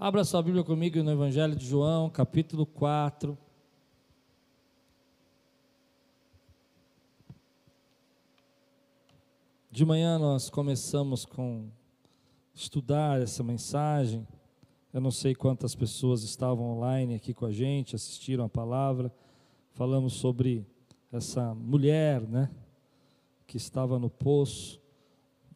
Abra 0.00 0.22
sua 0.22 0.40
Bíblia 0.40 0.62
comigo 0.62 1.02
no 1.02 1.10
Evangelho 1.10 1.56
de 1.56 1.66
João, 1.66 2.08
capítulo 2.08 2.64
4. 2.64 3.36
De 9.68 9.84
manhã 9.84 10.16
nós 10.16 10.48
começamos 10.48 11.24
com 11.24 11.66
estudar 12.54 13.20
essa 13.20 13.42
mensagem. 13.42 14.24
Eu 14.94 15.00
não 15.00 15.10
sei 15.10 15.34
quantas 15.34 15.74
pessoas 15.74 16.22
estavam 16.22 16.76
online 16.76 17.16
aqui 17.16 17.34
com 17.34 17.46
a 17.46 17.50
gente, 17.50 17.96
assistiram 17.96 18.44
a 18.44 18.48
palavra. 18.48 19.12
Falamos 19.72 20.12
sobre 20.12 20.64
essa 21.10 21.52
mulher, 21.56 22.20
né, 22.20 22.48
que 23.48 23.56
estava 23.56 23.98
no 23.98 24.08
poço, 24.08 24.80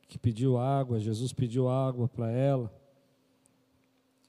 que 0.09 0.19
pediu 0.19 0.59
água, 0.59 0.99
Jesus 0.99 1.33
pediu 1.33 1.69
água 1.69 2.09
para 2.09 2.29
ela. 2.33 2.82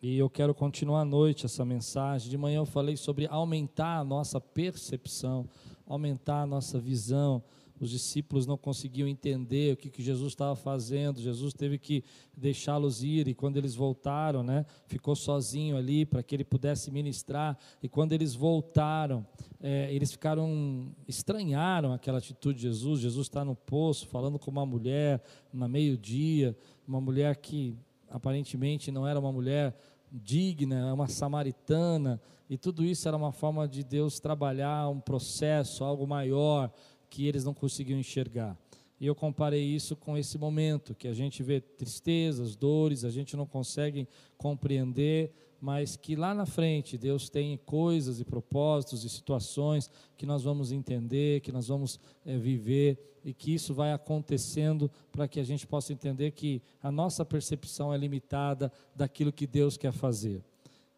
E 0.06 0.18
eu 0.18 0.30
quero 0.30 0.54
continuar 0.54 1.00
à 1.00 1.06
noite 1.06 1.46
essa 1.46 1.64
mensagem. 1.64 2.30
De 2.30 2.38
manhã 2.38 2.58
eu 2.58 2.66
falei 2.66 2.98
sobre 2.98 3.26
aumentar 3.28 4.00
a 4.00 4.04
nossa 4.04 4.38
percepção, 4.42 5.48
aumentar 5.86 6.42
a 6.42 6.46
nossa 6.46 6.78
visão. 6.78 7.42
Os 7.80 7.90
discípulos 7.90 8.46
não 8.46 8.58
conseguiam 8.58 9.08
entender 9.08 9.74
o 9.74 9.78
que, 9.78 9.90
que 9.90 10.04
Jesus 10.04 10.34
estava 10.34 10.58
fazendo. 10.58 11.22
Jesus 11.22 11.54
teve 11.54 11.78
que 11.78 12.04
deixá-los 12.36 13.02
ir 13.02 13.30
e 13.30 13.34
quando 13.34 13.56
eles 13.56 13.76
voltaram, 13.76 14.44
né, 14.44 14.66
ficou 14.88 15.16
sozinho 15.16 15.78
ali 15.78 16.06
para 16.06 16.22
que 16.22 16.36
ele 16.36 16.44
pudesse 16.44 16.92
ministrar. 16.92 17.58
E 17.82 17.88
quando 17.88 18.12
eles 18.12 18.36
voltaram, 18.36 19.26
é, 19.62 19.88
eles 19.90 20.12
ficaram 20.12 20.94
estranharam 21.08 21.94
aquela 21.94 22.18
atitude 22.18 22.58
de 22.58 22.64
Jesus. 22.64 23.00
Jesus 23.00 23.28
está 23.28 23.46
no 23.46 23.56
poço 23.56 24.06
falando 24.10 24.38
com 24.38 24.52
uma 24.52 24.66
mulher 24.66 25.24
na 25.54 25.70
meio 25.70 25.98
dia, 25.98 26.58
uma 26.86 27.00
mulher 27.00 27.38
que 27.38 27.74
aparentemente 28.14 28.92
não 28.92 29.08
era 29.08 29.20
uma 29.20 29.32
mulher 29.32 29.76
digna, 30.14 30.90
é 30.90 30.94
uma 30.94 31.08
samaritana, 31.08 32.22
e 32.48 32.58
tudo 32.58 32.86
isso 32.86 33.08
era 33.08 33.18
uma 33.18 33.32
forma 33.32 33.68
de 33.68 33.84
Deus 33.84 34.20
trabalhar 34.20 34.88
um 34.90 35.00
processo, 35.00 35.84
algo 35.84 36.06
maior 36.06 36.72
que 37.10 37.28
eles 37.28 37.44
não 37.44 37.54
conseguiam 37.54 38.00
enxergar. 38.00 38.56
E 39.00 39.08
eu 39.08 39.16
comparei 39.16 39.64
isso 39.64 39.96
com 39.96 40.16
esse 40.16 40.38
momento, 40.38 40.94
que 40.94 41.08
a 41.08 41.14
gente 41.14 41.42
vê 41.42 41.60
tristezas, 41.60 42.56
dores, 42.56 43.04
a 43.04 43.10
gente 43.10 43.36
não 43.36 43.46
consegue 43.46 44.08
compreender, 44.38 45.34
mas 45.64 45.96
que 45.96 46.14
lá 46.14 46.34
na 46.36 46.46
frente 46.46 46.98
Deus 46.98 47.30
tem 47.30 47.58
coisas 47.66 48.20
e 48.20 48.26
propósitos 48.26 49.06
e 49.06 49.10
situações 49.10 49.90
que 50.18 50.26
nós 50.26 50.44
vamos 50.44 50.74
entender, 50.74 51.40
que 51.40 51.54
nós 51.54 51.70
vamos 51.70 52.02
é, 52.26 52.38
viver 52.38 53.00
e 53.24 53.34
que 53.34 53.54
isso 53.54 53.74
vai 53.74 53.94
acontecendo 53.94 54.92
para 55.10 55.26
que 55.26 55.40
a 55.40 55.44
gente 55.44 55.66
possa 55.66 55.94
entender 55.94 56.32
que 56.32 56.62
a 56.82 56.92
nossa 56.92 57.24
percepção 57.24 57.94
é 57.94 57.98
limitada 57.98 58.70
daquilo 58.94 59.32
que 59.32 59.48
Deus 59.48 59.78
quer 59.78 59.94
fazer. 59.94 60.44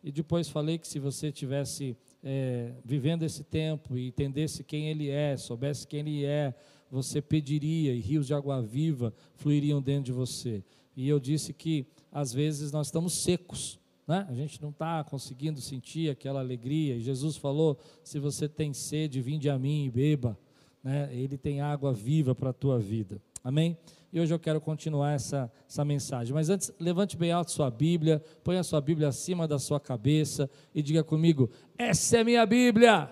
E 0.04 0.12
depois 0.12 0.50
falei 0.50 0.80
que 0.80 0.88
se 0.88 0.98
você 0.98 1.32
tivesse 1.32 1.96
é, 2.24 2.74
vivendo 2.84 3.22
esse 3.22 3.44
tempo 3.44 3.96
e 3.96 4.08
entendesse 4.08 4.64
quem 4.64 4.90
Ele 4.90 5.12
é, 5.12 5.38
soubesse 5.38 5.86
quem 5.86 6.00
Ele 6.00 6.26
é, 6.26 6.56
você 6.90 7.22
pediria 7.22 7.94
e 7.94 8.00
rios 8.00 8.26
de 8.26 8.34
água 8.34 8.64
viva 8.64 9.14
fluiriam 9.36 9.80
dentro 9.80 10.06
de 10.06 10.12
você. 10.12 10.64
E 10.98 11.08
eu 11.08 11.20
disse 11.20 11.54
que 11.54 11.86
às 12.12 12.34
vezes 12.34 12.72
nós 12.72 12.88
estamos 12.88 13.14
secos 13.14 13.80
né? 14.08 14.26
A 14.30 14.34
gente 14.34 14.62
não 14.62 14.70
está 14.70 15.04
conseguindo 15.04 15.60
sentir 15.60 16.10
aquela 16.10 16.40
alegria. 16.40 16.96
E 16.96 17.02
Jesus 17.02 17.38
falou: 17.38 17.78
se 18.04 18.20
você 18.20 18.48
tem 18.48 18.74
sede, 18.74 19.22
vinde 19.22 19.50
a 19.50 19.58
mim 19.58 19.86
e 19.86 19.90
beba. 19.90 20.38
Né? 20.84 21.10
Ele 21.12 21.38
tem 21.38 21.62
água 21.62 21.92
viva 21.92 22.36
para 22.36 22.52
a 22.52 22.54
tua 22.54 22.80
vida. 22.80 23.20
Amém? 23.44 23.78
E 24.14 24.20
hoje 24.20 24.34
eu 24.34 24.40
quero 24.40 24.62
continuar 24.62 25.14
essa, 25.14 25.52
essa 25.68 25.84
mensagem. 25.84 26.34
Mas 26.34 26.50
antes, 26.50 26.72
levante 26.80 27.18
bem 27.18 27.32
alto 27.32 27.52
sua 27.52 27.70
Bíblia, 27.70 28.24
ponha 28.44 28.60
a 28.60 28.64
sua 28.64 28.80
Bíblia 28.80 29.08
acima 29.08 29.48
da 29.48 29.60
sua 29.60 29.80
cabeça 29.80 30.50
e 30.74 30.82
diga 30.82 31.04
comigo: 31.04 31.50
essa 31.78 32.18
é 32.18 32.24
minha 32.24 32.46
Bíblia. 32.46 33.12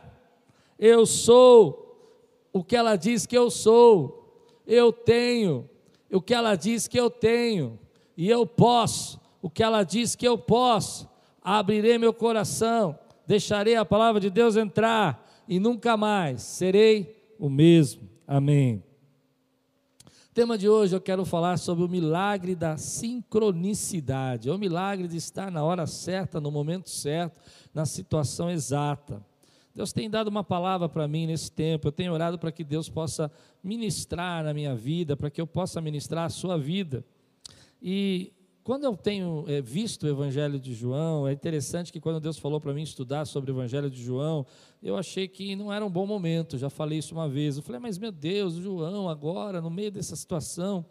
Eu 0.77 1.05
sou 1.05 2.47
o 2.51 2.63
que 2.63 2.75
ela 2.75 2.95
diz 2.95 3.25
que 3.25 3.37
eu 3.37 3.49
sou. 3.49 4.19
Eu 4.65 4.93
tenho 4.93 5.69
o 6.11 6.21
que 6.21 6.33
ela 6.33 6.55
diz 6.55 6.87
que 6.87 6.99
eu 6.99 7.09
tenho. 7.09 7.79
E 8.15 8.29
eu 8.29 8.45
posso 8.45 9.19
o 9.43 9.49
que 9.49 9.61
ela 9.61 9.83
diz 9.83 10.15
que 10.15 10.25
eu 10.25 10.37
posso, 10.37 11.05
abrirei 11.41 11.97
meu 11.97 12.13
coração, 12.13 12.97
deixarei 13.27 13.75
a 13.75 13.83
palavra 13.83 14.21
de 14.21 14.29
Deus 14.29 14.55
entrar 14.55 15.29
e 15.49 15.59
nunca 15.59 15.97
mais 15.97 16.41
serei 16.41 17.35
o 17.37 17.49
mesmo. 17.49 18.09
Amém. 18.25 18.81
Tema 20.33 20.57
de 20.57 20.69
hoje 20.69 20.95
eu 20.95 21.01
quero 21.01 21.25
falar 21.25 21.57
sobre 21.57 21.83
o 21.83 21.89
milagre 21.89 22.55
da 22.55 22.77
sincronicidade, 22.77 24.47
é 24.47 24.51
o 24.53 24.57
milagre 24.57 25.09
de 25.09 25.17
estar 25.17 25.51
na 25.51 25.61
hora 25.61 25.85
certa, 25.87 26.39
no 26.39 26.49
momento 26.49 26.89
certo, 26.89 27.37
na 27.73 27.85
situação 27.85 28.49
exata. 28.49 29.21
Deus 29.75 29.91
tem 29.91 30.09
dado 30.09 30.29
uma 30.29 30.43
palavra 30.43 30.87
para 30.87 31.05
mim 31.05 31.27
nesse 31.27 31.51
tempo, 31.51 31.89
eu 31.89 31.91
tenho 31.91 32.13
orado 32.13 32.39
para 32.39 32.51
que 32.51 32.63
Deus 32.63 32.87
possa 32.87 33.29
ministrar 33.61 34.41
na 34.41 34.53
minha 34.53 34.73
vida, 34.73 35.17
para 35.17 35.29
que 35.29 35.41
eu 35.41 35.45
possa 35.45 35.81
ministrar 35.81 36.27
a 36.27 36.29
sua 36.29 36.57
vida. 36.57 37.03
E 37.81 38.31
quando 38.63 38.85
eu 38.85 38.95
tenho 38.95 39.43
é, 39.47 39.61
visto 39.61 40.03
o 40.03 40.09
Evangelho 40.09 40.57
de 40.57 40.73
João, 40.73 41.27
é 41.27 41.33
interessante 41.33 41.91
que 41.91 41.99
quando 41.99 42.21
Deus 42.21 42.37
falou 42.37 42.61
para 42.61 42.73
mim 42.73 42.83
estudar 42.83 43.25
sobre 43.25 43.51
o 43.51 43.53
Evangelho 43.53 43.89
de 43.89 44.01
João, 44.01 44.45
eu 44.81 44.95
achei 44.95 45.27
que 45.27 45.53
não 45.55 45.71
era 45.71 45.85
um 45.85 45.89
bom 45.89 46.07
momento, 46.07 46.57
já 46.57 46.69
falei 46.69 46.99
isso 46.99 47.13
uma 47.13 47.27
vez. 47.27 47.57
Eu 47.57 47.63
falei, 47.63 47.81
mas 47.81 47.97
meu 47.97 48.11
Deus, 48.11 48.53
João, 48.53 49.09
agora, 49.09 49.59
no 49.59 49.69
meio 49.69 49.91
dessa 49.91 50.15
situação. 50.15 50.85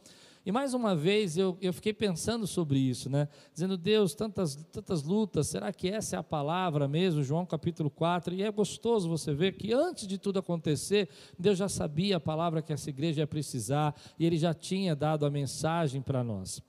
E 0.44 0.50
mais 0.50 0.74
uma 0.74 0.94
vez 0.94 1.38
eu, 1.38 1.56
eu 1.62 1.72
fiquei 1.72 1.94
pensando 1.94 2.46
sobre 2.46 2.78
isso, 2.78 3.08
né? 3.08 3.28
Dizendo, 3.54 3.76
Deus, 3.78 4.12
tantas, 4.12 4.56
tantas 4.72 5.04
lutas, 5.04 5.46
será 5.46 5.72
que 5.72 5.88
essa 5.88 6.16
é 6.16 6.18
a 6.18 6.22
palavra 6.22 6.88
mesmo? 6.88 7.22
João 7.22 7.46
capítulo 7.46 7.88
4. 7.88 8.34
E 8.34 8.42
é 8.42 8.50
gostoso 8.50 9.08
você 9.08 9.32
ver 9.32 9.52
que 9.52 9.72
antes 9.72 10.06
de 10.06 10.18
tudo 10.18 10.40
acontecer, 10.40 11.08
Deus 11.38 11.56
já 11.56 11.68
sabia 11.68 12.16
a 12.16 12.20
palavra 12.20 12.60
que 12.60 12.72
essa 12.72 12.90
igreja 12.90 13.22
ia 13.22 13.26
precisar 13.26 13.94
e 14.18 14.26
Ele 14.26 14.36
já 14.36 14.52
tinha 14.52 14.96
dado 14.96 15.24
a 15.24 15.30
mensagem 15.30 16.02
para 16.02 16.24
nós. 16.24 16.60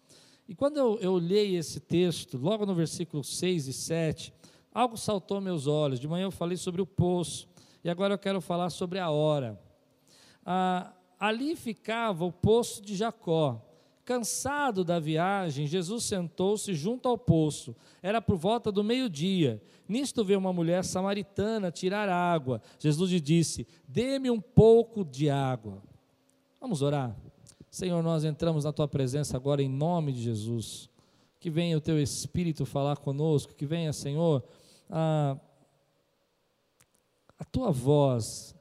E 0.48 0.54
quando 0.54 0.78
eu, 0.78 1.00
eu 1.00 1.14
olhei 1.14 1.56
esse 1.56 1.80
texto, 1.80 2.38
logo 2.38 2.66
no 2.66 2.76
versículo 2.76 3.24
6 3.24 3.68
e 3.68 3.74
7, 3.74 4.34
algo 4.74 4.98
saltou 4.98 5.40
meus 5.40 5.68
olhos. 5.68 6.00
De 6.00 6.08
manhã 6.08 6.26
eu 6.26 6.32
falei 6.32 6.58
sobre 6.58 6.82
o 6.82 6.86
poço, 6.86 7.48
e 7.84 7.90
agora 7.90 8.14
eu 8.14 8.18
quero 8.18 8.42
falar 8.42 8.70
sobre 8.70 9.00
a 9.00 9.10
hora. 9.10 9.60
Ah, 10.46 10.94
ali 11.20 11.56
ficava 11.56 12.26
o 12.26 12.32
poço 12.32 12.82
de 12.82 12.96
Jacó. 12.96 13.62
Cansado 14.06 14.84
da 14.84 15.00
viagem, 15.00 15.66
Jesus 15.66 16.04
sentou-se 16.04 16.74
junto 16.74 17.08
ao 17.08 17.18
poço. 17.18 17.74
Era 18.02 18.22
por 18.22 18.36
volta 18.36 18.70
do 18.70 18.84
meio-dia. 18.84 19.62
Nisto 19.88 20.26
veio 20.26 20.40
uma 20.40 20.52
mulher 20.52 20.84
samaritana 20.84 21.72
tirar 21.72 22.10
água. 22.10 22.62
Jesus 22.78 23.12
lhe 23.12 23.22
disse: 23.22 23.66
Dê-me 23.88 24.30
um 24.30 24.42
pouco 24.42 25.06
de 25.06 25.30
água. 25.30 25.82
Vamos 26.60 26.82
orar. 26.82 27.16
Senhor, 27.74 28.04
nós 28.04 28.24
entramos 28.24 28.66
na 28.66 28.72
tua 28.72 28.88
presença 28.88 29.36
agora 29.36 29.60
em 29.60 29.68
nome 29.68 30.14
de 30.14 30.22
Jesus. 30.22 30.88
Que 31.40 31.50
venha 31.50 31.76
o 31.76 31.82
teu 31.82 32.00
Espírito 32.00 32.68
falar 32.68 32.98
conosco, 32.98 33.56
que 33.56 33.66
venha, 33.66 33.92
Senhor, 33.92 34.44
a, 34.88 35.36
a 37.40 37.44
tua 37.44 37.72
voz 37.72 38.54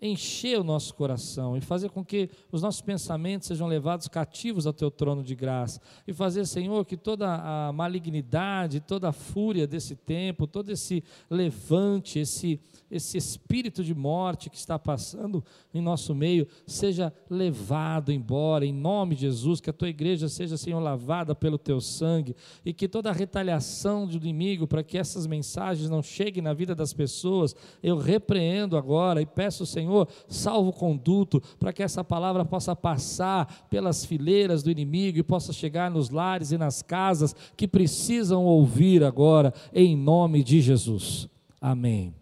encher 0.00 0.60
o 0.60 0.64
nosso 0.64 0.94
coração 0.94 1.56
e 1.56 1.60
fazer 1.60 1.90
com 1.90 2.04
que 2.04 2.28
os 2.52 2.60
nossos 2.60 2.82
pensamentos 2.82 3.48
sejam 3.48 3.66
levados 3.66 4.08
cativos 4.08 4.66
ao 4.66 4.72
teu 4.72 4.90
trono 4.90 5.22
de 5.22 5.34
graça. 5.34 5.80
E 6.06 6.12
fazer, 6.12 6.46
Senhor, 6.46 6.84
que 6.84 6.96
toda 6.96 7.26
a 7.28 7.72
malignidade, 7.72 8.80
toda 8.80 9.08
a 9.08 9.12
fúria 9.12 9.66
desse 9.66 9.96
tempo, 9.96 10.46
todo 10.46 10.70
esse 10.70 11.02
levante, 11.30 12.18
esse 12.18 12.60
esse 12.90 13.18
espírito 13.18 13.82
de 13.82 13.94
morte 13.94 14.48
que 14.48 14.56
está 14.56 14.78
passando 14.78 15.44
em 15.74 15.80
nosso 15.80 16.14
meio 16.14 16.46
seja 16.66 17.12
levado 17.28 18.12
embora, 18.12 18.64
em 18.64 18.72
nome 18.72 19.14
de 19.14 19.22
Jesus, 19.22 19.60
que 19.60 19.70
a 19.70 19.72
tua 19.72 19.88
igreja 19.88 20.28
seja, 20.28 20.56
Senhor, 20.56 20.78
lavada 20.80 21.34
pelo 21.34 21.58
teu 21.58 21.80
sangue, 21.80 22.36
e 22.64 22.72
que 22.72 22.88
toda 22.88 23.10
a 23.10 23.12
retaliação 23.12 24.06
do 24.06 24.16
inimigo, 24.16 24.66
para 24.66 24.82
que 24.82 24.96
essas 24.96 25.26
mensagens 25.26 25.90
não 25.90 26.02
cheguem 26.02 26.42
na 26.42 26.52
vida 26.52 26.74
das 26.74 26.92
pessoas, 26.92 27.54
eu 27.82 27.98
repreendo 27.98 28.76
agora 28.76 29.20
e 29.20 29.26
peço, 29.26 29.66
Senhor, 29.66 29.95
salvo 30.28 30.72
conduto, 30.72 31.40
para 31.58 31.72
que 31.72 31.82
essa 31.82 32.02
palavra 32.02 32.44
possa 32.44 32.74
passar 32.74 33.66
pelas 33.70 34.04
fileiras 34.04 34.62
do 34.62 34.70
inimigo 34.70 35.18
e 35.18 35.22
possa 35.22 35.52
chegar 35.52 35.90
nos 35.90 36.10
lares 36.10 36.50
e 36.50 36.58
nas 36.58 36.82
casas 36.82 37.34
que 37.56 37.68
precisam 37.68 38.44
ouvir 38.44 39.04
agora, 39.04 39.54
em 39.72 39.96
nome 39.96 40.42
de 40.42 40.60
Jesus. 40.60 41.28
Amém. 41.60 42.12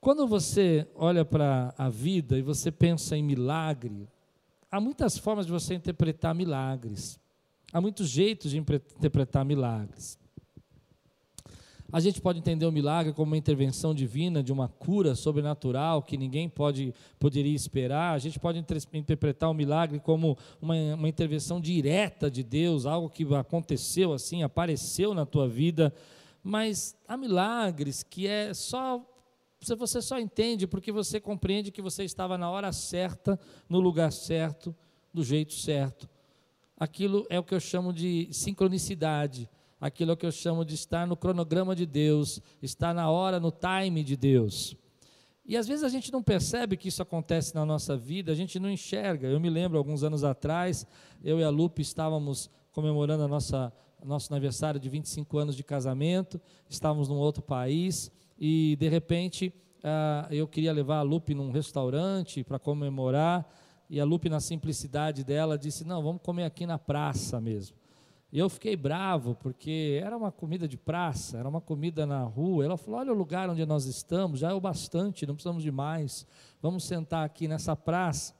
Quando 0.00 0.26
você 0.26 0.86
olha 0.94 1.24
para 1.24 1.72
a 1.78 1.88
vida 1.88 2.36
e 2.36 2.42
você 2.42 2.70
pensa 2.70 3.16
em 3.16 3.22
milagre, 3.22 4.06
há 4.70 4.78
muitas 4.78 5.16
formas 5.16 5.46
de 5.46 5.52
você 5.52 5.74
interpretar 5.74 6.34
milagres. 6.34 7.18
Há 7.72 7.80
muitos 7.80 8.08
jeitos 8.08 8.50
de 8.50 8.58
interpretar 8.58 9.44
milagres. 9.44 10.18
A 11.94 12.00
gente 12.00 12.20
pode 12.20 12.40
entender 12.40 12.66
o 12.66 12.72
milagre 12.72 13.12
como 13.12 13.30
uma 13.30 13.36
intervenção 13.36 13.94
divina 13.94 14.42
de 14.42 14.52
uma 14.52 14.66
cura 14.66 15.14
sobrenatural 15.14 16.02
que 16.02 16.16
ninguém 16.16 16.48
pode 16.48 16.92
poderia 17.20 17.54
esperar. 17.54 18.14
A 18.14 18.18
gente 18.18 18.36
pode 18.36 18.58
interpretar 18.92 19.48
o 19.48 19.54
milagre 19.54 20.00
como 20.00 20.36
uma, 20.60 20.74
uma 20.96 21.08
intervenção 21.08 21.60
direta 21.60 22.28
de 22.28 22.42
Deus, 22.42 22.84
algo 22.84 23.08
que 23.08 23.24
aconteceu 23.36 24.12
assim, 24.12 24.42
apareceu 24.42 25.14
na 25.14 25.24
tua 25.24 25.48
vida. 25.48 25.94
Mas 26.42 26.96
há 27.06 27.16
milagres 27.16 28.02
que 28.02 28.26
é 28.26 28.52
só 28.52 29.00
você 29.78 30.02
só 30.02 30.18
entende 30.18 30.66
porque 30.66 30.90
você 30.90 31.20
compreende 31.20 31.70
que 31.70 31.80
você 31.80 32.02
estava 32.02 32.36
na 32.36 32.50
hora 32.50 32.72
certa, 32.72 33.38
no 33.68 33.78
lugar 33.78 34.10
certo, 34.10 34.74
do 35.12 35.22
jeito 35.22 35.52
certo. 35.52 36.10
Aquilo 36.76 37.24
é 37.30 37.38
o 37.38 37.44
que 37.44 37.54
eu 37.54 37.60
chamo 37.60 37.92
de 37.92 38.28
sincronicidade 38.32 39.48
aquilo 39.84 40.16
que 40.16 40.24
eu 40.24 40.32
chamo 40.32 40.64
de 40.64 40.74
estar 40.74 41.06
no 41.06 41.14
cronograma 41.14 41.76
de 41.76 41.84
Deus, 41.84 42.40
estar 42.62 42.94
na 42.94 43.10
hora, 43.10 43.38
no 43.38 43.52
time 43.52 44.02
de 44.02 44.16
Deus. 44.16 44.74
E 45.44 45.58
às 45.58 45.68
vezes 45.68 45.84
a 45.84 45.90
gente 45.90 46.10
não 46.10 46.22
percebe 46.22 46.74
que 46.78 46.88
isso 46.88 47.02
acontece 47.02 47.54
na 47.54 47.66
nossa 47.66 47.94
vida, 47.94 48.32
a 48.32 48.34
gente 48.34 48.58
não 48.58 48.70
enxerga. 48.70 49.28
Eu 49.28 49.38
me 49.38 49.50
lembro, 49.50 49.76
alguns 49.76 50.02
anos 50.02 50.24
atrás, 50.24 50.86
eu 51.22 51.38
e 51.38 51.44
a 51.44 51.50
Lupe 51.50 51.82
estávamos 51.82 52.48
comemorando 52.72 53.24
a 53.24 53.28
nossa, 53.28 53.70
nosso 54.02 54.32
aniversário 54.32 54.80
de 54.80 54.88
25 54.88 55.36
anos 55.36 55.54
de 55.54 55.62
casamento, 55.62 56.40
estávamos 56.66 57.10
num 57.10 57.18
outro 57.18 57.42
país 57.42 58.10
e, 58.38 58.76
de 58.80 58.88
repente, 58.88 59.52
uh, 59.80 60.32
eu 60.32 60.48
queria 60.48 60.72
levar 60.72 61.00
a 61.00 61.02
Lupe 61.02 61.34
num 61.34 61.50
restaurante 61.50 62.42
para 62.42 62.58
comemorar 62.58 63.46
e 63.90 64.00
a 64.00 64.04
Lupe, 64.06 64.30
na 64.30 64.40
simplicidade 64.40 65.22
dela, 65.22 65.58
disse: 65.58 65.84
Não, 65.84 66.02
vamos 66.02 66.22
comer 66.22 66.44
aqui 66.44 66.64
na 66.64 66.78
praça 66.78 67.38
mesmo. 67.38 67.83
Eu 68.36 68.48
fiquei 68.48 68.74
bravo, 68.74 69.36
porque 69.36 70.00
era 70.02 70.16
uma 70.16 70.32
comida 70.32 70.66
de 70.66 70.76
praça, 70.76 71.38
era 71.38 71.48
uma 71.48 71.60
comida 71.60 72.04
na 72.04 72.24
rua. 72.24 72.64
Ela 72.64 72.76
falou: 72.76 72.98
Olha 72.98 73.12
o 73.12 73.16
lugar 73.16 73.48
onde 73.48 73.64
nós 73.64 73.84
estamos, 73.84 74.40
já 74.40 74.50
é 74.50 74.52
o 74.52 74.60
bastante, 74.60 75.24
não 75.24 75.36
precisamos 75.36 75.62
de 75.62 75.70
mais. 75.70 76.26
Vamos 76.60 76.82
sentar 76.82 77.24
aqui 77.24 77.46
nessa 77.46 77.76
praça. 77.76 78.34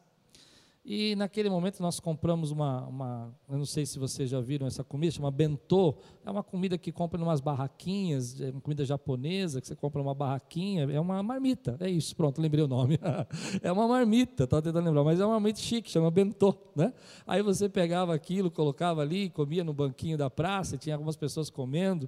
E 0.87 1.17
naquele 1.17 1.49
momento 1.49 1.81
nós 1.81 1.99
compramos 1.99 2.51
uma, 2.51 2.87
uma, 2.87 3.35
eu 3.49 3.57
não 3.57 3.65
sei 3.65 3.87
se 3.87 3.99
vocês 3.99 4.29
já 4.29 4.39
viram 4.39 4.67
essa 4.67 4.85
comida, 4.85 5.13
chama 5.13 5.31
bentô. 5.31 5.97
É 6.27 6.31
uma 6.31 6.43
comida 6.43 6.77
que 6.77 6.93
compra 6.93 7.19
em 7.19 7.23
umas 7.23 7.41
barraquinhas, 7.41 8.39
é 8.39 8.51
uma 8.51 8.61
comida 8.61 8.85
japonesa, 8.85 9.63
que 9.63 9.67
você 9.67 9.75
compra 9.75 10.03
uma 10.03 10.15
barraquinha, 10.15 10.83
é 10.93 11.01
uma 11.01 11.23
marmita, 11.23 11.79
é 11.81 11.89
isso, 11.89 12.15
pronto, 12.15 12.39
lembrei 12.39 12.63
o 12.63 12.69
nome. 12.69 12.99
é 13.63 13.73
uma 13.73 13.89
marmita, 13.89 14.45
estava 14.45 14.61
tentando 14.61 14.85
lembrar, 14.85 15.05
mas 15.05 15.19
é 15.21 15.25
uma 15.25 15.33
marmita 15.33 15.59
chique, 15.59 15.91
chama 15.91 16.11
bentô. 16.11 16.55
Né? 16.77 16.93
Aí 17.27 17.41
você 17.41 17.67
pegava 17.67 18.15
aquilo, 18.15 18.51
colocava 18.51 19.01
ali, 19.01 19.31
comia 19.31 19.65
no 19.65 19.73
banquinho 19.73 20.19
da 20.19 20.29
praça, 20.29 20.77
tinha 20.77 20.95
algumas 20.97 21.17
pessoas 21.17 21.49
comendo. 21.49 22.07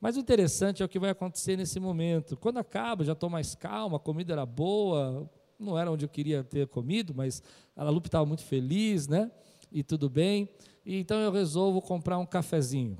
Mas 0.00 0.16
o 0.16 0.20
interessante 0.20 0.82
é 0.82 0.86
o 0.86 0.88
que 0.88 0.98
vai 0.98 1.10
acontecer 1.10 1.56
nesse 1.56 1.78
momento. 1.78 2.36
Quando 2.36 2.58
acaba, 2.58 3.04
já 3.04 3.12
estou 3.12 3.30
mais 3.30 3.54
calma, 3.54 3.96
a 3.96 4.00
comida 4.00 4.32
era 4.32 4.46
boa, 4.46 5.28
não 5.58 5.78
era 5.78 5.90
onde 5.90 6.04
eu 6.04 6.08
queria 6.08 6.44
ter 6.44 6.66
comido, 6.68 7.14
mas 7.14 7.42
a 7.74 7.90
Lupe 7.90 8.08
estava 8.08 8.24
muito 8.24 8.44
feliz, 8.44 9.08
né? 9.08 9.30
E 9.72 9.82
tudo 9.82 10.08
bem. 10.08 10.48
E 10.86 10.98
então 10.98 11.18
eu 11.18 11.32
resolvo 11.32 11.82
comprar 11.82 12.18
um 12.18 12.26
cafezinho. 12.26 12.96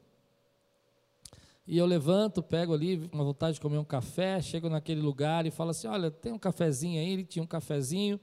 E 1.66 1.76
eu 1.76 1.84
levanto, 1.84 2.42
pego 2.42 2.72
ali 2.72 3.08
uma 3.12 3.22
vontade 3.22 3.54
de 3.54 3.60
comer 3.60 3.76
um 3.76 3.84
café, 3.84 4.40
chego 4.40 4.70
naquele 4.70 5.00
lugar 5.00 5.46
e 5.46 5.50
falo 5.50 5.70
assim: 5.70 5.86
olha, 5.86 6.10
tem 6.10 6.32
um 6.32 6.38
cafezinho 6.38 6.98
aí. 6.98 7.12
Ele 7.12 7.24
tinha 7.24 7.42
um 7.42 7.46
cafezinho. 7.46 8.18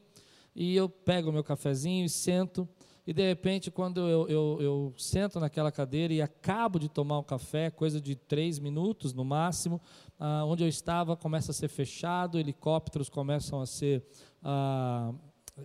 E 0.56 0.76
eu 0.76 0.90
pego 0.90 1.30
o 1.30 1.34
meu 1.34 1.44
cafezinho 1.44 2.06
e 2.06 2.10
sento. 2.10 2.68
E 3.06 3.14
de 3.14 3.22
repente, 3.22 3.70
quando 3.70 4.00
eu, 4.02 4.28
eu, 4.28 4.58
eu 4.60 4.94
sento 4.98 5.40
naquela 5.40 5.72
cadeira 5.72 6.12
e 6.12 6.24
acabo 6.24 6.80
de 6.80 6.90
tomar 6.90 7.20
o 7.20 7.24
café, 7.24 7.70
coisa 7.70 8.02
de 8.02 8.16
três 8.16 8.58
minutos 8.58 9.14
no 9.14 9.24
máximo, 9.24 9.80
ah, 10.20 10.44
onde 10.46 10.64
eu 10.64 10.68
estava 10.68 11.16
começa 11.16 11.52
a 11.52 11.54
ser 11.54 11.68
fechado, 11.68 12.40
helicópteros 12.40 13.10
começam 13.10 13.62
a 13.62 13.66
ser. 13.66 14.04
Ah, 14.44 15.14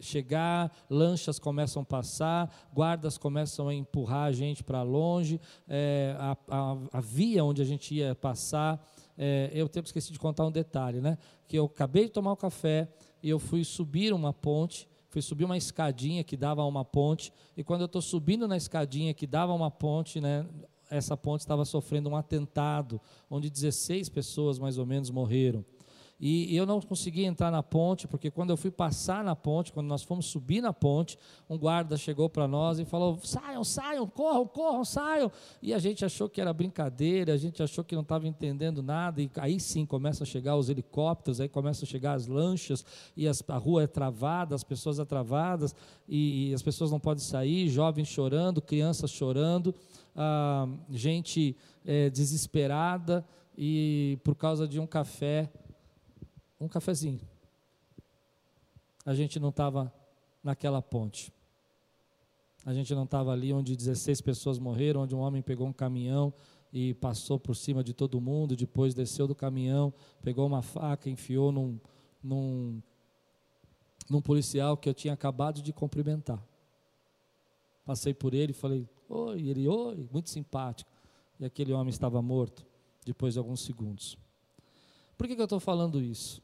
chegar, 0.00 0.70
lanchas 0.88 1.40
começam 1.40 1.82
a 1.82 1.84
passar, 1.84 2.68
guardas 2.72 3.18
começam 3.18 3.66
a 3.66 3.74
empurrar 3.74 4.28
a 4.28 4.32
gente 4.32 4.62
para 4.62 4.84
longe, 4.84 5.40
é, 5.66 6.14
a, 6.16 6.36
a, 6.48 6.76
a, 6.92 7.00
via 7.00 7.44
onde 7.44 7.60
a 7.60 7.64
gente 7.64 7.92
ia 7.96 8.14
passar. 8.14 8.80
É, 9.18 9.50
eu 9.52 9.68
tenho 9.68 9.82
esqueci 9.82 10.12
de 10.12 10.18
contar 10.20 10.46
um 10.46 10.52
detalhe, 10.52 11.00
né? 11.00 11.18
Que 11.48 11.58
eu 11.58 11.64
acabei 11.64 12.04
de 12.04 12.12
tomar 12.12 12.30
o 12.30 12.36
café 12.36 12.88
e 13.20 13.28
eu 13.28 13.40
fui 13.40 13.64
subir 13.64 14.12
uma 14.12 14.32
ponte 14.32 14.88
fui 15.10 15.20
subir 15.20 15.44
uma 15.44 15.56
escadinha 15.56 16.22
que 16.22 16.36
dava 16.36 16.62
a 16.62 16.66
uma 16.66 16.84
ponte, 16.84 17.32
e 17.56 17.64
quando 17.64 17.80
eu 17.80 17.86
estou 17.86 18.00
subindo 18.00 18.46
na 18.46 18.56
escadinha 18.56 19.12
que 19.12 19.26
dava 19.26 19.50
a 19.50 19.54
uma 19.54 19.70
ponte, 19.70 20.20
né, 20.20 20.46
essa 20.90 21.16
ponte 21.16 21.40
estava 21.40 21.64
sofrendo 21.64 22.10
um 22.10 22.16
atentado, 22.16 23.00
onde 23.30 23.48
16 23.48 24.08
pessoas 24.08 24.58
mais 24.58 24.76
ou 24.76 24.84
menos 24.84 25.10
morreram. 25.10 25.64
E, 26.20 26.54
eu 26.54 26.66
não 26.66 26.80
consegui 26.82 27.24
entrar 27.24 27.50
na 27.50 27.62
ponte, 27.62 28.06
porque 28.06 28.30
quando 28.30 28.50
eu 28.50 28.56
fui 28.56 28.70
passar 28.70 29.24
na 29.24 29.34
ponte, 29.34 29.72
quando 29.72 29.86
nós 29.86 30.02
fomos 30.02 30.26
subir 30.26 30.60
na 30.60 30.70
ponte, 30.70 31.18
um 31.48 31.56
guarda 31.56 31.96
chegou 31.96 32.28
para 32.28 32.46
nós 32.46 32.78
e 32.78 32.84
falou: 32.84 33.18
saiam, 33.22 33.64
saiam, 33.64 34.06
corram, 34.06 34.46
corram, 34.46 34.84
saiam. 34.84 35.32
E 35.62 35.72
a 35.72 35.78
gente 35.78 36.04
achou 36.04 36.28
que 36.28 36.38
era 36.38 36.52
brincadeira, 36.52 37.32
a 37.32 37.38
gente 37.38 37.62
achou 37.62 37.82
que 37.82 37.94
não 37.94 38.02
estava 38.02 38.28
entendendo 38.28 38.82
nada, 38.82 39.22
e 39.22 39.30
aí 39.36 39.58
sim 39.58 39.86
começam 39.86 40.22
a 40.22 40.26
chegar 40.26 40.56
os 40.56 40.68
helicópteros, 40.68 41.40
aí 41.40 41.48
começam 41.48 41.86
a 41.86 41.90
chegar 41.90 42.12
as 42.12 42.26
lanchas, 42.26 42.84
e 43.16 43.26
as, 43.26 43.42
a 43.48 43.56
rua 43.56 43.84
é 43.84 43.86
travada, 43.86 44.54
as 44.54 44.62
pessoas 44.62 44.98
é 44.98 45.04
travadas, 45.06 45.74
e, 46.06 46.50
e 46.50 46.54
as 46.54 46.60
pessoas 46.60 46.90
não 46.90 47.00
podem 47.00 47.24
sair, 47.24 47.70
jovens 47.70 48.08
chorando, 48.08 48.60
crianças 48.60 49.10
chorando, 49.10 49.74
gente 50.90 51.56
é, 51.84 52.10
desesperada, 52.10 53.24
e 53.56 54.18
por 54.24 54.34
causa 54.34 54.66
de 54.66 54.80
um 54.80 54.86
café 54.86 55.50
um 56.60 56.68
cafezinho. 56.68 57.20
A 59.04 59.14
gente 59.14 59.40
não 59.40 59.48
estava 59.48 59.92
naquela 60.44 60.82
ponte. 60.82 61.32
A 62.64 62.74
gente 62.74 62.94
não 62.94 63.04
estava 63.04 63.32
ali 63.32 63.52
onde 63.52 63.74
16 63.74 64.20
pessoas 64.20 64.58
morreram, 64.58 65.02
onde 65.02 65.14
um 65.14 65.20
homem 65.20 65.40
pegou 65.40 65.66
um 65.66 65.72
caminhão 65.72 66.32
e 66.72 66.92
passou 66.94 67.40
por 67.40 67.56
cima 67.56 67.82
de 67.82 67.94
todo 67.94 68.20
mundo, 68.20 68.54
depois 68.54 68.94
desceu 68.94 69.26
do 69.26 69.34
caminhão, 69.34 69.92
pegou 70.22 70.46
uma 70.46 70.60
faca, 70.60 71.08
enfiou 71.08 71.50
num, 71.50 71.80
num, 72.22 72.82
num 74.08 74.20
policial 74.20 74.76
que 74.76 74.88
eu 74.88 74.94
tinha 74.94 75.14
acabado 75.14 75.62
de 75.62 75.72
cumprimentar. 75.72 76.44
Passei 77.86 78.12
por 78.12 78.34
ele 78.34 78.52
e 78.52 78.54
falei, 78.54 78.86
oi, 79.10 79.48
ele, 79.48 79.68
oi, 79.68 80.08
muito 80.12 80.30
simpático. 80.30 80.90
E 81.38 81.44
aquele 81.44 81.72
homem 81.72 81.90
estava 81.90 82.22
morto 82.22 82.64
depois 83.04 83.34
de 83.34 83.38
alguns 83.38 83.60
segundos. 83.60 84.16
Por 85.18 85.26
que, 85.26 85.34
que 85.34 85.40
eu 85.40 85.44
estou 85.44 85.60
falando 85.60 86.00
isso? 86.00 86.40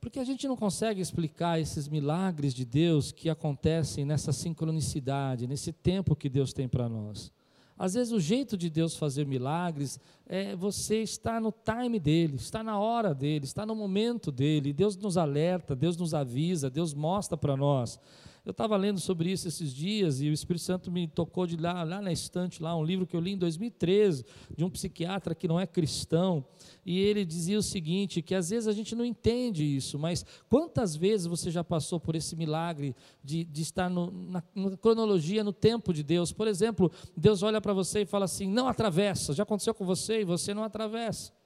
Porque 0.00 0.18
a 0.18 0.24
gente 0.24 0.46
não 0.46 0.56
consegue 0.56 1.00
explicar 1.00 1.60
esses 1.60 1.88
milagres 1.88 2.54
de 2.54 2.64
Deus 2.64 3.12
que 3.12 3.28
acontecem 3.28 4.04
nessa 4.04 4.32
sincronicidade, 4.32 5.46
nesse 5.46 5.72
tempo 5.72 6.16
que 6.16 6.28
Deus 6.28 6.52
tem 6.52 6.68
para 6.68 6.88
nós. 6.88 7.32
Às 7.76 7.94
vezes 7.94 8.12
o 8.12 8.18
jeito 8.18 8.56
de 8.56 8.68
Deus 8.68 8.96
fazer 8.96 9.24
milagres 9.24 10.00
é 10.26 10.56
você 10.56 11.02
estar 11.02 11.40
no 11.40 11.52
time 11.52 12.00
dele, 12.00 12.36
está 12.36 12.62
na 12.62 12.78
hora 12.78 13.14
dele, 13.14 13.44
está 13.44 13.64
no 13.64 13.74
momento 13.74 14.32
dele. 14.32 14.72
Deus 14.72 14.96
nos 14.96 15.16
alerta, 15.16 15.76
Deus 15.76 15.96
nos 15.96 16.12
avisa, 16.12 16.68
Deus 16.68 16.92
mostra 16.92 17.36
para 17.36 17.56
nós. 17.56 18.00
Eu 18.44 18.52
estava 18.52 18.76
lendo 18.76 18.98
sobre 19.00 19.30
isso 19.30 19.46
esses 19.48 19.74
dias 19.74 20.20
e 20.20 20.28
o 20.28 20.32
Espírito 20.32 20.62
Santo 20.62 20.90
me 20.90 21.06
tocou 21.06 21.46
de 21.46 21.56
lá, 21.56 21.82
lá 21.82 22.00
na 22.00 22.12
estante, 22.12 22.62
lá, 22.62 22.76
um 22.76 22.84
livro 22.84 23.06
que 23.06 23.14
eu 23.14 23.20
li 23.20 23.32
em 23.32 23.38
2013, 23.38 24.24
de 24.56 24.64
um 24.64 24.70
psiquiatra 24.70 25.34
que 25.34 25.46
não 25.46 25.58
é 25.58 25.66
cristão, 25.66 26.44
e 26.84 26.98
ele 26.98 27.24
dizia 27.24 27.58
o 27.58 27.62
seguinte: 27.62 28.22
que 28.22 28.34
às 28.34 28.50
vezes 28.50 28.66
a 28.66 28.72
gente 28.72 28.94
não 28.94 29.04
entende 29.04 29.64
isso, 29.64 29.98
mas 29.98 30.24
quantas 30.48 30.96
vezes 30.96 31.26
você 31.26 31.50
já 31.50 31.62
passou 31.62 32.00
por 32.00 32.14
esse 32.14 32.34
milagre 32.36 32.94
de, 33.22 33.44
de 33.44 33.62
estar 33.62 33.88
no, 33.88 34.10
na, 34.10 34.42
na 34.54 34.76
cronologia, 34.76 35.44
no 35.44 35.52
tempo 35.52 35.92
de 35.92 36.02
Deus? 36.02 36.32
Por 36.32 36.48
exemplo, 36.48 36.90
Deus 37.16 37.42
olha 37.42 37.60
para 37.60 37.72
você 37.72 38.02
e 38.02 38.06
fala 38.06 38.24
assim: 38.24 38.48
não 38.48 38.68
atravessa, 38.68 39.34
já 39.34 39.42
aconteceu 39.42 39.74
com 39.74 39.84
você 39.84 40.20
e 40.20 40.24
você 40.24 40.54
não 40.54 40.62
atravessa. 40.62 41.37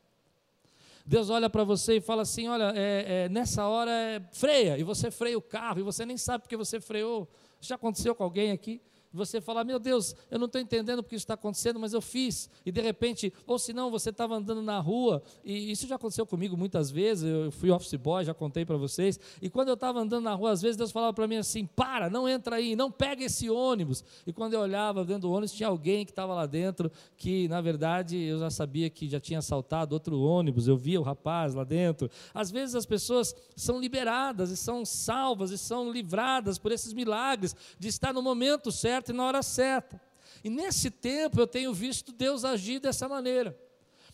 Deus 1.05 1.31
olha 1.31 1.51
para 1.51 1.65
você 1.65 1.97
e 1.97 2.01
fala 2.01 2.23
assim: 2.23 2.49
olha, 2.49 2.73
é, 2.77 3.25
é, 3.25 3.29
nessa 3.29 3.67
hora 3.67 3.91
é, 3.91 4.21
freia, 4.33 4.79
e 4.79 4.83
você 4.83 5.11
freia 5.11 5.37
o 5.37 5.43
carro, 5.43 5.81
e 5.81 5.83
você 5.83 6.07
nem 6.07 6.17
sabe 6.17 6.43
porque 6.43 6.57
você 6.57 6.81
freou. 6.81 7.29
Já 7.61 7.75
aconteceu 7.75 8.15
com 8.15 8.25
alguém 8.25 8.51
aqui? 8.51 8.81
Você 9.13 9.41
fala, 9.41 9.65
meu 9.65 9.79
Deus, 9.79 10.15
eu 10.31 10.39
não 10.39 10.47
estou 10.47 10.61
entendendo 10.61 11.03
porque 11.03 11.17
isso 11.17 11.25
está 11.25 11.35
acontecendo, 11.35 11.79
mas 11.79 11.93
eu 11.93 12.01
fiz, 12.01 12.49
e 12.65 12.73
de 12.73 12.81
repente, 12.81 13.33
ou 13.47 13.59
se 13.59 13.73
não, 13.73 13.91
você 13.91 14.11
estava 14.11 14.35
andando 14.35 14.63
na 14.63 14.79
rua, 14.79 15.23
e 15.45 15.71
isso 15.71 15.87
já 15.87 15.97
aconteceu 15.97 16.27
comigo 16.27 16.57
muitas 16.57 16.91
vezes, 16.91 17.25
eu 17.25 17.51
fui 17.51 17.71
office 17.71 17.95
boy, 17.95 18.25
já 18.25 18.35
contei 18.35 18.65
para 18.65 18.77
vocês, 18.77 19.19
e 19.41 19.51
quando 19.51 19.69
eu 19.69 19.75
estava 19.75 20.01
andando 20.01 20.25
na 20.25 20.35
rua, 20.35 20.53
às 20.53 20.63
vezes 20.63 20.77
Deus 20.77 20.93
falava 20.93 21.13
para 21.13 21.27
mim 21.27 21.37
assim, 21.37 21.67
para, 21.67 22.09
não 22.09 22.29
entra 22.29 22.57
aí, 22.57 22.77
não 22.77 22.91
pega 22.91 23.25
esse 23.25 23.51
ônibus, 23.51 24.05
e 24.27 24.33
quando 24.33 24.55
eu 24.55 24.61
olhava 24.61 25.05
dentro 25.05 25.23
do 25.23 25.33
ônibus, 25.33 25.53
tinha 25.53 25.69
alguém 25.69 26.05
que 26.05 26.13
estava 26.13 26.35
lá 26.35 26.47
dentro, 26.47 26.91
que 27.17 27.49
na 27.49 27.61
verdade 27.61 28.17
eu 28.17 28.39
já 28.39 28.51
sabia 28.51 28.89
que 28.89 29.09
já 29.09 29.21
tinha 29.21 29.39
assaltado 29.39 29.95
outro 29.95 30.21
ônibus, 30.21 30.69
eu 30.69 30.77
via 30.77 31.01
o 31.01 31.03
rapaz 31.03 31.55
lá 31.55 31.65
dentro, 31.65 32.11
às 32.33 32.51
vezes 32.51 32.75
as 32.75 32.87
pessoas 32.87 33.35
são 33.57 33.81
liberadas, 33.81 34.51
e 34.51 34.57
são 34.57 34.85
salvas, 34.85 35.51
e 35.51 35.59
são 35.59 35.91
livradas 35.91 36.59
por 36.59 36.73
esses 36.73 36.93
milagres, 36.93 37.55
de 37.79 37.89
estar 37.89 38.13
no 38.13 38.23
momento 38.23 38.71
certo, 38.71 39.02
certa 39.03 39.13
e 39.13 39.15
na 39.15 39.27
hora 39.27 39.43
certa. 39.43 40.01
E 40.45 40.51
nesse 40.51 40.91
tempo 40.91 41.41
eu 41.41 41.47
tenho 41.47 41.75
visto 41.75 42.13
Deus 42.13 42.45
agir 42.45 42.79
dessa 42.79 43.09
maneira. 43.09 43.59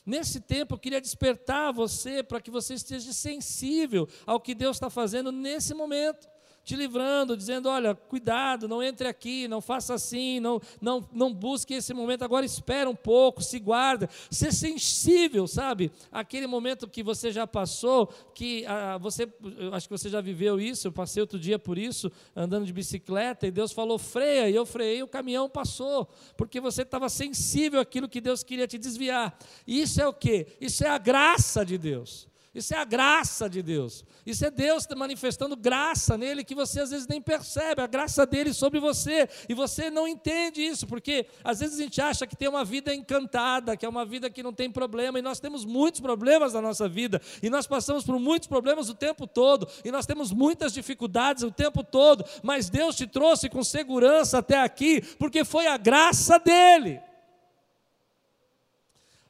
Nesse 0.05 0.41
tempo 0.41 0.75
eu 0.75 0.79
queria 0.79 1.01
despertar 1.01 1.73
você 1.73 2.23
para 2.23 2.41
que 2.41 2.51
você 2.51 2.75
esteja 2.75 3.13
sensível 3.13 4.09
ao 4.27 4.41
que 4.41 4.55
Deus 4.55 4.77
está 4.77 4.89
fazendo 4.89 5.31
nesse 5.31 5.75
momento 5.75 6.27
te 6.69 6.77
livrando, 6.77 7.35
dizendo: 7.35 7.67
olha, 7.71 7.95
cuidado, 7.95 8.69
não 8.69 8.83
entre 8.83 9.09
aqui, 9.09 9.49
não 9.49 9.59
faça 9.63 9.95
assim, 9.95 10.39
não, 10.39 10.61
não, 10.79 11.09
não 11.11 11.33
busque 11.33 11.73
esse 11.73 11.95
momento, 11.95 12.25
agora 12.25 12.45
espera 12.45 12.91
um 12.91 12.95
pouco, 12.95 13.43
se 13.43 13.59
guarda, 13.59 14.09
ser 14.31 14.53
sensível, 14.53 15.47
sabe? 15.47 15.91
Aquele 16.13 16.47
momento 16.47 16.87
que 16.87 17.03
você 17.03 17.33
já 17.33 17.47
passou, 17.47 18.09
que 18.35 18.67
ah, 18.67 18.99
você, 18.99 19.27
acho 19.73 19.89
que 19.89 19.97
você 19.97 20.11
já 20.11 20.21
viveu 20.21 20.61
isso, 20.61 20.89
eu 20.89 20.93
passei 20.93 21.23
outro 21.23 21.39
dia 21.39 21.59
por 21.59 21.79
isso, 21.79 22.13
andando 22.37 22.67
de 22.67 22.73
bicicleta, 22.73 23.47
e 23.47 23.51
Deus 23.51 23.73
falou: 23.73 23.99
freia, 23.99 24.51
e 24.51 24.55
eu 24.55 24.67
freiei, 24.67 25.03
o 25.03 25.09
caminhão 25.09 25.49
passou, 25.49 26.07
porque 26.37 26.61
você 26.61 26.83
estava 26.83 27.09
sensível 27.09 27.81
àquilo 27.81 28.11
que 28.11 28.21
Deus 28.21 28.43
queria 28.43 28.69
te 28.69 28.77
desviar. 28.77 29.39
E 29.67 29.81
isso 29.81 30.03
é 30.03 30.07
o 30.07 30.13
que? 30.13 30.49
Isso 30.61 30.85
é 30.85 30.91
a 30.91 30.99
graça 30.99 31.65
de 31.65 31.79
Deus. 31.79 32.29
Isso 32.59 32.75
é 32.75 32.79
a 32.79 32.85
graça 32.85 33.49
de 33.49 33.63
Deus. 33.63 34.05
Isso 34.27 34.45
é 34.45 34.51
Deus 34.51 34.87
manifestando 34.97 35.57
graça 35.57 36.19
nele 36.19 36.43
que 36.43 36.55
você 36.55 36.81
às 36.81 36.91
vezes 36.91 37.07
nem 37.07 37.21
percebe, 37.21 37.81
a 37.81 37.87
graça 37.87 38.27
dele 38.27 38.53
sobre 38.53 38.81
você. 38.81 39.29
E 39.49 39.55
você 39.55 39.91
não 39.91 40.09
entende 40.09 40.61
isso, 40.61 40.87
porque 40.87 41.27
às 41.45 41.61
vezes 41.61 41.79
a 41.79 41.83
gente 41.83 42.01
acha 42.01 42.27
que 42.27 42.37
tem 42.37 42.49
uma 42.49 42.65
vida 42.65 42.93
encantada, 42.93 43.77
que 43.77 43.87
é 43.87 43.89
uma 43.89 44.05
vida 44.05 44.29
que 44.29 44.43
não 44.43 44.53
tem 44.53 44.71
problema, 44.71 45.19
e 45.19 45.23
nós 45.23 45.39
temos 45.39 45.65
muitos 45.65 46.01
problemas 46.01 46.53
na 46.53 46.61
nossa 46.61 46.89
vida, 46.89 47.23
e 47.43 47.49
nós 47.49 47.67
passamos 47.67 48.05
por 48.05 48.19
muitos 48.19 48.49
problemas 48.49 48.89
o 48.89 48.95
tempo 48.95 49.27
todo, 49.27 49.69
e 49.85 49.93
nós 49.93 50.05
temos 50.05 50.33
muitas 50.33 50.73
dificuldades 50.73 51.45
o 51.45 51.51
tempo 51.51 51.85
todo, 51.85 52.25
mas 52.43 52.69
Deus 52.69 52.97
te 52.97 53.07
trouxe 53.07 53.49
com 53.49 53.63
segurança 53.63 54.39
até 54.39 54.61
aqui, 54.61 55.01
porque 55.19 55.45
foi 55.45 55.69
a 55.69 55.77
graça 55.77 56.39
dele. 56.39 57.01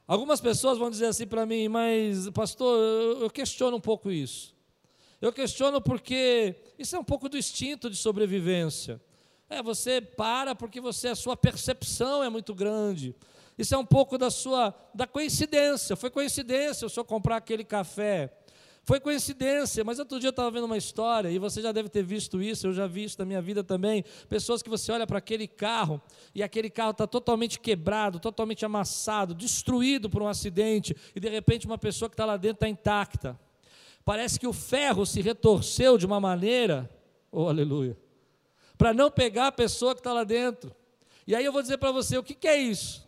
Algumas 0.09 0.41
pessoas 0.41 0.79
vão 0.79 0.89
dizer 0.89 1.05
assim 1.05 1.27
para 1.27 1.45
mim, 1.45 1.67
mas 1.67 2.27
pastor, 2.31 2.79
eu 3.21 3.29
questiono 3.29 3.77
um 3.77 3.79
pouco 3.79 4.09
isso. 4.09 4.55
Eu 5.21 5.31
questiono 5.31 5.79
porque 5.79 6.55
isso 6.79 6.95
é 6.95 6.99
um 6.99 7.03
pouco 7.03 7.29
do 7.29 7.37
instinto 7.37 7.91
de 7.91 7.95
sobrevivência. 7.95 8.99
É, 9.47 9.61
você 9.61 10.01
para 10.01 10.55
porque 10.55 10.81
você 10.81 11.09
a 11.09 11.15
sua 11.15 11.37
percepção 11.37 12.23
é 12.23 12.29
muito 12.29 12.55
grande. 12.55 13.15
Isso 13.55 13.75
é 13.75 13.77
um 13.77 13.85
pouco 13.85 14.17
da 14.17 14.31
sua 14.31 14.73
da 14.95 15.05
coincidência. 15.05 15.95
Foi 15.95 16.09
coincidência 16.09 16.87
o 16.87 16.89
senhor 16.89 17.05
comprar 17.05 17.37
aquele 17.37 17.63
café 17.63 18.33
foi 18.89 18.99
coincidência, 18.99 19.83
mas 19.83 19.99
outro 19.99 20.19
dia 20.19 20.29
eu 20.29 20.31
estava 20.31 20.49
vendo 20.49 20.63
uma 20.63 20.75
história, 20.75 21.29
e 21.29 21.37
você 21.37 21.61
já 21.61 21.71
deve 21.71 21.89
ter 21.89 22.01
visto 22.01 22.41
isso, 22.41 22.65
eu 22.65 22.73
já 22.73 22.87
vi 22.87 23.03
isso 23.03 23.19
na 23.19 23.23
minha 23.23 23.39
vida 23.39 23.63
também. 23.63 24.03
Pessoas 24.27 24.63
que 24.63 24.69
você 24.69 24.91
olha 24.91 25.05
para 25.05 25.19
aquele 25.19 25.47
carro, 25.47 26.01
e 26.33 26.41
aquele 26.41 26.71
carro 26.71 26.89
está 26.89 27.05
totalmente 27.05 27.59
quebrado, 27.59 28.19
totalmente 28.19 28.65
amassado, 28.65 29.35
destruído 29.35 30.09
por 30.09 30.23
um 30.23 30.27
acidente, 30.27 30.95
e 31.15 31.19
de 31.19 31.29
repente 31.29 31.67
uma 31.67 31.77
pessoa 31.77 32.09
que 32.09 32.15
está 32.15 32.25
lá 32.25 32.35
dentro 32.35 32.55
está 32.55 32.67
intacta. 32.67 33.39
Parece 34.03 34.39
que 34.39 34.47
o 34.47 34.53
ferro 34.53 35.05
se 35.05 35.21
retorceu 35.21 35.95
de 35.95 36.07
uma 36.07 36.19
maneira, 36.19 36.89
oh 37.31 37.47
aleluia, 37.47 37.95
para 38.75 38.91
não 38.91 39.11
pegar 39.11 39.49
a 39.49 39.51
pessoa 39.51 39.93
que 39.93 39.99
está 39.99 40.13
lá 40.13 40.23
dentro. 40.23 40.75
E 41.27 41.35
aí 41.35 41.45
eu 41.45 41.53
vou 41.53 41.61
dizer 41.61 41.77
para 41.77 41.91
você: 41.91 42.17
o 42.17 42.23
que, 42.23 42.33
que 42.33 42.47
é 42.47 42.57
isso? 42.57 43.07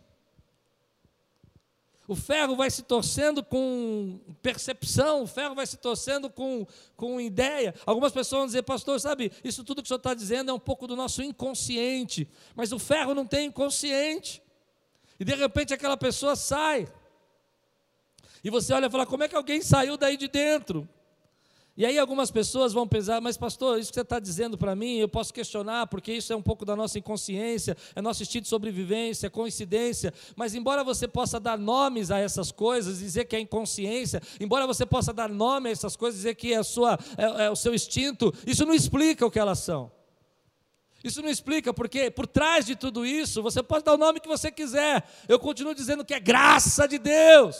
O 2.12 2.14
ferro 2.14 2.54
vai 2.54 2.70
se 2.70 2.82
torcendo 2.82 3.42
com 3.42 4.20
percepção, 4.42 5.22
o 5.22 5.26
ferro 5.26 5.54
vai 5.54 5.66
se 5.66 5.78
torcendo 5.78 6.28
com, 6.28 6.66
com 6.94 7.18
ideia. 7.18 7.74
Algumas 7.86 8.12
pessoas 8.12 8.40
vão 8.40 8.46
dizer, 8.46 8.62
pastor, 8.64 9.00
sabe, 9.00 9.32
isso 9.42 9.64
tudo 9.64 9.80
que 9.80 9.86
o 9.86 9.88
senhor 9.88 9.96
está 9.96 10.12
dizendo 10.12 10.50
é 10.50 10.52
um 10.52 10.58
pouco 10.58 10.86
do 10.86 10.94
nosso 10.94 11.22
inconsciente, 11.22 12.28
mas 12.54 12.70
o 12.70 12.78
ferro 12.78 13.14
não 13.14 13.24
tem 13.24 13.46
inconsciente. 13.46 14.42
E 15.18 15.24
de 15.24 15.34
repente 15.34 15.72
aquela 15.72 15.96
pessoa 15.96 16.36
sai. 16.36 16.86
E 18.44 18.50
você 18.50 18.74
olha 18.74 18.88
e 18.88 18.90
fala, 18.90 19.06
como 19.06 19.22
é 19.22 19.28
que 19.28 19.34
alguém 19.34 19.62
saiu 19.62 19.96
daí 19.96 20.18
de 20.18 20.28
dentro? 20.28 20.86
E 21.74 21.86
aí 21.86 21.98
algumas 21.98 22.30
pessoas 22.30 22.74
vão 22.74 22.86
pensar, 22.86 23.18
mas 23.22 23.38
pastor, 23.38 23.78
isso 23.78 23.90
que 23.90 23.94
você 23.94 24.02
está 24.02 24.18
dizendo 24.18 24.58
para 24.58 24.76
mim, 24.76 24.98
eu 24.98 25.08
posso 25.08 25.32
questionar, 25.32 25.86
porque 25.86 26.12
isso 26.12 26.30
é 26.30 26.36
um 26.36 26.42
pouco 26.42 26.66
da 26.66 26.76
nossa 26.76 26.98
inconsciência, 26.98 27.74
é 27.96 28.02
nosso 28.02 28.22
instinto 28.22 28.42
de 28.42 28.50
sobrevivência, 28.50 29.26
é 29.26 29.30
coincidência. 29.30 30.12
Mas 30.36 30.54
embora 30.54 30.84
você 30.84 31.08
possa 31.08 31.40
dar 31.40 31.56
nomes 31.56 32.10
a 32.10 32.18
essas 32.18 32.52
coisas, 32.52 32.98
dizer 32.98 33.24
que 33.24 33.34
é 33.34 33.40
inconsciência, 33.40 34.20
embora 34.38 34.66
você 34.66 34.84
possa 34.84 35.14
dar 35.14 35.30
nome 35.30 35.70
a 35.70 35.72
essas 35.72 35.96
coisas, 35.96 36.20
dizer 36.20 36.34
que 36.34 36.52
é, 36.52 36.62
sua, 36.62 36.98
é, 37.16 37.46
é 37.46 37.50
o 37.50 37.56
seu 37.56 37.74
instinto, 37.74 38.34
isso 38.46 38.66
não 38.66 38.74
explica 38.74 39.24
o 39.24 39.30
que 39.30 39.38
elas 39.38 39.60
são. 39.60 39.90
Isso 41.02 41.22
não 41.22 41.30
explica, 41.30 41.72
porque 41.72 42.10
por 42.10 42.26
trás 42.26 42.66
de 42.66 42.76
tudo 42.76 43.04
isso, 43.04 43.42
você 43.42 43.62
pode 43.62 43.84
dar 43.84 43.94
o 43.94 43.98
nome 43.98 44.20
que 44.20 44.28
você 44.28 44.52
quiser. 44.52 45.02
Eu 45.26 45.38
continuo 45.38 45.74
dizendo 45.74 46.04
que 46.04 46.12
é 46.12 46.20
graça 46.20 46.86
de 46.86 46.98
Deus. 46.98 47.56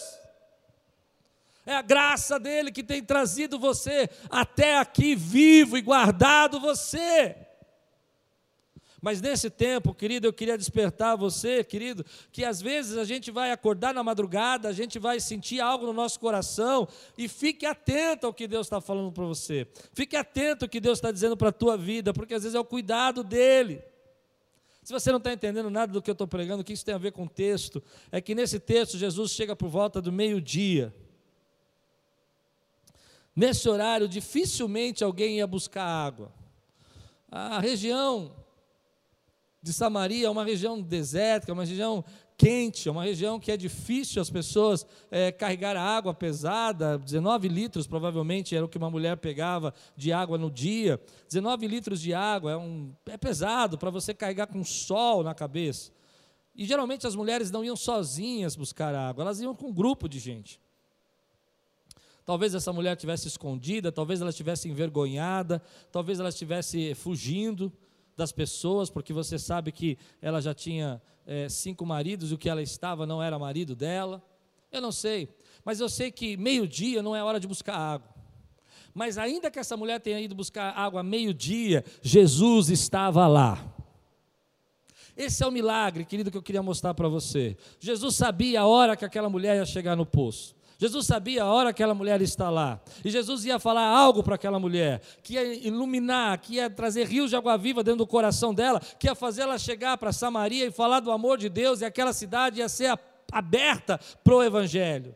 É 1.65 1.75
a 1.75 1.83
graça 1.83 2.39
dele 2.41 2.73
que 2.73 2.83
tem 2.83 3.03
trazido 3.03 3.59
você 3.59 4.09
até 4.29 4.79
aqui 4.79 5.15
vivo 5.15 5.77
e 5.77 5.83
guardado 5.83 6.59
você. 6.59 7.37
Mas 9.01 9.21
nesse 9.21 9.51
tempo, 9.51 9.93
querido, 9.93 10.29
eu 10.29 10.33
queria 10.33 10.57
despertar 10.57 11.17
você, 11.17 11.65
querido, 11.65 12.07
que 12.31 12.45
às 12.45 12.63
vezes 12.63 12.97
a 12.97 13.05
gente 13.05 13.33
vai 13.33 13.51
acordar 13.51 13.93
na 13.93 14.03
madrugada, 14.03 14.69
a 14.69 14.73
gente 14.73 14.97
vai 14.97 15.19
sentir 15.19 15.61
algo 15.61 15.87
no 15.87 15.93
nosso 15.93 16.21
coração, 16.21 16.87
e 17.19 17.27
fique 17.27 17.67
atento 17.67 18.29
ao 18.29 18.33
que 18.33 18.47
Deus 18.47 18.69
está 18.69 18.81
falando 18.81 19.11
para 19.11 19.25
você. 19.25 19.67
Fique 19.93 20.17
atento 20.17 20.65
ao 20.65 20.69
que 20.69 20.79
Deus 20.79 20.99
está 20.99 21.11
dizendo 21.11 21.37
para 21.37 21.49
a 21.49 21.53
tua 21.53 21.77
vida, 21.77 22.13
porque 22.13 22.33
às 22.33 22.45
vezes 22.45 22.55
é 22.55 22.61
o 22.61 22.65
cuidado 22.65 23.25
dEle. 23.25 23.83
Se 24.85 24.93
você 24.93 25.11
não 25.11 25.19
está 25.19 25.33
entendendo 25.33 25.69
nada 25.69 25.93
do 25.93 26.01
que 26.01 26.09
eu 26.09 26.13
estou 26.13 26.29
pregando, 26.29 26.63
o 26.63 26.65
que 26.65 26.73
isso 26.73 26.85
tem 26.85 26.95
a 26.95 26.99
ver 26.99 27.11
com 27.11 27.25
o 27.25 27.29
texto, 27.29 27.83
é 28.13 28.21
que 28.21 28.37
nesse 28.37 28.61
texto 28.61 28.97
Jesus 28.97 29.33
chega 29.33 29.57
por 29.57 29.69
volta 29.69 30.01
do 30.01 30.13
meio-dia. 30.13 30.95
Nesse 33.35 33.69
horário, 33.69 34.09
dificilmente 34.09 35.03
alguém 35.03 35.39
ia 35.39 35.47
buscar 35.47 35.85
água. 35.85 36.33
A 37.31 37.59
região 37.61 38.31
de 39.63 39.73
Samaria 39.73 40.27
é 40.27 40.31
uma 40.31 40.45
região 40.45 40.83
desértica, 40.83 41.51
é 41.51 41.55
uma 41.55 41.65
região 41.65 42.05
quente, 42.37 42.89
é 42.89 42.93
uma 42.93 43.05
região 43.05 43.39
que 43.39 43.53
é 43.53 43.57
difícil 43.57 44.21
as 44.21 44.29
pessoas 44.29 44.85
é, 45.11 45.31
carregar 45.31 45.77
água 45.77 46.13
pesada, 46.13 46.99
19 46.99 47.47
litros 47.47 47.87
provavelmente 47.87 48.57
era 48.57 48.65
o 48.65 48.69
que 48.69 48.77
uma 48.77 48.91
mulher 48.91 49.17
pegava 49.17 49.73
de 49.97 50.13
água 50.13 50.37
no 50.37 50.51
dia. 50.51 51.01
19 51.29 51.69
litros 51.69 52.01
de 52.01 52.13
água 52.13 52.51
é, 52.51 52.57
um, 52.57 52.93
é 53.07 53.17
pesado 53.17 53.79
para 53.79 53.91
você 53.91 54.13
carregar 54.13 54.49
com 54.49 54.65
sol 54.65 55.23
na 55.23 55.35
cabeça. 55.35 55.93
E 56.55 56.67
geralmente 56.67 57.07
as 57.07 57.15
mulheres 57.15 57.51
não 57.51 57.65
iam 57.65 57.77
sozinhas 57.77 58.57
buscar 58.57 58.95
água, 58.95 59.23
elas 59.23 59.41
iam 59.41 59.55
com 59.55 59.69
um 59.69 59.73
grupo 59.73 60.09
de 60.09 60.19
gente. 60.19 60.61
Talvez 62.25 62.55
essa 62.55 62.73
mulher 62.73 62.97
tivesse 62.97 63.27
escondida, 63.27 63.91
talvez 63.91 64.21
ela 64.21 64.31
estivesse 64.31 64.69
envergonhada, 64.69 65.61
talvez 65.91 66.21
ela 66.21 66.29
estivesse 66.29 66.95
fugindo 66.95 67.73
das 68.17 68.31
pessoas, 68.31 68.89
porque 68.91 69.13
você 69.13 69.39
sabe 69.39 69.73
que 69.73 69.99
ela 70.21 70.41
já 70.41 70.55
tinha 70.55 71.03
é, 71.27 71.49
cinco 71.49 71.85
maridos 71.85 72.31
e 72.31 72.35
o 72.35 72.39
que 72.39 72.49
ela 72.49 72.63
estava 72.63 73.07
não 73.07 73.23
era 73.23 73.39
marido 73.39 73.75
dela. 73.75 74.23
Eu 74.71 74.81
não 74.81 74.93
sei, 74.93 75.29
mas 75.65 75.81
eu 75.81 75.89
sei 75.89 76.11
que 76.11 76.37
meio-dia 76.37 77.03
não 77.03 77.15
é 77.15 77.23
hora 77.23 77.41
de 77.41 77.47
buscar 77.47 77.77
água. 77.77 78.13
Mas 78.95 79.17
ainda 79.17 79.51
que 79.51 79.59
essa 79.59 79.77
mulher 79.77 80.01
tenha 80.01 80.21
ido 80.21 80.35
buscar 80.35 80.71
água 80.77 81.03
meio-dia, 81.03 81.85
Jesus 82.03 82.69
estava 82.69 83.27
lá. 83.27 83.75
Esse 85.17 85.43
é 85.43 85.47
o 85.47 85.51
milagre, 85.51 86.05
querido, 86.05 86.31
que 86.31 86.37
eu 86.37 86.43
queria 86.43 86.63
mostrar 86.63 86.95
para 86.95 87.09
você. 87.09 87.57
Jesus 87.79 88.15
sabia 88.15 88.63
a 88.63 88.67
hora 88.67 88.97
que 88.97 89.05
aquela 89.05 89.29
mulher 89.29 89.57
ia 89.57 89.67
chegar 89.67 89.97
no 89.97 90.07
poço. 90.07 90.55
Jesus 90.83 91.07
sabia 91.07 91.45
a 91.45 91.47
hora 91.47 91.73
que 91.73 91.81
aquela 91.81 91.95
mulher 91.95 92.21
está 92.21 92.51
lá. 92.51 92.81
E 93.05 93.09
Jesus 93.09 93.45
ia 93.45 93.61
falar 93.61 93.87
algo 93.87 94.21
para 94.21 94.35
aquela 94.35 94.59
mulher, 94.59 95.01
que 95.23 95.35
ia 95.35 95.55
iluminar, 95.65 96.37
que 96.41 96.55
ia 96.55 96.69
trazer 96.69 97.07
rios 97.07 97.31
de 97.31 97.37
água 97.37 97.57
viva 97.57 97.85
dentro 97.85 97.99
do 97.99 98.07
coração 98.07 98.53
dela, 98.53 98.81
que 98.99 99.07
ia 99.07 99.15
fazer 99.15 99.43
ela 99.43 99.57
chegar 99.59 99.97
para 99.97 100.13
Samaria 100.13 100.67
e 100.67 100.73
falar 100.73 100.99
do 100.99 101.13
amor 101.13 101.39
de 101.39 101.49
Deus, 101.49 101.81
e 101.81 101.85
aquela 101.85 102.13
cidade 102.13 102.59
ia 102.59 102.69
ser 102.69 102.99
aberta 103.31 103.97
para 104.25 104.35
o 104.35 104.43
Evangelho. 104.43 105.15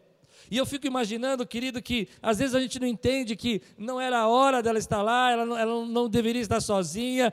E 0.49 0.56
eu 0.56 0.64
fico 0.64 0.87
imaginando, 0.87 1.44
querido, 1.44 1.82
que 1.82 2.06
às 2.23 2.38
vezes 2.38 2.54
a 2.54 2.61
gente 2.61 2.78
não 2.78 2.87
entende 2.87 3.35
que 3.35 3.61
não 3.76 4.00
era 4.00 4.20
a 4.20 4.28
hora 4.28 4.62
dela 4.62 4.78
estar 4.78 5.02
lá, 5.02 5.32
ela 5.32 5.44
não, 5.44 5.58
ela 5.58 5.85
não 5.85 6.08
deveria 6.08 6.42
estar 6.42 6.61
sozinha, 6.61 7.32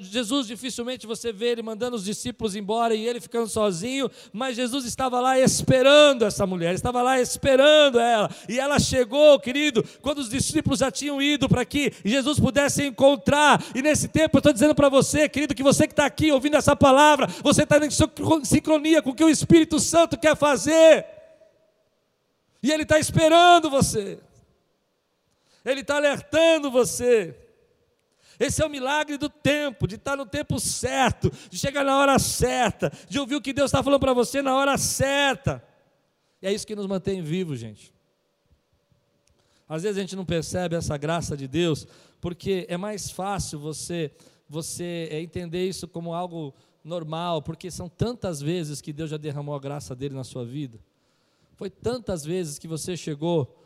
Jesus 0.00 0.46
dificilmente 0.46 1.06
você 1.06 1.30
vê 1.30 1.48
ele 1.48 1.62
mandando 1.62 1.94
os 1.94 2.04
discípulos 2.04 2.56
embora 2.56 2.94
e 2.94 3.06
ele 3.06 3.20
ficando 3.20 3.46
sozinho, 3.46 4.10
mas 4.32 4.56
Jesus 4.56 4.86
estava 4.86 5.20
lá 5.20 5.38
esperando 5.38 6.24
essa 6.24 6.46
mulher, 6.46 6.74
estava 6.74 7.02
lá 7.02 7.20
esperando 7.20 8.00
ela, 8.00 8.30
e 8.48 8.58
ela 8.58 8.78
chegou, 8.78 9.38
querido, 9.38 9.84
quando 10.00 10.20
os 10.20 10.30
discípulos 10.30 10.78
já 10.78 10.90
tinham 10.90 11.20
ido 11.20 11.50
para 11.50 11.66
que 11.66 11.92
Jesus 12.02 12.40
pudesse 12.40 12.82
encontrar, 12.86 13.62
e 13.74 13.82
nesse 13.82 14.08
tempo 14.08 14.36
eu 14.36 14.38
estou 14.38 14.54
dizendo 14.54 14.74
para 14.74 14.88
você, 14.88 15.28
querido, 15.28 15.54
que 15.54 15.62
você 15.62 15.86
que 15.86 15.92
está 15.92 16.06
aqui 16.06 16.32
ouvindo 16.32 16.56
essa 16.56 16.74
palavra, 16.74 17.26
você 17.42 17.64
está 17.64 17.76
em 17.76 17.90
sincronia 18.44 19.02
com 19.02 19.10
o 19.10 19.14
que 19.14 19.24
o 19.24 19.30
Espírito 19.30 19.78
Santo 19.78 20.18
quer 20.18 20.34
fazer, 20.34 21.04
e 22.62 22.72
Ele 22.72 22.84
está 22.84 22.98
esperando 22.98 23.68
você, 23.68 24.18
Ele 25.62 25.82
está 25.82 25.96
alertando 25.96 26.70
você. 26.70 27.36
Esse 28.38 28.62
é 28.62 28.66
o 28.66 28.70
milagre 28.70 29.16
do 29.16 29.28
tempo, 29.28 29.86
de 29.86 29.96
estar 29.96 30.16
no 30.16 30.24
tempo 30.24 30.60
certo, 30.60 31.30
de 31.50 31.58
chegar 31.58 31.84
na 31.84 31.98
hora 31.98 32.18
certa, 32.18 32.92
de 33.08 33.18
ouvir 33.18 33.34
o 33.34 33.40
que 33.40 33.52
Deus 33.52 33.70
está 33.70 33.82
falando 33.82 34.00
para 34.00 34.12
você 34.12 34.40
na 34.40 34.54
hora 34.54 34.78
certa. 34.78 35.62
E 36.40 36.46
é 36.46 36.52
isso 36.52 36.66
que 36.66 36.76
nos 36.76 36.86
mantém 36.86 37.20
vivos, 37.20 37.58
gente. 37.58 37.92
Às 39.68 39.82
vezes 39.82 39.98
a 39.98 40.00
gente 40.00 40.16
não 40.16 40.24
percebe 40.24 40.76
essa 40.76 40.96
graça 40.96 41.36
de 41.36 41.48
Deus, 41.48 41.86
porque 42.20 42.64
é 42.68 42.76
mais 42.76 43.10
fácil 43.10 43.58
você 43.58 44.12
você 44.48 45.08
é, 45.10 45.20
entender 45.20 45.68
isso 45.68 45.86
como 45.86 46.14
algo 46.14 46.54
normal, 46.82 47.42
porque 47.42 47.70
são 47.70 47.88
tantas 47.88 48.40
vezes 48.40 48.80
que 48.80 48.92
Deus 48.92 49.10
já 49.10 49.18
derramou 49.18 49.54
a 49.54 49.60
graça 49.60 49.94
dele 49.94 50.14
na 50.14 50.24
sua 50.24 50.44
vida. 50.44 50.80
Foi 51.54 51.68
tantas 51.68 52.24
vezes 52.24 52.58
que 52.58 52.66
você 52.66 52.96
chegou 52.96 53.62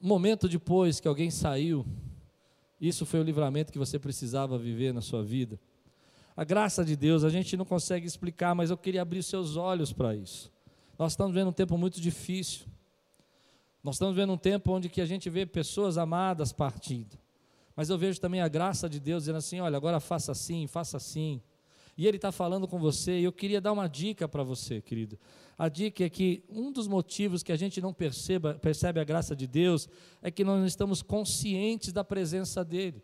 um 0.00 0.08
momento 0.08 0.48
depois 0.48 0.98
que 0.98 1.06
alguém 1.06 1.30
saiu. 1.30 1.84
Isso 2.82 3.06
foi 3.06 3.20
o 3.20 3.22
livramento 3.22 3.72
que 3.72 3.78
você 3.78 3.96
precisava 3.96 4.58
viver 4.58 4.92
na 4.92 5.00
sua 5.00 5.22
vida. 5.22 5.56
A 6.36 6.42
graça 6.42 6.84
de 6.84 6.96
Deus, 6.96 7.22
a 7.22 7.30
gente 7.30 7.56
não 7.56 7.64
consegue 7.64 8.04
explicar, 8.04 8.56
mas 8.56 8.70
eu 8.70 8.76
queria 8.76 9.02
abrir 9.02 9.22
seus 9.22 9.54
olhos 9.54 9.92
para 9.92 10.16
isso. 10.16 10.50
Nós 10.98 11.12
estamos 11.12 11.32
vendo 11.32 11.50
um 11.50 11.52
tempo 11.52 11.78
muito 11.78 12.00
difícil. 12.00 12.66
Nós 13.84 13.94
estamos 13.94 14.16
vendo 14.16 14.32
um 14.32 14.36
tempo 14.36 14.72
onde 14.72 14.88
que 14.88 15.00
a 15.00 15.06
gente 15.06 15.30
vê 15.30 15.46
pessoas 15.46 15.96
amadas 15.96 16.52
partindo. 16.52 17.16
Mas 17.76 17.88
eu 17.88 17.96
vejo 17.96 18.20
também 18.20 18.40
a 18.40 18.48
graça 18.48 18.88
de 18.88 18.98
Deus 18.98 19.22
dizendo 19.22 19.36
assim: 19.36 19.60
olha, 19.60 19.76
agora 19.76 20.00
faça 20.00 20.32
assim, 20.32 20.66
faça 20.66 20.96
assim. 20.96 21.40
E 21.96 22.06
Ele 22.06 22.16
está 22.16 22.32
falando 22.32 22.66
com 22.66 22.78
você, 22.78 23.20
e 23.20 23.24
eu 23.24 23.32
queria 23.32 23.60
dar 23.60 23.72
uma 23.72 23.88
dica 23.88 24.26
para 24.26 24.42
você, 24.42 24.80
querido. 24.80 25.18
A 25.58 25.68
dica 25.68 26.04
é 26.04 26.10
que 26.10 26.42
um 26.48 26.72
dos 26.72 26.88
motivos 26.88 27.42
que 27.42 27.52
a 27.52 27.56
gente 27.56 27.80
não 27.80 27.92
perceba, 27.92 28.54
percebe 28.54 28.98
a 28.98 29.04
graça 29.04 29.36
de 29.36 29.46
Deus 29.46 29.88
é 30.22 30.30
que 30.30 30.42
nós 30.42 30.58
não 30.58 30.66
estamos 30.66 31.02
conscientes 31.02 31.92
da 31.92 32.02
presença 32.02 32.64
dEle. 32.64 33.02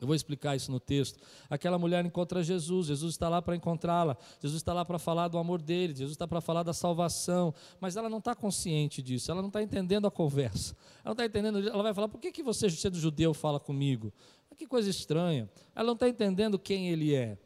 Eu 0.00 0.06
vou 0.06 0.16
explicar 0.16 0.56
isso 0.56 0.70
no 0.70 0.80
texto. 0.80 1.18
Aquela 1.48 1.78
mulher 1.78 2.04
encontra 2.04 2.42
Jesus, 2.42 2.88
Jesus 2.88 3.14
está 3.14 3.28
lá 3.28 3.40
para 3.40 3.54
encontrá-la, 3.54 4.16
Jesus 4.40 4.60
está 4.60 4.72
lá 4.72 4.84
para 4.84 4.98
falar 4.98 5.28
do 5.28 5.38
amor 5.38 5.62
dele, 5.62 5.94
Jesus 5.94 6.12
está 6.12 6.26
para 6.26 6.40
falar 6.40 6.62
da 6.62 6.72
salvação, 6.72 7.54
mas 7.80 7.96
ela 7.96 8.08
não 8.08 8.18
está 8.18 8.34
consciente 8.34 9.00
disso, 9.00 9.30
ela 9.30 9.40
não 9.40 9.48
está 9.48 9.62
entendendo 9.62 10.06
a 10.06 10.10
conversa, 10.10 10.76
ela 11.04 11.06
não 11.06 11.12
está 11.12 11.26
entendendo, 11.26 11.68
ela 11.68 11.82
vai 11.82 11.94
falar: 11.94 12.08
por 12.08 12.20
que, 12.20 12.32
que 12.32 12.42
você, 12.42 12.68
sendo 12.70 12.98
judeu, 12.98 13.32
fala 13.32 13.60
comigo? 13.60 14.12
Que 14.56 14.66
coisa 14.66 14.88
estranha. 14.88 15.50
Ela 15.74 15.86
não 15.86 15.94
está 15.94 16.08
entendendo 16.08 16.58
quem 16.58 16.88
ele 16.88 17.14
é. 17.14 17.36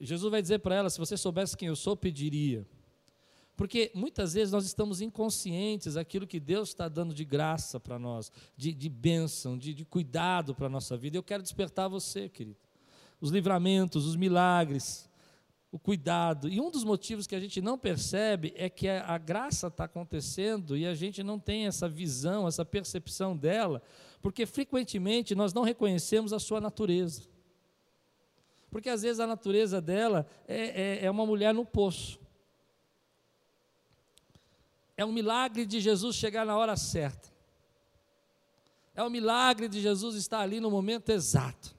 Jesus 0.00 0.30
vai 0.30 0.40
dizer 0.40 0.60
para 0.60 0.74
ela: 0.74 0.90
se 0.90 0.98
você 0.98 1.16
soubesse 1.16 1.56
quem 1.56 1.68
eu 1.68 1.76
sou, 1.76 1.96
pediria. 1.96 2.66
Porque 3.56 3.92
muitas 3.94 4.32
vezes 4.32 4.50
nós 4.50 4.64
estamos 4.64 5.02
inconscientes 5.02 5.94
daquilo 5.94 6.26
que 6.26 6.40
Deus 6.40 6.70
está 6.70 6.88
dando 6.88 7.12
de 7.12 7.26
graça 7.26 7.78
para 7.78 7.98
nós, 7.98 8.32
de, 8.56 8.72
de 8.72 8.88
bênção, 8.88 9.58
de, 9.58 9.74
de 9.74 9.84
cuidado 9.84 10.54
para 10.54 10.64
a 10.64 10.70
nossa 10.70 10.96
vida. 10.96 11.18
Eu 11.18 11.22
quero 11.22 11.42
despertar 11.42 11.86
você, 11.86 12.26
querido. 12.26 12.56
Os 13.20 13.30
livramentos, 13.30 14.06
os 14.06 14.16
milagres, 14.16 15.10
o 15.70 15.78
cuidado. 15.78 16.48
E 16.48 16.58
um 16.58 16.70
dos 16.70 16.84
motivos 16.84 17.26
que 17.26 17.34
a 17.34 17.40
gente 17.40 17.60
não 17.60 17.78
percebe 17.78 18.54
é 18.56 18.70
que 18.70 18.88
a, 18.88 19.04
a 19.06 19.18
graça 19.18 19.66
está 19.66 19.84
acontecendo 19.84 20.74
e 20.76 20.86
a 20.86 20.94
gente 20.94 21.22
não 21.22 21.38
tem 21.38 21.66
essa 21.66 21.86
visão, 21.86 22.48
essa 22.48 22.64
percepção 22.64 23.36
dela, 23.36 23.82
porque 24.22 24.46
frequentemente 24.46 25.34
nós 25.34 25.52
não 25.52 25.62
reconhecemos 25.62 26.32
a 26.32 26.38
sua 26.38 26.62
natureza. 26.62 27.28
Porque 28.70 28.88
às 28.88 29.02
vezes 29.02 29.20
a 29.20 29.26
natureza 29.26 29.80
dela 29.80 30.26
é, 30.46 31.00
é, 31.00 31.04
é 31.06 31.10
uma 31.10 31.26
mulher 31.26 31.52
no 31.52 31.64
poço. 31.66 32.20
É 34.96 35.04
um 35.04 35.12
milagre 35.12 35.66
de 35.66 35.80
Jesus 35.80 36.14
chegar 36.14 36.46
na 36.46 36.56
hora 36.56 36.76
certa. 36.76 37.30
É 38.94 39.02
um 39.02 39.10
milagre 39.10 39.68
de 39.68 39.80
Jesus 39.80 40.14
estar 40.14 40.40
ali 40.40 40.60
no 40.60 40.70
momento 40.70 41.10
exato. 41.10 41.74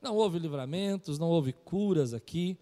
Não 0.00 0.14
houve 0.14 0.38
livramentos, 0.38 1.18
não 1.18 1.28
houve 1.28 1.52
curas 1.52 2.14
aqui. 2.14 2.56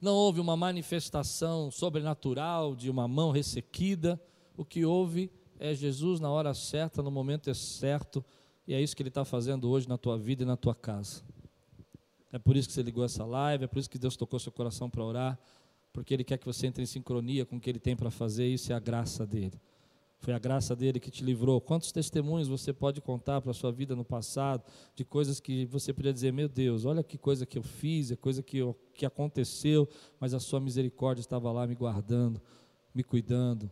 Não 0.00 0.14
houve 0.14 0.40
uma 0.40 0.56
manifestação 0.56 1.70
sobrenatural 1.70 2.74
de 2.74 2.88
uma 2.88 3.08
mão 3.08 3.30
ressequida. 3.30 4.20
O 4.56 4.64
que 4.64 4.84
houve 4.84 5.30
é 5.58 5.74
Jesus 5.74 6.20
na 6.20 6.30
hora 6.30 6.54
certa, 6.54 7.02
no 7.02 7.10
momento 7.10 7.52
certo. 7.54 8.24
E 8.66 8.74
é 8.74 8.80
isso 8.80 8.94
que 8.94 9.02
Ele 9.02 9.08
está 9.08 9.24
fazendo 9.24 9.68
hoje 9.68 9.88
na 9.88 9.98
tua 9.98 10.18
vida 10.18 10.42
e 10.42 10.46
na 10.46 10.56
tua 10.56 10.74
casa. 10.74 11.22
É 12.32 12.38
por 12.38 12.56
isso 12.56 12.68
que 12.68 12.74
você 12.74 12.82
ligou 12.82 13.04
essa 13.04 13.24
live, 13.24 13.64
é 13.64 13.66
por 13.66 13.78
isso 13.78 13.90
que 13.90 13.98
Deus 13.98 14.16
tocou 14.16 14.38
seu 14.38 14.52
coração 14.52 14.88
para 14.88 15.04
orar 15.04 15.38
porque 15.92 16.14
Ele 16.14 16.24
quer 16.24 16.38
que 16.38 16.46
você 16.46 16.66
entre 16.66 16.82
em 16.82 16.86
sincronia 16.86 17.44
com 17.44 17.56
o 17.56 17.60
que 17.60 17.68
Ele 17.68 17.78
tem 17.78 17.94
para 17.94 18.10
fazer, 18.10 18.46
isso 18.46 18.72
é 18.72 18.74
a 18.74 18.80
graça 18.80 19.26
dele. 19.26 19.60
Foi 20.18 20.32
a 20.32 20.38
graça 20.38 20.74
dele 20.74 21.00
que 21.00 21.10
te 21.10 21.24
livrou. 21.24 21.60
Quantos 21.60 21.90
testemunhos 21.90 22.46
você 22.46 22.72
pode 22.72 23.00
contar 23.00 23.40
para 23.40 23.50
a 23.50 23.54
sua 23.54 23.72
vida 23.72 23.96
no 23.96 24.04
passado, 24.04 24.62
de 24.94 25.04
coisas 25.04 25.40
que 25.40 25.66
você 25.66 25.92
podia 25.92 26.12
dizer: 26.12 26.32
Meu 26.32 26.48
Deus, 26.48 26.84
olha 26.84 27.02
que 27.02 27.18
coisa 27.18 27.44
que 27.44 27.58
eu 27.58 27.62
fiz, 27.62 28.12
é 28.12 28.16
coisa 28.16 28.40
que, 28.42 28.58
eu, 28.58 28.78
que 28.94 29.04
aconteceu, 29.04 29.88
mas 30.20 30.32
a 30.32 30.38
sua 30.38 30.60
misericórdia 30.60 31.20
estava 31.20 31.50
lá 31.50 31.66
me 31.66 31.74
guardando, 31.74 32.40
me 32.94 33.02
cuidando, 33.02 33.70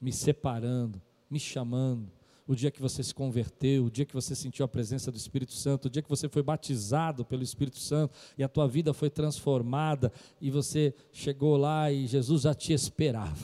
me 0.00 0.12
separando, 0.12 1.02
me 1.28 1.40
chamando 1.40 2.17
o 2.48 2.56
dia 2.56 2.70
que 2.70 2.80
você 2.80 3.02
se 3.02 3.14
converteu, 3.14 3.84
o 3.84 3.90
dia 3.90 4.06
que 4.06 4.14
você 4.14 4.34
sentiu 4.34 4.64
a 4.64 4.68
presença 4.68 5.12
do 5.12 5.18
Espírito 5.18 5.52
Santo, 5.52 5.84
o 5.84 5.90
dia 5.90 6.00
que 6.00 6.08
você 6.08 6.30
foi 6.30 6.42
batizado 6.42 7.22
pelo 7.22 7.42
Espírito 7.42 7.78
Santo 7.78 8.14
e 8.38 8.42
a 8.42 8.48
tua 8.48 8.66
vida 8.66 8.94
foi 8.94 9.10
transformada 9.10 10.10
e 10.40 10.50
você 10.50 10.94
chegou 11.12 11.58
lá 11.58 11.92
e 11.92 12.06
Jesus 12.06 12.42
já 12.42 12.54
te 12.54 12.72
esperava. 12.72 13.36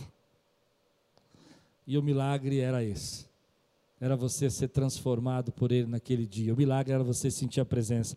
E 1.86 1.98
o 1.98 2.02
milagre 2.02 2.60
era 2.60 2.82
esse. 2.82 3.26
Era 4.00 4.16
você 4.16 4.48
ser 4.48 4.68
transformado 4.68 5.52
por 5.52 5.70
Ele 5.70 5.86
naquele 5.86 6.26
dia. 6.26 6.54
O 6.54 6.56
milagre 6.56 6.94
era 6.94 7.04
você 7.04 7.30
sentir 7.30 7.60
a 7.60 7.64
presença. 7.64 8.16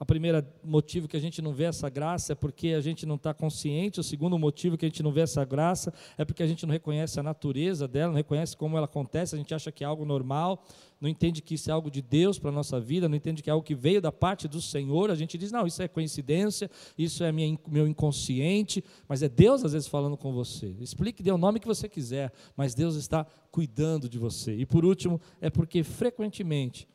A 0.00 0.04
primeira 0.04 0.48
motivo 0.62 1.08
que 1.08 1.16
a 1.16 1.20
gente 1.20 1.42
não 1.42 1.52
vê 1.52 1.64
essa 1.64 1.88
graça 1.88 2.32
é 2.32 2.36
porque 2.36 2.68
a 2.68 2.80
gente 2.80 3.04
não 3.04 3.16
está 3.16 3.34
consciente. 3.34 3.98
O 3.98 4.02
segundo 4.02 4.38
motivo 4.38 4.78
que 4.78 4.86
a 4.86 4.88
gente 4.88 5.02
não 5.02 5.10
vê 5.10 5.22
essa 5.22 5.44
graça 5.44 5.92
é 6.16 6.24
porque 6.24 6.42
a 6.42 6.46
gente 6.46 6.64
não 6.64 6.72
reconhece 6.72 7.18
a 7.18 7.22
natureza 7.22 7.88
dela, 7.88 8.12
não 8.12 8.16
reconhece 8.16 8.56
como 8.56 8.76
ela 8.76 8.84
acontece. 8.84 9.34
A 9.34 9.38
gente 9.38 9.52
acha 9.52 9.72
que 9.72 9.82
é 9.82 9.86
algo 9.86 10.04
normal, 10.04 10.64
não 11.00 11.08
entende 11.08 11.42
que 11.42 11.54
isso 11.54 11.68
é 11.68 11.72
algo 11.72 11.90
de 11.90 12.00
Deus 12.00 12.38
para 12.38 12.50
a 12.50 12.52
nossa 12.52 12.80
vida, 12.80 13.08
não 13.08 13.16
entende 13.16 13.42
que 13.42 13.50
é 13.50 13.52
algo 13.52 13.64
que 13.64 13.74
veio 13.74 14.00
da 14.00 14.12
parte 14.12 14.46
do 14.46 14.62
Senhor. 14.62 15.10
A 15.10 15.16
gente 15.16 15.36
diz, 15.36 15.50
não, 15.50 15.66
isso 15.66 15.82
é 15.82 15.88
coincidência, 15.88 16.70
isso 16.96 17.24
é 17.24 17.32
minha, 17.32 17.58
meu 17.66 17.88
inconsciente, 17.88 18.84
mas 19.08 19.20
é 19.24 19.28
Deus 19.28 19.64
às 19.64 19.72
vezes 19.72 19.88
falando 19.88 20.16
com 20.16 20.32
você. 20.32 20.76
Explique, 20.80 21.24
dê 21.24 21.32
o 21.32 21.38
nome 21.38 21.58
que 21.58 21.66
você 21.66 21.88
quiser, 21.88 22.32
mas 22.56 22.72
Deus 22.72 22.94
está 22.94 23.26
cuidando 23.50 24.08
de 24.08 24.16
você. 24.18 24.54
E 24.54 24.64
por 24.64 24.84
último, 24.84 25.20
é 25.40 25.50
porque 25.50 25.82
frequentemente, 25.82 26.86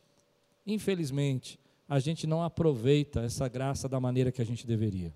infelizmente, 0.65 1.59
a 1.87 1.99
gente 1.99 2.25
não 2.25 2.43
aproveita 2.43 3.21
essa 3.21 3.47
graça 3.47 3.87
da 3.89 3.99
maneira 3.99 4.31
que 4.31 4.41
a 4.41 4.45
gente 4.45 4.65
deveria. 4.65 5.13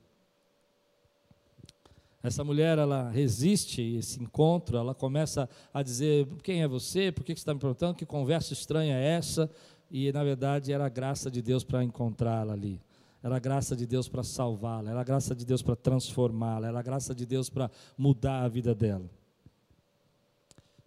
Essa 2.22 2.44
mulher, 2.44 2.78
ela 2.78 3.10
resiste 3.10 3.82
esse 3.82 4.22
encontro, 4.22 4.78
ela 4.78 4.94
começa 4.94 5.48
a 5.74 5.82
dizer: 5.82 6.28
quem 6.44 6.62
é 6.62 6.68
você? 6.68 7.12
Por 7.12 7.24
que 7.24 7.34
você 7.34 7.40
está 7.40 7.54
me 7.54 7.60
perguntando? 7.60 7.96
Que 7.96 8.06
conversa 8.06 8.54
estranha 8.54 8.96
é 8.96 9.16
essa? 9.16 9.50
E 9.90 10.12
na 10.12 10.24
verdade 10.24 10.74
era 10.74 10.86
a 10.86 10.90
graça 10.90 11.32
de 11.32 11.42
Deus 11.42 11.64
para 11.64 11.84
encontrá-la 11.84 12.54
ali. 12.54 12.82
Era 13.24 13.38
a 13.38 13.40
graça 13.40 13.76
de 13.76 13.86
Deus 13.86 14.08
para 14.08 14.24
salvá-la, 14.24 14.92
era 14.92 15.02
a 15.02 15.04
graça 15.04 15.34
de 15.36 15.46
Deus 15.46 15.62
para 15.62 15.76
transformá-la, 15.76 16.68
era 16.68 16.80
a 16.80 16.84
graça 16.84 17.16
de 17.16 17.26
Deus 17.26 17.50
para 17.50 17.72
mudar 17.98 18.44
a 18.44 18.48
vida 18.48 18.76
dela. 18.76 19.10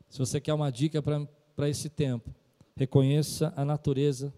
Se 0.09 0.19
você 0.19 0.41
quer 0.41 0.53
uma 0.53 0.71
dica 0.71 1.03
para 1.03 1.69
esse 1.69 1.89
tempo, 1.89 2.35
reconheça 2.77 3.53
a 3.57 3.65
natureza 3.65 4.33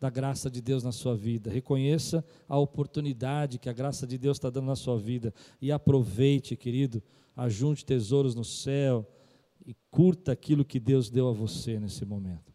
da 0.00 0.10
graça 0.10 0.50
de 0.50 0.60
Deus 0.60 0.82
na 0.82 0.92
sua 0.92 1.16
vida. 1.16 1.50
Reconheça 1.50 2.24
a 2.48 2.58
oportunidade 2.58 3.58
que 3.58 3.68
a 3.68 3.72
graça 3.72 4.06
de 4.06 4.18
Deus 4.18 4.36
está 4.36 4.50
dando 4.50 4.66
na 4.66 4.76
sua 4.76 4.98
vida 4.98 5.32
e 5.60 5.72
aproveite, 5.72 6.56
querido. 6.56 7.02
Ajunte 7.34 7.84
tesouros 7.84 8.34
no 8.34 8.44
céu 8.44 9.06
e 9.64 9.74
curta 9.90 10.32
aquilo 10.32 10.64
que 10.64 10.78
Deus 10.78 11.10
deu 11.10 11.28
a 11.28 11.32
você 11.32 11.78
nesse 11.78 12.04
momento. 12.04 12.54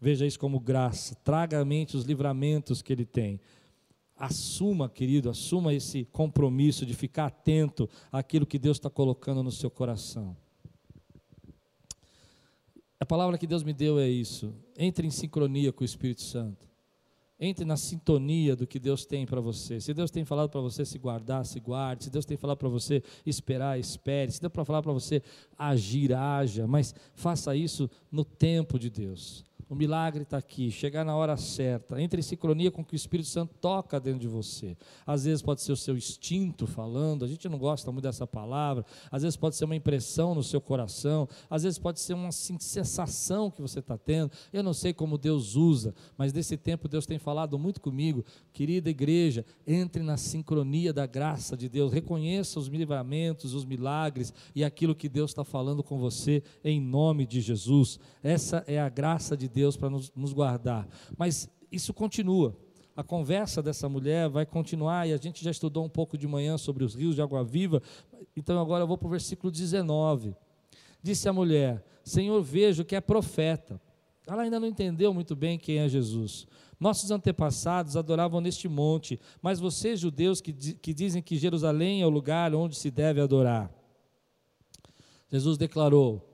Veja 0.00 0.26
isso 0.26 0.38
como 0.38 0.58
graça. 0.58 1.14
Traga 1.16 1.60
à 1.60 1.64
mente 1.64 1.96
os 1.96 2.04
livramentos 2.04 2.82
que 2.82 2.92
Ele 2.92 3.04
tem. 3.04 3.40
Assuma, 4.16 4.88
querido, 4.88 5.30
assuma 5.30 5.74
esse 5.74 6.04
compromisso 6.06 6.84
de 6.84 6.94
ficar 6.94 7.26
atento 7.26 7.88
àquilo 8.10 8.46
que 8.46 8.58
Deus 8.58 8.76
está 8.76 8.90
colocando 8.90 9.42
no 9.42 9.50
seu 9.50 9.70
coração. 9.70 10.36
A 13.00 13.06
palavra 13.06 13.36
que 13.36 13.46
Deus 13.46 13.64
me 13.64 13.72
deu 13.72 13.98
é 13.98 14.08
isso. 14.08 14.54
Entre 14.76 15.06
em 15.06 15.10
sincronia 15.10 15.72
com 15.72 15.82
o 15.82 15.84
Espírito 15.84 16.22
Santo. 16.22 16.71
Entre 17.44 17.64
na 17.64 17.76
sintonia 17.76 18.54
do 18.54 18.68
que 18.68 18.78
Deus 18.78 19.04
tem 19.04 19.26
para 19.26 19.40
você. 19.40 19.80
Se 19.80 19.92
Deus 19.92 20.12
tem 20.12 20.24
falado 20.24 20.48
para 20.48 20.60
você 20.60 20.84
se 20.84 20.96
guardar, 20.96 21.44
se 21.44 21.58
guarde. 21.58 22.04
Se 22.04 22.10
Deus 22.10 22.24
tem 22.24 22.36
falado 22.36 22.58
para 22.58 22.68
você 22.68 23.02
esperar, 23.26 23.80
espere. 23.80 24.30
Se 24.30 24.40
Deus 24.40 24.52
tem 24.52 24.64
falar 24.64 24.80
para 24.80 24.92
você 24.92 25.20
agir, 25.58 26.14
haja. 26.14 26.68
Mas 26.68 26.94
faça 27.16 27.56
isso 27.56 27.90
no 28.12 28.24
tempo 28.24 28.78
de 28.78 28.88
Deus. 28.88 29.44
O 29.72 29.74
milagre 29.74 30.22
está 30.24 30.36
aqui, 30.36 30.70
chegar 30.70 31.02
na 31.02 31.16
hora 31.16 31.34
certa, 31.34 31.98
entre 31.98 32.20
em 32.20 32.22
sincronia 32.22 32.70
com 32.70 32.82
o 32.82 32.84
que 32.84 32.92
o 32.92 32.94
Espírito 32.94 33.30
Santo 33.30 33.54
toca 33.58 33.98
dentro 33.98 34.20
de 34.20 34.28
você. 34.28 34.76
Às 35.06 35.24
vezes 35.24 35.40
pode 35.40 35.62
ser 35.62 35.72
o 35.72 35.76
seu 35.78 35.96
instinto 35.96 36.66
falando, 36.66 37.24
a 37.24 37.26
gente 37.26 37.48
não 37.48 37.56
gosta 37.56 37.90
muito 37.90 38.02
dessa 38.02 38.26
palavra, 38.26 38.84
às 39.10 39.22
vezes 39.22 39.34
pode 39.34 39.56
ser 39.56 39.64
uma 39.64 39.74
impressão 39.74 40.34
no 40.34 40.42
seu 40.42 40.60
coração, 40.60 41.26
às 41.48 41.62
vezes 41.62 41.78
pode 41.78 42.00
ser 42.00 42.12
uma 42.12 42.28
assim, 42.28 42.58
sensação 42.58 43.50
que 43.50 43.62
você 43.62 43.78
está 43.78 43.96
tendo. 43.96 44.30
Eu 44.52 44.62
não 44.62 44.74
sei 44.74 44.92
como 44.92 45.16
Deus 45.16 45.56
usa, 45.56 45.94
mas 46.18 46.34
nesse 46.34 46.58
tempo 46.58 46.86
Deus 46.86 47.06
tem 47.06 47.18
falado 47.18 47.58
muito 47.58 47.80
comigo. 47.80 48.26
Querida 48.52 48.90
igreja, 48.90 49.42
entre 49.66 50.02
na 50.02 50.18
sincronia 50.18 50.92
da 50.92 51.06
graça 51.06 51.56
de 51.56 51.70
Deus, 51.70 51.94
reconheça 51.94 52.60
os 52.60 52.66
livramentos, 52.66 53.54
os 53.54 53.64
milagres 53.64 54.34
e 54.54 54.62
aquilo 54.62 54.94
que 54.94 55.08
Deus 55.08 55.30
está 55.30 55.44
falando 55.44 55.82
com 55.82 55.98
você 55.98 56.42
em 56.62 56.78
nome 56.78 57.24
de 57.24 57.40
Jesus. 57.40 57.98
Essa 58.22 58.62
é 58.66 58.78
a 58.78 58.90
graça 58.90 59.34
de 59.34 59.48
Deus 59.48 59.61
Deus 59.62 59.76
para 59.76 59.88
nos, 59.88 60.12
nos 60.16 60.32
guardar. 60.32 60.88
Mas 61.16 61.48
isso 61.70 61.94
continua. 61.94 62.56
A 62.96 63.02
conversa 63.04 63.62
dessa 63.62 63.88
mulher 63.88 64.28
vai 64.28 64.44
continuar, 64.44 65.08
e 65.08 65.12
a 65.12 65.16
gente 65.16 65.42
já 65.42 65.50
estudou 65.50 65.84
um 65.84 65.88
pouco 65.88 66.18
de 66.18 66.26
manhã 66.26 66.58
sobre 66.58 66.84
os 66.84 66.94
rios 66.94 67.14
de 67.14 67.22
água 67.22 67.44
viva, 67.44 67.80
então 68.36 68.60
agora 68.60 68.82
eu 68.82 68.88
vou 68.88 68.98
para 68.98 69.06
o 69.06 69.10
versículo 69.10 69.52
19. 69.52 70.34
Disse 71.00 71.28
a 71.28 71.32
mulher: 71.32 71.84
Senhor, 72.04 72.42
vejo 72.42 72.84
que 72.84 72.96
é 72.96 73.00
profeta. 73.00 73.80
Ela 74.26 74.42
ainda 74.42 74.58
não 74.58 74.66
entendeu 74.66 75.14
muito 75.14 75.34
bem 75.34 75.58
quem 75.58 75.78
é 75.78 75.88
Jesus. 75.88 76.46
Nossos 76.78 77.10
antepassados 77.10 77.96
adoravam 77.96 78.40
neste 78.40 78.68
monte, 78.68 79.20
mas 79.40 79.60
vocês, 79.60 80.00
judeus, 80.00 80.40
que, 80.40 80.52
que 80.52 80.92
dizem 80.92 81.22
que 81.22 81.36
Jerusalém 81.36 82.02
é 82.02 82.06
o 82.06 82.10
lugar 82.10 82.52
onde 82.54 82.76
se 82.76 82.90
deve 82.90 83.20
adorar. 83.20 83.70
Jesus 85.30 85.56
declarou: 85.56 86.28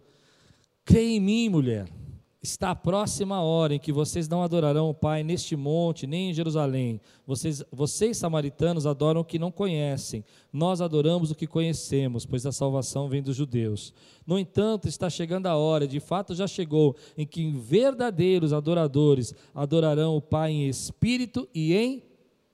Creia 0.85 1.17
em 1.17 1.21
mim, 1.21 1.49
mulher. 1.49 1.98
Está 2.41 2.73
próxima 2.73 3.35
a 3.35 3.43
hora 3.43 3.75
em 3.75 3.81
que 3.81 3.93
vocês 3.93 4.29
não 4.29 4.45
adorarão 4.45 4.89
o 4.89 4.95
Pai 4.95 5.25
neste 5.25 5.57
monte, 5.57 6.07
nem 6.07 6.31
em 6.31 6.33
Jerusalém. 6.35 7.01
Vocês, 7.27 7.65
vocês, 7.73 8.17
samaritanos, 8.17 8.87
adoram 8.87 9.23
o 9.23 9.25
que 9.25 9.41
não 9.41 9.51
conhecem. 9.51 10.25
Nós 10.53 10.81
adoramos 10.81 11.33
o 11.33 11.35
que 11.35 11.49
conhecemos, 11.49 12.25
pois 12.25 12.47
a 12.47 12.53
salvação 12.53 13.09
vem 13.09 13.21
dos 13.21 13.35
judeus. 13.35 13.93
No 14.25 14.39
entanto, 14.39 14.87
está 14.87 15.11
chegando 15.11 15.49
a 15.49 15.57
hora, 15.57 15.89
de 15.89 15.99
fato 15.99 16.33
já 16.33 16.47
chegou, 16.47 16.95
em 17.17 17.27
que 17.27 17.51
verdadeiros 17.51 18.53
adoradores 18.53 19.35
adorarão 19.53 20.17
o 20.17 20.23
Pai 20.23 20.53
em 20.53 20.69
espírito 20.69 21.49
e 21.53 21.75
em 21.75 22.05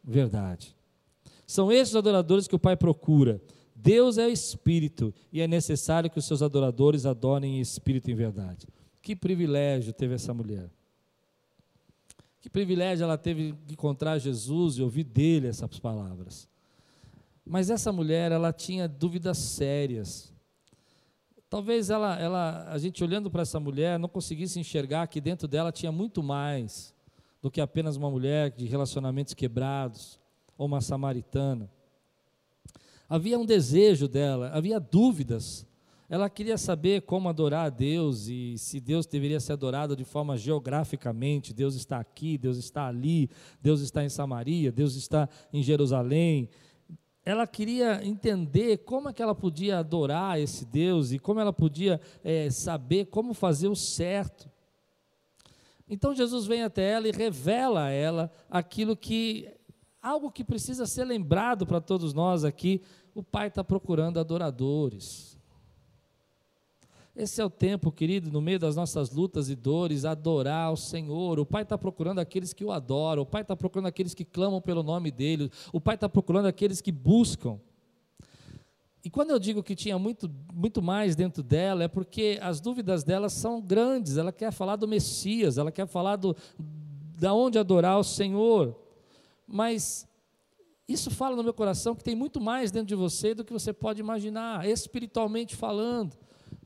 verdade. 0.02 0.74
São 1.46 1.70
esses 1.70 1.94
adoradores 1.94 2.48
que 2.48 2.56
o 2.56 2.58
Pai 2.58 2.74
procura. 2.74 3.38
Deus 3.76 4.16
é 4.16 4.30
espírito 4.30 5.12
e 5.30 5.42
é 5.42 5.46
necessário 5.46 6.08
que 6.08 6.18
os 6.18 6.24
seus 6.24 6.40
adoradores 6.40 7.04
adorem 7.04 7.58
em 7.58 7.60
espírito 7.60 8.08
e 8.08 8.14
em 8.14 8.16
verdade. 8.16 8.66
Que 9.04 9.14
privilégio 9.14 9.92
teve 9.92 10.14
essa 10.14 10.32
mulher. 10.32 10.70
Que 12.40 12.48
privilégio 12.48 13.04
ela 13.04 13.18
teve 13.18 13.52
de 13.66 13.74
encontrar 13.74 14.18
Jesus 14.18 14.78
e 14.78 14.82
ouvir 14.82 15.04
dele 15.04 15.46
essas 15.46 15.78
palavras. 15.78 16.48
Mas 17.44 17.68
essa 17.68 17.92
mulher, 17.92 18.32
ela 18.32 18.50
tinha 18.50 18.88
dúvidas 18.88 19.36
sérias. 19.36 20.32
Talvez 21.50 21.90
ela, 21.90 22.18
ela 22.18 22.66
a 22.66 22.78
gente 22.78 23.04
olhando 23.04 23.30
para 23.30 23.42
essa 23.42 23.60
mulher, 23.60 23.98
não 23.98 24.08
conseguisse 24.08 24.58
enxergar 24.58 25.06
que 25.06 25.20
dentro 25.20 25.46
dela 25.46 25.70
tinha 25.70 25.92
muito 25.92 26.22
mais 26.22 26.94
do 27.42 27.50
que 27.50 27.60
apenas 27.60 27.96
uma 27.96 28.10
mulher 28.10 28.52
de 28.52 28.64
relacionamentos 28.64 29.34
quebrados 29.34 30.18
ou 30.56 30.64
uma 30.64 30.80
samaritana. 30.80 31.70
Havia 33.06 33.38
um 33.38 33.44
desejo 33.44 34.08
dela, 34.08 34.48
havia 34.54 34.80
dúvidas 34.80 35.66
ela 36.08 36.28
queria 36.28 36.58
saber 36.58 37.02
como 37.02 37.28
adorar 37.28 37.66
a 37.66 37.70
Deus 37.70 38.28
e 38.28 38.56
se 38.58 38.78
Deus 38.78 39.06
deveria 39.06 39.40
ser 39.40 39.54
adorado 39.54 39.96
de 39.96 40.04
forma 40.04 40.36
geograficamente. 40.36 41.54
Deus 41.54 41.74
está 41.74 41.98
aqui, 41.98 42.36
Deus 42.36 42.58
está 42.58 42.86
ali, 42.86 43.30
Deus 43.60 43.80
está 43.80 44.04
em 44.04 44.08
Samaria, 44.08 44.70
Deus 44.70 44.96
está 44.96 45.28
em 45.52 45.62
Jerusalém. 45.62 46.48
Ela 47.24 47.46
queria 47.46 48.04
entender 48.04 48.78
como 48.78 49.08
é 49.08 49.12
que 49.12 49.22
ela 49.22 49.34
podia 49.34 49.78
adorar 49.78 50.38
esse 50.38 50.66
Deus 50.66 51.10
e 51.10 51.18
como 51.18 51.40
ela 51.40 51.54
podia 51.54 51.98
é, 52.22 52.50
saber 52.50 53.06
como 53.06 53.32
fazer 53.32 53.68
o 53.68 53.76
certo. 53.76 54.50
Então 55.88 56.14
Jesus 56.14 56.46
vem 56.46 56.62
até 56.62 56.90
ela 56.90 57.08
e 57.08 57.12
revela 57.12 57.84
a 57.84 57.90
ela 57.90 58.30
aquilo 58.50 58.94
que 58.94 59.48
algo 60.02 60.30
que 60.30 60.44
precisa 60.44 60.84
ser 60.86 61.04
lembrado 61.04 61.66
para 61.66 61.80
todos 61.80 62.12
nós 62.12 62.44
aqui. 62.44 62.82
O 63.14 63.22
Pai 63.22 63.48
está 63.48 63.64
procurando 63.64 64.20
adoradores. 64.20 65.33
Esse 67.16 67.40
é 67.40 67.44
o 67.44 67.50
tempo, 67.50 67.92
querido, 67.92 68.28
no 68.28 68.40
meio 68.40 68.58
das 68.58 68.74
nossas 68.74 69.10
lutas 69.10 69.48
e 69.48 69.54
dores, 69.54 70.04
adorar 70.04 70.72
o 70.72 70.76
Senhor. 70.76 71.38
O 71.38 71.46
Pai 71.46 71.62
está 71.62 71.78
procurando 71.78 72.18
aqueles 72.18 72.52
que 72.52 72.64
o 72.64 72.72
adoram, 72.72 73.22
o 73.22 73.26
Pai 73.26 73.42
está 73.42 73.54
procurando 73.54 73.86
aqueles 73.86 74.14
que 74.14 74.24
clamam 74.24 74.60
pelo 74.60 74.82
nome 74.82 75.12
dEle, 75.12 75.48
o 75.72 75.80
Pai 75.80 75.94
está 75.94 76.08
procurando 76.08 76.46
aqueles 76.46 76.80
que 76.80 76.90
buscam. 76.90 77.60
E 79.04 79.10
quando 79.10 79.30
eu 79.30 79.38
digo 79.38 79.62
que 79.62 79.76
tinha 79.76 79.96
muito, 79.96 80.28
muito 80.52 80.82
mais 80.82 81.14
dentro 81.14 81.40
dela, 81.40 81.84
é 81.84 81.88
porque 81.88 82.38
as 82.42 82.58
dúvidas 82.58 83.04
dela 83.04 83.28
são 83.28 83.60
grandes. 83.60 84.16
Ela 84.16 84.32
quer 84.32 84.50
falar 84.50 84.74
do 84.74 84.88
Messias, 84.88 85.56
ela 85.56 85.70
quer 85.70 85.86
falar 85.86 86.16
do, 86.16 86.34
da 86.58 87.32
onde 87.32 87.58
adorar 87.58 87.98
o 87.98 88.02
Senhor. 88.02 88.74
Mas 89.46 90.08
isso 90.88 91.10
fala 91.10 91.36
no 91.36 91.44
meu 91.44 91.54
coração 91.54 91.94
que 91.94 92.02
tem 92.02 92.16
muito 92.16 92.40
mais 92.40 92.72
dentro 92.72 92.88
de 92.88 92.94
você 92.94 93.34
do 93.34 93.44
que 93.44 93.52
você 93.52 93.72
pode 93.72 94.00
imaginar, 94.00 94.66
espiritualmente 94.66 95.54
falando. 95.54 96.16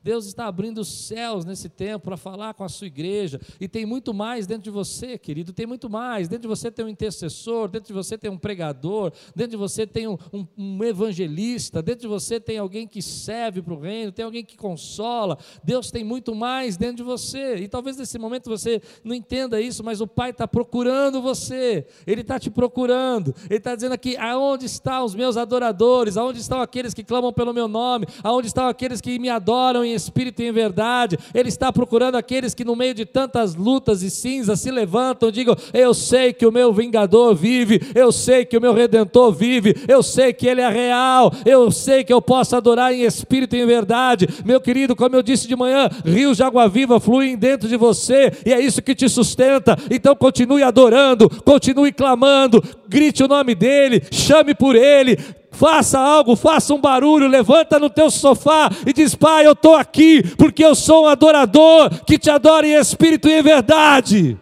Deus 0.03 0.25
está 0.25 0.45
abrindo 0.45 0.79
os 0.79 1.07
céus 1.07 1.45
nesse 1.45 1.69
tempo 1.69 2.05
para 2.05 2.17
falar 2.17 2.53
com 2.53 2.63
a 2.63 2.69
sua 2.69 2.87
igreja, 2.87 3.39
e 3.59 3.67
tem 3.67 3.85
muito 3.85 4.13
mais 4.13 4.47
dentro 4.47 4.63
de 4.63 4.69
você, 4.69 5.17
querido, 5.17 5.53
tem 5.53 5.65
muito 5.65 5.89
mais. 5.89 6.27
Dentro 6.27 6.43
de 6.43 6.47
você 6.47 6.71
tem 6.71 6.85
um 6.85 6.89
intercessor, 6.89 7.67
dentro 7.67 7.87
de 7.87 7.93
você 7.93 8.17
tem 8.17 8.29
um 8.29 8.37
pregador, 8.37 9.11
dentro 9.35 9.51
de 9.51 9.57
você 9.57 9.85
tem 9.85 10.07
um, 10.07 10.17
um, 10.33 10.47
um 10.57 10.83
evangelista, 10.83 11.81
dentro 11.81 12.01
de 12.01 12.07
você 12.07 12.39
tem 12.39 12.57
alguém 12.57 12.87
que 12.87 13.01
serve 13.01 13.61
para 13.61 13.73
o 13.73 13.79
reino, 13.79 14.11
tem 14.11 14.25
alguém 14.25 14.43
que 14.43 14.57
consola. 14.57 15.37
Deus 15.63 15.91
tem 15.91 16.03
muito 16.03 16.33
mais 16.35 16.77
dentro 16.77 16.97
de 16.97 17.03
você, 17.03 17.55
e 17.57 17.67
talvez 17.67 17.97
nesse 17.97 18.17
momento 18.17 18.49
você 18.49 18.81
não 19.03 19.15
entenda 19.15 19.59
isso, 19.59 19.83
mas 19.83 20.01
o 20.01 20.07
Pai 20.07 20.31
está 20.31 20.47
procurando 20.47 21.21
você, 21.21 21.85
Ele 22.05 22.21
está 22.21 22.39
te 22.39 22.49
procurando, 22.49 23.33
Ele 23.49 23.57
está 23.57 23.75
dizendo 23.75 23.93
aqui: 23.93 24.17
aonde 24.17 24.65
estão 24.65 25.05
os 25.05 25.15
meus 25.15 25.37
adoradores, 25.37 26.17
aonde 26.17 26.39
estão 26.39 26.61
aqueles 26.61 26.93
que 26.93 27.03
clamam 27.03 27.31
pelo 27.33 27.53
meu 27.53 27.67
nome, 27.67 28.05
aonde 28.23 28.47
estão 28.47 28.67
aqueles 28.67 29.01
que 29.01 29.19
me 29.19 29.29
adoram 29.29 29.83
em 29.89 29.93
espírito 29.93 30.41
e 30.41 30.47
em 30.47 30.51
verdade. 30.51 31.17
Ele 31.33 31.49
está 31.49 31.71
procurando 31.71 32.15
aqueles 32.15 32.53
que, 32.53 32.65
no 32.65 32.75
meio 32.75 32.93
de 32.93 33.05
tantas 33.05 33.55
lutas 33.55 34.03
e 34.03 34.09
cinzas, 34.09 34.59
se 34.59 34.71
levantam 34.71 35.31
digam: 35.31 35.55
Eu 35.73 35.93
sei 35.93 36.33
que 36.33 36.45
o 36.45 36.51
meu 36.51 36.71
vingador 36.73 37.35
vive, 37.35 37.81
eu 37.95 38.11
sei 38.11 38.45
que 38.45 38.57
o 38.57 38.61
meu 38.61 38.73
redentor 38.73 39.31
vive, 39.31 39.75
eu 39.87 40.03
sei 40.03 40.33
que 40.33 40.47
ele 40.47 40.61
é 40.61 40.69
real, 40.69 41.31
eu 41.45 41.71
sei 41.71 42.03
que 42.03 42.13
eu 42.13 42.21
posso 42.21 42.55
adorar 42.55 42.93
em 42.93 43.03
espírito 43.03 43.55
e 43.55 43.61
em 43.61 43.65
verdade. 43.65 44.27
Meu 44.45 44.59
querido, 44.59 44.95
como 44.95 45.15
eu 45.15 45.23
disse 45.23 45.47
de 45.47 45.55
manhã, 45.55 45.89
rios 46.05 46.37
de 46.37 46.43
água 46.43 46.67
viva 46.67 46.99
fluem 46.99 47.37
dentro 47.37 47.67
de 47.67 47.77
você 47.77 48.31
e 48.45 48.53
é 48.53 48.59
isso 48.59 48.81
que 48.81 48.95
te 48.95 49.07
sustenta. 49.09 49.77
Então 49.89 50.15
continue 50.15 50.63
adorando, 50.63 51.29
continue 51.43 51.91
clamando, 51.91 52.63
grite 52.87 53.23
o 53.23 53.27
nome 53.27 53.55
dele, 53.55 54.03
chame 54.11 54.53
por 54.53 54.75
ele, 54.75 55.17
faça 55.59 55.99
algo, 55.99 56.37
faça 56.37 56.73
um 56.73 56.79
barulho, 56.79 57.27
levanta 57.27 57.77
no 57.77 57.89
teu 57.89 58.09
sofá 58.09 58.69
e 58.87 58.93
diz: 58.93 59.13
Pai, 59.13 59.45
eu 59.45 59.51
estou 59.51 59.75
aqui 59.75 60.23
porque 60.37 60.63
eu 60.63 60.73
sou 60.73 61.03
um 61.03 61.07
adorador 61.07 61.89
que 62.05 62.17
te 62.17 62.29
adora 62.29 62.65
em 62.65 62.75
espírito 62.75 63.27
e 63.27 63.33
em 63.33 63.43
verdade. 63.43 64.39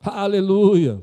Aleluia. 0.00 1.02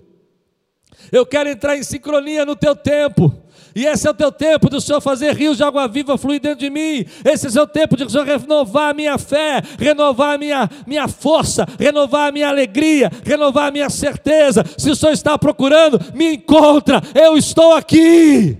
Eu 1.11 1.25
quero 1.25 1.49
entrar 1.49 1.75
em 1.77 1.83
sincronia 1.83 2.45
no 2.45 2.55
teu 2.55 2.75
tempo. 2.75 3.33
E 3.77 3.85
esse 3.85 4.07
é 4.07 4.09
o 4.09 4.13
teu 4.15 4.31
tempo 4.31 4.71
do 4.71 4.81
Senhor 4.81 4.99
fazer 4.99 5.35
rios 5.35 5.57
de 5.57 5.63
água 5.63 5.87
viva 5.87 6.17
fluir 6.17 6.41
dentro 6.41 6.61
de 6.61 6.69
mim. 6.71 7.05
Esse 7.23 7.45
é 7.45 7.49
o 7.49 7.51
seu 7.51 7.67
tempo 7.67 7.95
de 7.95 8.05
o 8.05 8.09
Senhor 8.09 8.25
renovar 8.25 8.89
a 8.89 8.93
minha 8.95 9.19
fé, 9.19 9.61
renovar 9.77 10.33
a 10.33 10.37
minha, 10.39 10.67
minha 10.87 11.07
força, 11.07 11.63
renovar 11.77 12.29
a 12.29 12.31
minha 12.31 12.49
alegria, 12.49 13.11
renovar 13.23 13.67
a 13.67 13.71
minha 13.71 13.87
certeza. 13.87 14.65
Se 14.79 14.89
o 14.89 14.95
Senhor 14.95 15.11
está 15.11 15.37
procurando, 15.37 15.99
me 16.15 16.33
encontra. 16.33 17.03
Eu 17.13 17.37
estou 17.37 17.75
aqui. 17.75 18.57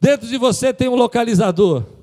Dentro 0.00 0.26
de 0.26 0.36
você 0.36 0.74
tem 0.74 0.88
um 0.88 0.96
localizador. 0.96 1.95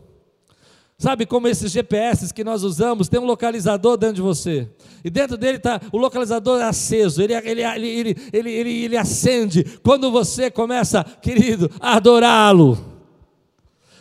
Sabe 1.03 1.25
como 1.25 1.49
esses 1.49 1.69
GPS 1.69 2.33
que 2.33 2.45
nós 2.45 2.63
usamos, 2.63 3.09
tem 3.09 3.19
um 3.19 3.25
localizador 3.25 3.97
dentro 3.97 4.15
de 4.15 4.21
você. 4.21 4.69
E 5.03 5.09
dentro 5.09 5.35
dele 5.35 5.57
está 5.57 5.81
o 5.91 5.97
localizador 5.97 6.61
aceso, 6.61 7.21
ele, 7.21 7.33
ele, 7.33 7.61
ele, 7.61 8.15
ele, 8.31 8.49
ele, 8.49 8.83
ele 8.85 8.95
acende. 8.95 9.65
Quando 9.83 10.09
você 10.09 10.49
começa, 10.49 11.03
querido, 11.03 11.69
a 11.81 11.97
adorá-lo. 11.97 12.77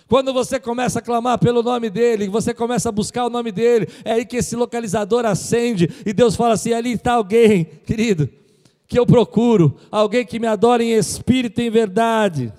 Quando 0.09 0.33
você 0.33 0.61
começa 0.61 1.01
a 1.01 1.03
clamar 1.03 1.41
pelo 1.41 1.61
nome 1.61 1.91
dele, 1.91 2.29
você 2.29 2.55
começa 2.55 2.91
a 2.91 2.93
buscar 2.93 3.27
o 3.27 3.31
nome 3.31 3.51
dele, 3.51 3.88
é 4.05 4.12
aí 4.12 4.25
que 4.25 4.37
esse 4.37 4.55
localizador 4.55 5.27
acende 5.27 5.91
e 6.07 6.12
Deus 6.12 6.37
fala 6.37 6.55
assim: 6.55 6.73
ali 6.73 6.93
está 6.93 7.15
alguém, 7.15 7.65
querido, 7.85 8.29
que 8.87 8.97
eu 8.97 9.05
procuro, 9.05 9.77
alguém 9.91 10.25
que 10.25 10.38
me 10.38 10.47
adora 10.47 10.85
em 10.85 10.93
espírito 10.93 11.61
e 11.61 11.67
em 11.67 11.71
verdade, 11.71 12.53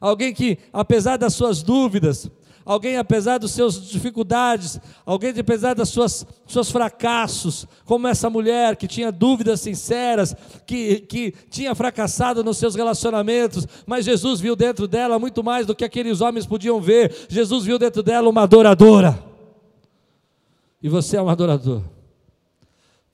alguém 0.00 0.32
que, 0.32 0.56
apesar 0.72 1.18
das 1.18 1.34
suas 1.34 1.62
dúvidas, 1.62 2.30
alguém 2.64 2.96
apesar 2.96 3.38
dos 3.38 3.50
seus 3.50 3.88
dificuldades, 3.88 4.80
alguém 5.04 5.32
apesar 5.38 5.74
dos 5.74 5.88
suas, 5.88 6.26
seus 6.46 6.70
fracassos, 6.70 7.66
como 7.84 8.08
essa 8.08 8.30
mulher 8.30 8.76
que 8.76 8.86
tinha 8.86 9.12
dúvidas 9.12 9.60
sinceras, 9.60 10.34
que, 10.66 11.00
que 11.00 11.34
tinha 11.50 11.74
fracassado 11.74 12.42
nos 12.42 12.56
seus 12.56 12.74
relacionamentos, 12.74 13.66
mas 13.86 14.04
Jesus 14.04 14.40
viu 14.40 14.56
dentro 14.56 14.86
dela 14.88 15.18
muito 15.18 15.42
mais 15.42 15.66
do 15.66 15.74
que 15.74 15.84
aqueles 15.84 16.20
homens 16.20 16.46
podiam 16.46 16.80
ver. 16.80 17.14
Jesus 17.28 17.64
viu 17.64 17.78
dentro 17.78 18.02
dela 18.02 18.28
uma 18.28 18.42
adoradora. 18.42 19.18
E 20.82 20.88
você 20.88 21.16
é 21.16 21.22
um 21.22 21.28
adorador 21.28 21.82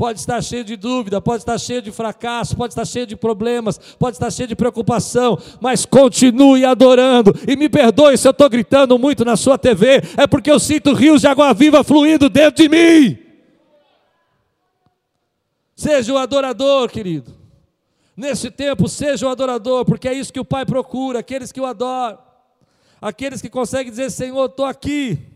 pode 0.01 0.19
estar 0.19 0.43
cheio 0.43 0.65
de 0.65 0.77
dúvida, 0.77 1.21
pode 1.21 1.43
estar 1.43 1.59
cheio 1.59 1.83
de 1.83 1.93
fracasso, 1.93 2.57
pode 2.57 2.73
estar 2.73 2.87
cheio 2.87 3.07
de 3.07 3.15
problemas, 3.15 3.79
pode 3.99 4.17
estar 4.17 4.31
cheio 4.31 4.49
de 4.49 4.57
preocupação, 4.57 5.39
mas 5.61 5.85
continue 5.85 6.65
adorando. 6.65 7.35
E 7.47 7.55
me 7.55 7.69
perdoe 7.69 8.17
se 8.17 8.27
eu 8.27 8.31
estou 8.31 8.49
gritando 8.49 8.99
muito 8.99 9.27
na 9.27 9.37
sua 9.37 9.59
TV, 9.59 10.03
é 10.17 10.27
porque 10.27 10.51
eu 10.51 10.59
sinto 10.59 10.95
rios 10.95 11.21
de 11.21 11.27
água 11.27 11.53
viva 11.53 11.85
fluindo 11.85 12.31
dentro 12.31 12.63
de 12.63 12.69
mim. 12.71 13.19
Seja 15.77 16.15
o 16.15 16.17
adorador, 16.17 16.89
querido. 16.89 17.37
Nesse 18.17 18.51
tempo, 18.51 18.89
seja 18.89 19.27
o 19.27 19.29
adorador, 19.29 19.85
porque 19.85 20.09
é 20.09 20.15
isso 20.15 20.33
que 20.33 20.41
o 20.41 20.47
Pai 20.47 20.65
procura, 20.65 21.19
aqueles 21.19 21.53
que 21.53 21.61
o 21.61 21.67
adoram, 21.67 22.19
aqueles 23.03 23.43
que 23.43 23.51
conseguem 23.51 23.91
dizer: 23.91 24.11
Senhor, 24.11 24.47
estou 24.47 24.65
aqui 24.65 25.30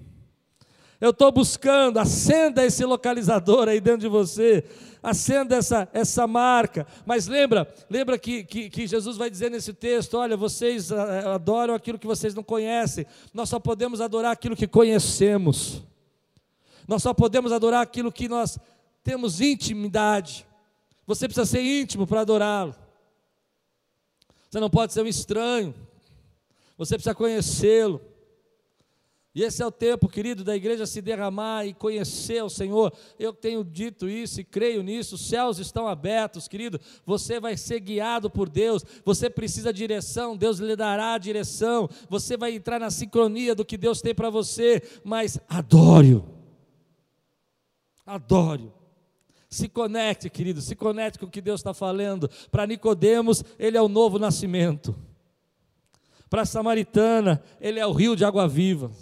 eu 1.00 1.10
estou 1.10 1.30
buscando, 1.32 1.98
acenda 1.98 2.64
esse 2.64 2.84
localizador 2.84 3.68
aí 3.68 3.80
dentro 3.80 4.00
de 4.00 4.08
você, 4.08 4.64
acenda 5.02 5.56
essa, 5.56 5.88
essa 5.92 6.26
marca. 6.26 6.86
Mas 7.04 7.26
lembra, 7.26 7.72
lembra 7.90 8.18
que, 8.18 8.44
que, 8.44 8.70
que 8.70 8.86
Jesus 8.86 9.16
vai 9.16 9.28
dizer 9.28 9.50
nesse 9.50 9.72
texto: 9.72 10.16
olha, 10.16 10.36
vocês 10.36 10.90
ah, 10.92 11.34
adoram 11.34 11.74
aquilo 11.74 11.98
que 11.98 12.06
vocês 12.06 12.34
não 12.34 12.42
conhecem, 12.42 13.06
nós 13.32 13.48
só 13.48 13.58
podemos 13.58 14.00
adorar 14.00 14.32
aquilo 14.32 14.56
que 14.56 14.66
conhecemos, 14.66 15.82
nós 16.88 17.02
só 17.02 17.12
podemos 17.12 17.52
adorar 17.52 17.82
aquilo 17.82 18.10
que 18.10 18.28
nós 18.28 18.58
temos 19.02 19.40
intimidade. 19.40 20.46
Você 21.06 21.28
precisa 21.28 21.44
ser 21.44 21.60
íntimo 21.60 22.06
para 22.06 22.22
adorá-lo. 22.22 22.74
Você 24.50 24.58
não 24.58 24.70
pode 24.70 24.92
ser 24.92 25.02
um 25.02 25.06
estranho. 25.06 25.74
Você 26.78 26.94
precisa 26.94 27.14
conhecê-lo. 27.14 28.00
E 29.34 29.42
esse 29.42 29.60
é 29.60 29.66
o 29.66 29.70
tempo, 29.72 30.08
querido, 30.08 30.44
da 30.44 30.54
igreja 30.54 30.86
se 30.86 31.02
derramar 31.02 31.66
e 31.66 31.74
conhecer 31.74 32.40
o 32.44 32.48
Senhor. 32.48 32.92
Eu 33.18 33.32
tenho 33.32 33.64
dito 33.64 34.08
isso 34.08 34.40
e 34.40 34.44
creio 34.44 34.80
nisso. 34.80 35.16
Os 35.16 35.28
céus 35.28 35.58
estão 35.58 35.88
abertos, 35.88 36.46
querido. 36.46 36.80
Você 37.04 37.40
vai 37.40 37.56
ser 37.56 37.80
guiado 37.80 38.30
por 38.30 38.48
Deus. 38.48 38.84
Você 39.04 39.28
precisa 39.28 39.72
de 39.72 39.78
direção, 39.78 40.36
Deus 40.36 40.60
lhe 40.60 40.76
dará 40.76 41.14
a 41.14 41.18
direção. 41.18 41.90
Você 42.08 42.36
vai 42.36 42.54
entrar 42.54 42.78
na 42.78 42.90
sincronia 42.92 43.56
do 43.56 43.64
que 43.64 43.76
Deus 43.76 44.00
tem 44.00 44.14
para 44.14 44.30
você. 44.30 44.80
Mas 45.02 45.40
adore-o. 45.48 46.24
Adore-o. 48.06 48.72
Se 49.50 49.68
conecte, 49.68 50.30
querido, 50.30 50.60
se 50.60 50.76
conecte 50.76 51.18
com 51.18 51.26
o 51.26 51.30
que 51.30 51.40
Deus 51.40 51.58
está 51.58 51.74
falando. 51.74 52.30
Para 52.52 52.68
Nicodemos, 52.68 53.42
ele 53.58 53.76
é 53.76 53.82
o 53.82 53.88
novo 53.88 54.16
nascimento. 54.16 54.94
Para 56.30 56.42
a 56.42 56.46
samaritana, 56.46 57.42
ele 57.60 57.80
é 57.80 57.86
o 57.86 57.92
rio 57.92 58.14
de 58.14 58.24
água 58.24 58.46
viva. 58.46 58.92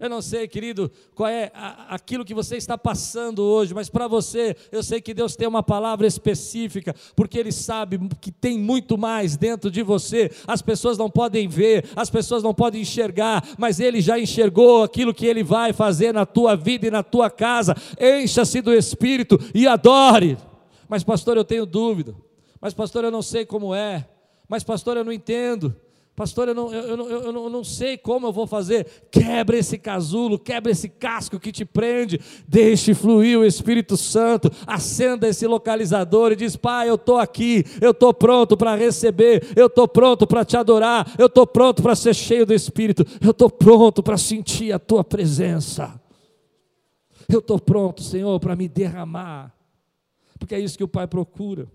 Eu 0.00 0.08
não 0.08 0.22
sei, 0.22 0.48
querido, 0.48 0.90
qual 1.14 1.28
é 1.28 1.52
aquilo 1.90 2.24
que 2.24 2.32
você 2.32 2.56
está 2.56 2.78
passando 2.78 3.42
hoje, 3.42 3.74
mas 3.74 3.90
para 3.90 4.08
você, 4.08 4.56
eu 4.72 4.82
sei 4.82 4.98
que 4.98 5.12
Deus 5.12 5.36
tem 5.36 5.46
uma 5.46 5.62
palavra 5.62 6.06
específica, 6.06 6.94
porque 7.14 7.38
Ele 7.38 7.52
sabe 7.52 8.00
que 8.18 8.32
tem 8.32 8.58
muito 8.58 8.96
mais 8.96 9.36
dentro 9.36 9.70
de 9.70 9.82
você. 9.82 10.30
As 10.46 10.62
pessoas 10.62 10.96
não 10.96 11.10
podem 11.10 11.46
ver, 11.46 11.84
as 11.94 12.08
pessoas 12.08 12.42
não 12.42 12.54
podem 12.54 12.80
enxergar, 12.80 13.46
mas 13.58 13.78
Ele 13.78 14.00
já 14.00 14.18
enxergou 14.18 14.84
aquilo 14.84 15.12
que 15.12 15.26
Ele 15.26 15.44
vai 15.44 15.74
fazer 15.74 16.14
na 16.14 16.24
tua 16.24 16.56
vida 16.56 16.86
e 16.86 16.90
na 16.90 17.02
tua 17.02 17.28
casa. 17.28 17.76
Encha-se 18.00 18.62
do 18.62 18.72
Espírito 18.72 19.38
e 19.54 19.66
adore. 19.66 20.38
Mas, 20.88 21.04
pastor, 21.04 21.36
eu 21.36 21.44
tenho 21.44 21.66
dúvida. 21.66 22.16
Mas, 22.58 22.72
pastor, 22.72 23.04
eu 23.04 23.10
não 23.10 23.20
sei 23.20 23.44
como 23.44 23.74
é. 23.74 24.08
Mas, 24.48 24.64
pastor, 24.64 24.96
eu 24.96 25.04
não 25.04 25.12
entendo. 25.12 25.76
Pastor, 26.20 26.48
eu 26.48 26.54
não, 26.54 26.70
eu, 26.70 26.82
eu, 26.82 27.08
eu, 27.08 27.32
eu 27.32 27.48
não 27.48 27.64
sei 27.64 27.96
como 27.96 28.26
eu 28.26 28.32
vou 28.32 28.46
fazer. 28.46 28.86
Quebra 29.10 29.56
esse 29.56 29.78
casulo, 29.78 30.38
quebra 30.38 30.70
esse 30.70 30.86
casco 30.86 31.40
que 31.40 31.50
te 31.50 31.64
prende. 31.64 32.20
Deixe 32.46 32.92
fluir 32.92 33.38
o 33.38 33.44
Espírito 33.46 33.96
Santo. 33.96 34.50
Acenda 34.66 35.26
esse 35.26 35.46
localizador 35.46 36.32
e 36.32 36.36
diz: 36.36 36.56
Pai, 36.56 36.90
eu 36.90 36.96
estou 36.96 37.16
aqui. 37.16 37.64
Eu 37.80 37.92
estou 37.92 38.12
pronto 38.12 38.54
para 38.54 38.74
receber. 38.74 39.50
Eu 39.56 39.68
estou 39.68 39.88
pronto 39.88 40.26
para 40.26 40.44
te 40.44 40.58
adorar. 40.58 41.10
Eu 41.16 41.24
estou 41.24 41.46
pronto 41.46 41.82
para 41.82 41.96
ser 41.96 42.14
cheio 42.14 42.44
do 42.44 42.52
Espírito. 42.52 43.02
Eu 43.18 43.30
estou 43.30 43.48
pronto 43.48 44.02
para 44.02 44.18
sentir 44.18 44.72
a 44.72 44.78
tua 44.78 45.02
presença. 45.02 45.98
Eu 47.32 47.38
estou 47.38 47.58
pronto, 47.58 48.02
Senhor, 48.02 48.38
para 48.38 48.54
me 48.54 48.68
derramar. 48.68 49.54
Porque 50.38 50.54
é 50.54 50.60
isso 50.60 50.76
que 50.76 50.84
o 50.84 50.88
Pai 50.88 51.06
procura. 51.06 51.66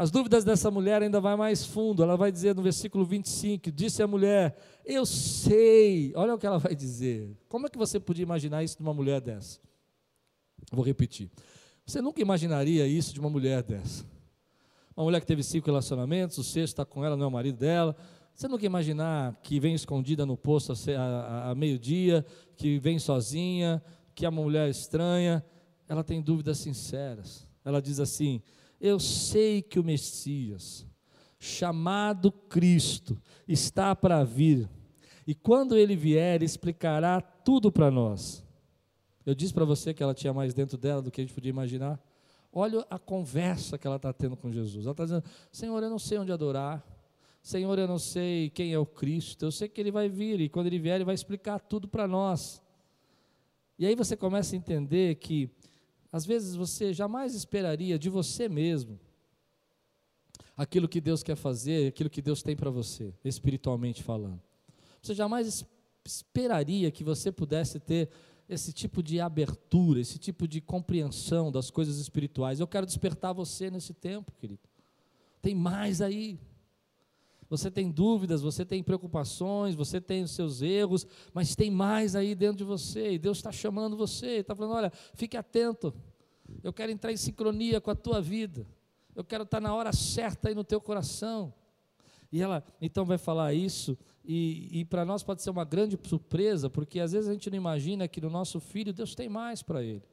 As 0.00 0.10
dúvidas 0.10 0.44
dessa 0.44 0.70
mulher 0.70 1.02
ainda 1.02 1.20
vai 1.20 1.36
mais 1.36 1.62
fundo. 1.62 2.02
Ela 2.02 2.16
vai 2.16 2.32
dizer 2.32 2.54
no 2.54 2.62
versículo 2.62 3.04
25: 3.04 3.70
Disse 3.70 4.02
a 4.02 4.06
mulher, 4.06 4.56
Eu 4.82 5.04
sei. 5.04 6.14
Olha 6.16 6.34
o 6.34 6.38
que 6.38 6.46
ela 6.46 6.58
vai 6.58 6.74
dizer. 6.74 7.36
Como 7.50 7.66
é 7.66 7.68
que 7.68 7.76
você 7.76 8.00
podia 8.00 8.22
imaginar 8.22 8.64
isso 8.64 8.78
de 8.78 8.82
uma 8.82 8.94
mulher 8.94 9.20
dessa? 9.20 9.60
Vou 10.72 10.82
repetir. 10.82 11.30
Você 11.84 12.00
nunca 12.00 12.22
imaginaria 12.22 12.86
isso 12.86 13.12
de 13.12 13.20
uma 13.20 13.28
mulher 13.28 13.62
dessa. 13.62 14.06
Uma 14.96 15.04
mulher 15.04 15.20
que 15.20 15.26
teve 15.26 15.42
cinco 15.42 15.66
relacionamentos, 15.66 16.38
o 16.38 16.42
sexto 16.42 16.72
está 16.72 16.84
com 16.86 17.04
ela, 17.04 17.14
não 17.14 17.26
é 17.26 17.28
o 17.28 17.30
marido 17.30 17.58
dela. 17.58 17.94
Você 18.34 18.48
nunca 18.48 18.64
imaginar 18.64 19.38
que 19.42 19.60
vem 19.60 19.74
escondida 19.74 20.24
no 20.24 20.32
a, 20.32 20.98
a, 20.98 21.50
a 21.50 21.54
meio-dia, 21.54 22.24
que 22.56 22.78
vem 22.78 22.98
sozinha, 22.98 23.82
que 24.14 24.24
é 24.24 24.30
uma 24.30 24.40
mulher 24.40 24.70
estranha. 24.70 25.44
Ela 25.86 26.02
tem 26.02 26.22
dúvidas 26.22 26.56
sinceras. 26.56 27.46
Ela 27.62 27.82
diz 27.82 28.00
assim: 28.00 28.40
eu 28.80 28.98
sei 28.98 29.60
que 29.60 29.78
o 29.78 29.84
Messias, 29.84 30.86
chamado 31.38 32.32
Cristo, 32.32 33.20
está 33.46 33.94
para 33.94 34.24
vir, 34.24 34.68
e 35.26 35.34
quando 35.34 35.76
ele 35.76 35.94
vier, 35.94 36.42
explicará 36.42 37.20
tudo 37.20 37.70
para 37.70 37.90
nós. 37.90 38.44
Eu 39.24 39.34
disse 39.34 39.52
para 39.52 39.64
você 39.64 39.92
que 39.92 40.02
ela 40.02 40.14
tinha 40.14 40.32
mais 40.32 40.54
dentro 40.54 40.76
dela 40.76 41.02
do 41.02 41.10
que 41.10 41.20
a 41.20 41.24
gente 41.24 41.34
podia 41.34 41.50
imaginar. 41.50 42.00
Olha 42.52 42.84
a 42.90 42.98
conversa 42.98 43.78
que 43.78 43.86
ela 43.86 43.96
está 43.96 44.12
tendo 44.12 44.36
com 44.36 44.50
Jesus. 44.50 44.84
Ela 44.84 44.92
está 44.92 45.04
dizendo: 45.04 45.24
Senhor, 45.52 45.80
eu 45.82 45.90
não 45.90 45.98
sei 45.98 46.18
onde 46.18 46.32
adorar. 46.32 46.84
Senhor, 47.42 47.78
eu 47.78 47.86
não 47.86 47.98
sei 47.98 48.50
quem 48.50 48.72
é 48.72 48.78
o 48.78 48.84
Cristo. 48.84 49.44
Eu 49.44 49.52
sei 49.52 49.68
que 49.68 49.80
ele 49.80 49.90
vai 49.90 50.08
vir 50.08 50.40
e 50.40 50.48
quando 50.48 50.66
ele 50.66 50.78
vier, 50.78 50.96
ele 50.96 51.04
vai 51.04 51.14
explicar 51.14 51.60
tudo 51.60 51.86
para 51.86 52.08
nós. 52.08 52.60
E 53.78 53.86
aí 53.86 53.94
você 53.94 54.16
começa 54.16 54.54
a 54.54 54.58
entender 54.58 55.14
que 55.16 55.48
às 56.12 56.26
vezes 56.26 56.54
você 56.54 56.92
jamais 56.92 57.34
esperaria 57.34 57.98
de 57.98 58.08
você 58.08 58.48
mesmo 58.48 58.98
aquilo 60.56 60.88
que 60.88 61.00
Deus 61.00 61.22
quer 61.22 61.36
fazer, 61.36 61.88
aquilo 61.88 62.10
que 62.10 62.20
Deus 62.20 62.42
tem 62.42 62.54
para 62.54 62.70
você, 62.70 63.14
espiritualmente 63.24 64.02
falando. 64.02 64.40
Você 65.00 65.14
jamais 65.14 65.64
esperaria 66.04 66.90
que 66.90 67.02
você 67.02 67.32
pudesse 67.32 67.80
ter 67.80 68.10
esse 68.48 68.72
tipo 68.72 69.02
de 69.02 69.20
abertura, 69.20 70.00
esse 70.00 70.18
tipo 70.18 70.46
de 70.46 70.60
compreensão 70.60 71.50
das 71.50 71.70
coisas 71.70 71.98
espirituais. 71.98 72.60
Eu 72.60 72.66
quero 72.66 72.84
despertar 72.84 73.32
você 73.32 73.70
nesse 73.70 73.94
tempo, 73.94 74.32
querido. 74.32 74.60
Tem 75.40 75.54
mais 75.54 76.02
aí. 76.02 76.38
Você 77.50 77.68
tem 77.68 77.90
dúvidas, 77.90 78.42
você 78.42 78.64
tem 78.64 78.80
preocupações, 78.80 79.74
você 79.74 80.00
tem 80.00 80.22
os 80.22 80.30
seus 80.30 80.62
erros, 80.62 81.04
mas 81.34 81.56
tem 81.56 81.68
mais 81.68 82.14
aí 82.14 82.32
dentro 82.36 82.58
de 82.58 82.64
você, 82.64 83.14
e 83.14 83.18
Deus 83.18 83.38
está 83.38 83.50
chamando 83.50 83.96
você, 83.96 84.36
está 84.36 84.54
falando: 84.54 84.74
olha, 84.74 84.92
fique 85.14 85.36
atento, 85.36 85.92
eu 86.62 86.72
quero 86.72 86.92
entrar 86.92 87.12
em 87.12 87.16
sincronia 87.16 87.80
com 87.80 87.90
a 87.90 87.96
tua 87.96 88.22
vida, 88.22 88.64
eu 89.16 89.24
quero 89.24 89.42
estar 89.42 89.60
na 89.60 89.74
hora 89.74 89.92
certa 89.92 90.48
aí 90.48 90.54
no 90.54 90.62
teu 90.62 90.80
coração. 90.80 91.52
E 92.32 92.40
ela 92.40 92.62
então 92.80 93.04
vai 93.04 93.18
falar 93.18 93.52
isso, 93.52 93.98
e, 94.24 94.68
e 94.70 94.84
para 94.84 95.04
nós 95.04 95.24
pode 95.24 95.42
ser 95.42 95.50
uma 95.50 95.64
grande 95.64 95.98
surpresa, 96.04 96.70
porque 96.70 97.00
às 97.00 97.10
vezes 97.10 97.28
a 97.28 97.32
gente 97.32 97.50
não 97.50 97.56
imagina 97.56 98.06
que 98.06 98.20
no 98.20 98.30
nosso 98.30 98.60
filho 98.60 98.92
Deus 98.92 99.16
tem 99.16 99.28
mais 99.28 99.60
para 99.60 99.82
ele. 99.82 100.04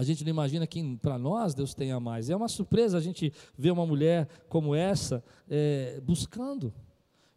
A 0.00 0.02
gente 0.02 0.24
não 0.24 0.30
imagina 0.30 0.66
que 0.66 0.96
para 0.96 1.18
nós 1.18 1.52
Deus 1.52 1.74
tenha 1.74 2.00
mais. 2.00 2.30
É 2.30 2.34
uma 2.34 2.48
surpresa 2.48 2.96
a 2.96 3.02
gente 3.02 3.30
ver 3.54 3.70
uma 3.70 3.84
mulher 3.84 4.26
como 4.48 4.74
essa 4.74 5.22
é, 5.46 6.00
buscando. 6.02 6.72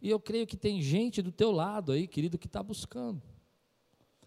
E 0.00 0.08
eu 0.08 0.18
creio 0.18 0.46
que 0.46 0.56
tem 0.56 0.80
gente 0.80 1.20
do 1.20 1.30
teu 1.30 1.52
lado 1.52 1.92
aí, 1.92 2.08
querido, 2.08 2.38
que 2.38 2.46
está 2.46 2.62
buscando. 2.62 3.22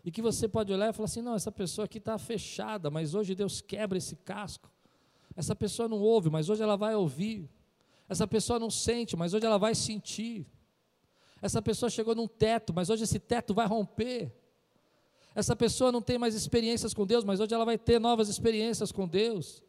E 0.06 0.12
que 0.12 0.22
você 0.22 0.48
pode 0.48 0.72
olhar 0.72 0.92
e 0.92 0.94
falar 0.94 1.06
assim: 1.06 1.24
não, 1.24 1.34
essa 1.34 1.52
pessoa 1.52 1.86
aqui 1.86 1.98
está 1.98 2.16
fechada, 2.20 2.92
mas 2.92 3.16
hoje 3.16 3.34
Deus 3.34 3.60
quebra 3.60 3.98
esse 3.98 4.16
casco. 4.16 4.70
Essa 5.36 5.56
pessoa 5.56 5.90
não 5.90 6.00
ouve, 6.00 6.30
mas 6.30 6.48
hoje 6.48 6.62
ela 6.62 6.78
vai 6.78 6.94
ouvir. 6.94 7.50
Essa 8.08 8.28
pessoa 8.28 8.60
não 8.60 8.70
sente, 8.70 9.18
mas 9.18 9.34
hoje 9.34 9.48
ela 9.48 9.58
vai 9.58 9.74
sentir. 9.74 10.46
Essa 11.42 11.60
pessoa 11.60 11.90
chegou 11.90 12.14
num 12.14 12.28
teto, 12.28 12.72
mas 12.72 12.92
hoje 12.92 13.04
esse 13.04 13.18
teto 13.18 13.56
vai 13.56 13.66
romper. 13.66 14.32
Essa 15.38 15.56
pessoa 15.56 15.92
não 15.92 16.02
tem 16.02 16.18
mais 16.18 16.34
experiências 16.34 16.96
com 16.96 17.06
Deus, 17.06 17.24
mas 17.24 17.40
hoje 17.40 17.54
ela 17.54 17.64
vai 17.64 17.78
ter 17.78 18.00
novas 18.00 18.28
experiências 18.28 18.92
com 18.92 19.08
Deus. 19.08 19.62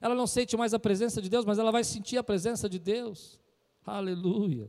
Ela 0.00 0.16
não 0.16 0.26
sente 0.26 0.56
mais 0.56 0.74
a 0.74 0.80
presença 0.80 1.22
de 1.22 1.30
Deus, 1.30 1.44
mas 1.44 1.60
ela 1.60 1.70
vai 1.70 1.84
sentir 1.84 2.16
a 2.16 2.24
presença 2.24 2.68
de 2.68 2.76
Deus. 2.76 3.38
Aleluia. 3.86 4.68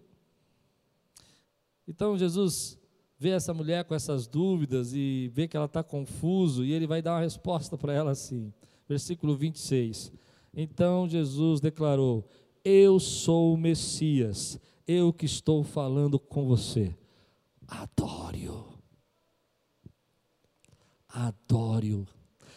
Então 1.88 2.16
Jesus 2.16 2.78
vê 3.18 3.30
essa 3.32 3.52
mulher 3.52 3.84
com 3.86 3.96
essas 3.96 4.28
dúvidas 4.28 4.94
e 4.94 5.32
vê 5.34 5.48
que 5.48 5.58
ela 5.58 5.66
está 5.66 5.82
confuso, 5.82 6.64
e 6.64 6.72
ele 6.72 6.86
vai 6.86 7.02
dar 7.02 7.14
uma 7.14 7.22
resposta 7.22 7.76
para 7.76 7.92
ela 7.92 8.12
assim. 8.12 8.54
Versículo 8.88 9.36
26. 9.36 10.12
Então 10.54 11.10
Jesus 11.10 11.62
declarou: 11.62 12.30
Eu 12.64 13.00
sou 13.00 13.56
o 13.56 13.58
Messias, 13.58 14.60
eu 14.88 15.12
que 15.12 15.26
estou 15.26 15.64
falando 15.64 16.20
com 16.20 16.46
você. 16.46 16.96
Adore-o. 17.68 18.73
Adore-o. 21.14 22.08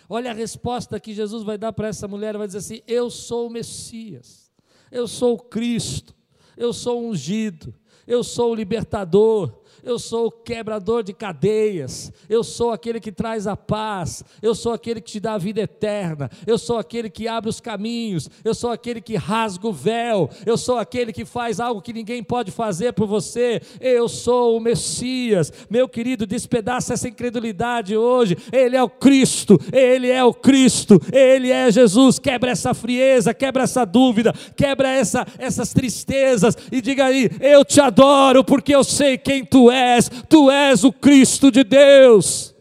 Olha 0.09 0.31
a 0.31 0.35
resposta 0.35 0.99
que 0.99 1.13
Jesus 1.13 1.45
vai 1.45 1.59
dar 1.59 1.73
para 1.73 1.89
essa 1.89 2.09
mulher: 2.09 2.39
vai 2.39 2.47
dizer 2.47 2.59
assim: 2.59 2.81
Eu 2.87 3.11
sou 3.11 3.49
o 3.49 3.51
Messias, 3.51 4.51
eu 4.91 5.07
sou 5.07 5.35
o 5.35 5.39
Cristo, 5.39 6.15
eu 6.57 6.73
sou 6.73 7.07
ungido, 7.07 7.75
eu 8.07 8.23
sou 8.23 8.53
o 8.53 8.55
libertador, 8.55 9.53
eu 9.87 9.99
sou 10.01 10.27
o 10.27 10.31
quebrador 10.31 11.05
de 11.05 11.13
cadeias, 11.13 12.13
eu 12.29 12.43
sou 12.43 12.73
aquele 12.73 12.99
que 12.99 13.13
traz 13.13 13.47
a 13.47 13.57
paz, 13.57 14.25
eu 14.43 14.55
sou 14.55 14.73
aquele 14.73 15.01
que 15.01 15.13
te 15.13 15.21
dá 15.21 15.35
a 15.35 15.39
vida 15.39 15.61
eterna, 15.61 16.29
eu 16.45 16.59
sou 16.59 16.77
aquele 16.77 17.09
que 17.09 17.29
abre 17.29 17.49
os 17.49 17.61
caminhos, 17.61 18.29
eu 18.45 18.53
sou 18.53 18.71
aquele 18.71 19.01
que 19.01 19.15
rasga 19.15 19.69
o 19.69 19.73
véu, 19.73 20.29
eu 20.45 20.59
sou 20.59 20.77
aquele 20.77 21.13
que 21.13 21.25
faz 21.25 21.61
algo 21.61 21.81
que 21.81 21.93
ninguém 21.93 22.23
pode 22.23 22.51
fazer 22.51 22.95
por 22.95 23.07
você, 23.07 23.61
eu 23.81 24.09
sou 24.09 24.57
o 24.57 24.61
Messias, 24.61 25.53
meu 25.71 25.89
querido, 25.89 26.27
despedaça 26.27 26.95
essa 26.95 27.09
incredulidade 27.09 27.97
hoje, 27.97 28.37
Ele 28.53 28.77
é 28.77 28.83
o 28.83 28.91
Cristo, 28.91 29.57
Ele 29.73 30.11
é 30.11 30.25
o 30.25 30.35
Cristo, 30.35 31.01
Ele 31.13 31.53
é 31.53 31.71
Jesus, 31.71 32.19
quebra 32.19 32.51
essa 32.51 32.75
frieza, 32.75 33.33
quebra 33.33 33.63
essa 33.63 33.85
dúvida, 33.85 34.33
quebra 34.57 34.89
essa, 34.89 35.25
essas 35.39 35.73
tristezas 35.73 36.57
e 36.73 36.81
diga 36.81 37.05
aí: 37.05 37.31
Eu 37.41 37.65
te 37.65 37.81
adoro 37.81 37.96
porque 38.45 38.75
eu 38.75 38.85
sei 38.85 39.17
quem 39.17 39.45
tu 39.45 39.71
és 39.71 39.87
és, 39.97 40.11
tu 40.29 40.51
és 40.51 40.85
o 40.85 40.93
Cristo 40.93 41.51
de 41.51 41.65
Deus. 41.65 42.55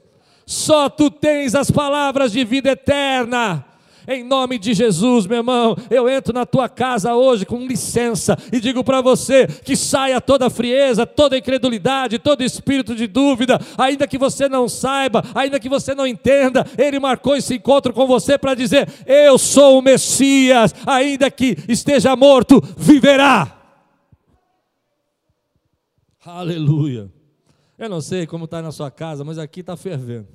Só 0.45 0.89
tu 0.89 1.10
tens 1.10 1.56
as 1.56 1.71
palavras 1.71 2.32
de 2.32 2.43
vida 2.45 2.69
eterna. 2.69 3.65
Em 4.08 4.24
nome 4.24 4.60
de 4.60 4.76
Jesus, 4.76 5.26
meu 5.26 5.38
irmão, 5.38 5.76
eu 5.89 6.08
entro 6.08 6.32
na 6.32 6.45
tua 6.45 6.69
casa 6.69 7.15
hoje 7.15 7.43
com 7.43 7.65
licença 7.65 8.38
e 8.54 8.60
digo 8.60 8.84
para 8.84 9.02
você 9.02 9.48
que 9.48 9.76
saia 9.76 10.21
toda 10.21 10.48
frieza, 10.48 11.08
toda 11.08 11.36
incredulidade, 11.36 12.19
todo 12.19 12.43
espírito 12.43 12.93
de 12.93 13.08
dúvida, 13.08 13.60
ainda 13.76 14.08
que 14.08 14.19
você 14.19 14.48
não 14.48 14.69
saiba, 14.69 15.24
ainda 15.34 15.60
que 15.60 15.67
você 15.67 15.95
não 15.95 16.06
entenda, 16.06 16.63
Ele 16.78 17.00
marcou 17.00 17.36
esse 17.36 17.56
encontro 17.56 17.93
com 17.93 18.06
você 18.06 18.38
para 18.38 18.54
dizer: 18.54 18.88
Eu 19.08 19.39
sou 19.39 19.80
o 19.80 19.82
Messias, 19.82 20.76
ainda 20.86 21.32
que 21.32 21.58
esteja 21.67 22.15
morto, 22.15 22.62
viverá. 22.78 23.55
Aleluia. 26.26 27.12
Eu 27.78 27.88
não 27.90 28.02
sei 28.02 28.26
como 28.26 28.46
está 28.46 28.62
na 28.62 28.72
sua 28.72 28.90
casa, 28.90 29.24
mas 29.24 29.38
aqui 29.38 29.60
está 29.60 29.78
fervendo. 29.78 30.28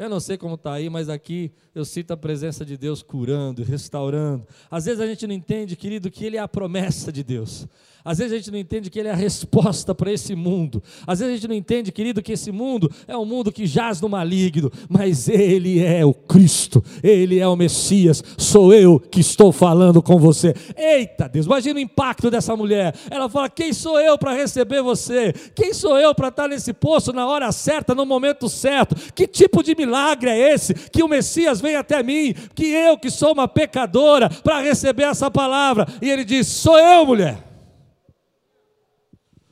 Eu 0.00 0.08
não 0.08 0.18
sei 0.18 0.38
como 0.38 0.54
está 0.54 0.72
aí, 0.72 0.88
mas 0.88 1.10
aqui 1.10 1.52
eu 1.74 1.84
sinto 1.84 2.10
a 2.10 2.16
presença 2.16 2.64
de 2.64 2.74
Deus 2.74 3.02
curando, 3.02 3.62
restaurando. 3.62 4.46
Às 4.70 4.86
vezes 4.86 4.98
a 4.98 5.06
gente 5.06 5.26
não 5.26 5.34
entende, 5.34 5.76
querido, 5.76 6.10
que 6.10 6.24
Ele 6.24 6.38
é 6.38 6.40
a 6.40 6.48
promessa 6.48 7.12
de 7.12 7.22
Deus. 7.22 7.68
Às 8.02 8.16
vezes 8.16 8.32
a 8.32 8.36
gente 8.36 8.50
não 8.50 8.58
entende 8.58 8.88
que 8.88 8.98
Ele 8.98 9.08
é 9.08 9.12
a 9.12 9.14
resposta 9.14 9.94
para 9.94 10.10
esse 10.10 10.34
mundo. 10.34 10.82
Às 11.06 11.18
vezes 11.18 11.34
a 11.34 11.36
gente 11.36 11.48
não 11.48 11.54
entende, 11.54 11.92
querido, 11.92 12.22
que 12.22 12.32
esse 12.32 12.50
mundo 12.50 12.90
é 13.06 13.14
um 13.14 13.26
mundo 13.26 13.52
que 13.52 13.66
jaz 13.66 14.00
no 14.00 14.08
maligno, 14.08 14.72
mas 14.88 15.28
Ele 15.28 15.84
é 15.84 16.02
o 16.02 16.14
Cristo, 16.14 16.82
Ele 17.02 17.38
é 17.38 17.46
o 17.46 17.54
Messias. 17.54 18.24
Sou 18.38 18.72
eu 18.72 18.98
que 18.98 19.20
estou 19.20 19.52
falando 19.52 20.02
com 20.02 20.18
você. 20.18 20.54
Eita 20.74 21.28
Deus, 21.28 21.44
imagina 21.44 21.78
o 21.78 21.82
impacto 21.82 22.30
dessa 22.30 22.56
mulher. 22.56 22.94
Ela 23.10 23.28
fala: 23.28 23.50
Quem 23.50 23.74
sou 23.74 24.00
eu 24.00 24.16
para 24.16 24.32
receber 24.32 24.80
você? 24.80 25.34
Quem 25.54 25.74
sou 25.74 25.98
eu 25.98 26.14
para 26.14 26.28
estar 26.28 26.48
nesse 26.48 26.72
poço 26.72 27.12
na 27.12 27.26
hora 27.26 27.52
certa, 27.52 27.94
no 27.94 28.06
momento 28.06 28.48
certo? 28.48 28.96
Que 29.12 29.26
tipo 29.26 29.62
de 29.62 29.74
milagre 29.74 29.89
é 29.96 30.52
esse? 30.52 30.74
Que 30.74 31.02
o 31.02 31.08
Messias 31.08 31.60
vem 31.60 31.76
até 31.76 32.02
mim, 32.02 32.34
que 32.54 32.66
eu 32.66 32.98
que 32.98 33.10
sou 33.10 33.32
uma 33.32 33.48
pecadora, 33.48 34.28
para 34.28 34.60
receber 34.60 35.04
essa 35.04 35.30
palavra. 35.30 35.86
E 36.00 36.10
ele 36.10 36.24
diz: 36.24 36.46
Sou 36.46 36.78
eu, 36.78 37.06
mulher. 37.06 37.38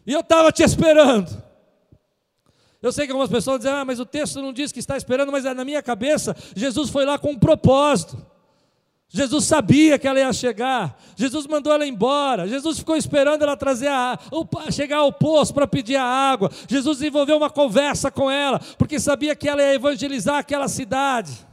E 0.07 0.12
eu 0.12 0.20
estava 0.20 0.51
te 0.51 0.62
esperando. 0.62 1.48
Eu 2.81 2.92
sei 2.92 3.07
que 3.07 3.12
algumas 3.12 3.31
pessoas 3.31 3.59
dizem, 3.59 3.72
ah, 3.72 3.85
mas 3.85 3.98
o 3.98 4.07
texto 4.07 4.40
não 4.40 4.53
diz 4.53 4.70
que 4.70 4.79
está 4.79 4.96
esperando, 4.96 5.33
mas 5.33 5.44
é 5.44 5.53
na 5.53 5.64
minha 5.64 5.83
cabeça, 5.83 6.35
Jesus 6.55 6.90
foi 6.90 7.05
lá 7.05 7.18
com 7.18 7.33
um 7.33 7.38
propósito. 7.38 8.16
Jesus 9.11 9.47
sabia 9.47 9.99
que 9.99 10.07
ela 10.07 10.21
ia 10.21 10.33
chegar. 10.33 11.01
Jesus 11.16 11.47
mandou 11.47 11.73
ela 11.73 11.87
embora. 11.87 12.47
Jesus 12.47 12.79
ficou 12.79 12.94
esperando 12.94 13.42
ela 13.42 13.57
trazer 13.57 13.88
a 13.88 14.18
chegar 14.71 14.99
ao 14.99 15.12
poço 15.12 15.55
para 15.55 15.66
pedir 15.66 15.97
a 15.97 16.05
água. 16.05 16.51
Jesus 16.68 16.99
desenvolveu 16.99 17.38
uma 17.38 17.49
conversa 17.49 18.11
com 18.11 18.31
ela, 18.31 18.59
porque 18.77 19.01
sabia 19.01 19.35
que 19.35 19.49
ela 19.49 19.62
ia 19.62 19.75
evangelizar 19.75 20.37
aquela 20.37 20.68
cidade. 20.68 21.47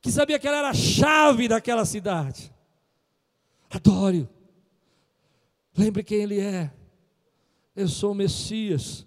Que 0.00 0.10
sabia 0.10 0.38
que 0.38 0.48
ela 0.48 0.58
era 0.58 0.70
a 0.70 0.74
chave 0.74 1.48
daquela 1.48 1.84
cidade. 1.84 2.50
Adore-o. 3.70 4.26
Lembre 5.76 6.02
quem 6.02 6.22
ele 6.22 6.40
é. 6.40 6.70
Eu 7.74 7.88
sou 7.88 8.12
o 8.12 8.14
Messias. 8.14 9.06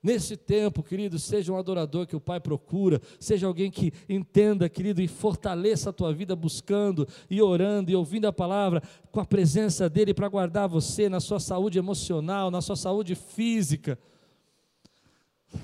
Nesse 0.00 0.36
tempo, 0.36 0.82
querido, 0.82 1.18
seja 1.18 1.52
um 1.52 1.56
adorador 1.56 2.06
que 2.06 2.14
o 2.14 2.20
Pai 2.20 2.38
procura, 2.38 3.02
seja 3.18 3.48
alguém 3.48 3.68
que 3.68 3.92
entenda, 4.08 4.68
querido, 4.68 5.02
e 5.02 5.08
fortaleça 5.08 5.90
a 5.90 5.92
tua 5.92 6.14
vida 6.14 6.36
buscando 6.36 7.06
e 7.28 7.42
orando 7.42 7.90
e 7.90 7.96
ouvindo 7.96 8.26
a 8.26 8.32
palavra 8.32 8.80
com 9.10 9.18
a 9.18 9.24
presença 9.24 9.88
dEle 9.88 10.14
para 10.14 10.28
guardar 10.28 10.68
você 10.68 11.08
na 11.08 11.18
sua 11.18 11.40
saúde 11.40 11.78
emocional, 11.78 12.48
na 12.48 12.60
sua 12.60 12.76
saúde 12.76 13.16
física. 13.16 13.98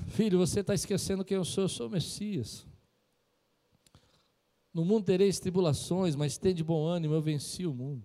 Filho, 0.07 0.37
você 0.37 0.59
está 0.59 0.73
esquecendo 0.73 1.23
quem 1.23 1.37
eu 1.37 1.45
sou, 1.45 1.63
eu 1.63 1.69
sou 1.69 1.87
o 1.87 1.91
Messias. 1.91 2.65
No 4.73 4.83
mundo 4.83 5.05
tereis 5.05 5.39
tribulações, 5.39 6.13
mas 6.13 6.37
tem 6.37 6.53
de 6.53 6.63
bom 6.63 6.85
ânimo, 6.85 7.13
eu 7.13 7.21
venci 7.21 7.65
o 7.65 7.73
mundo. 7.73 8.03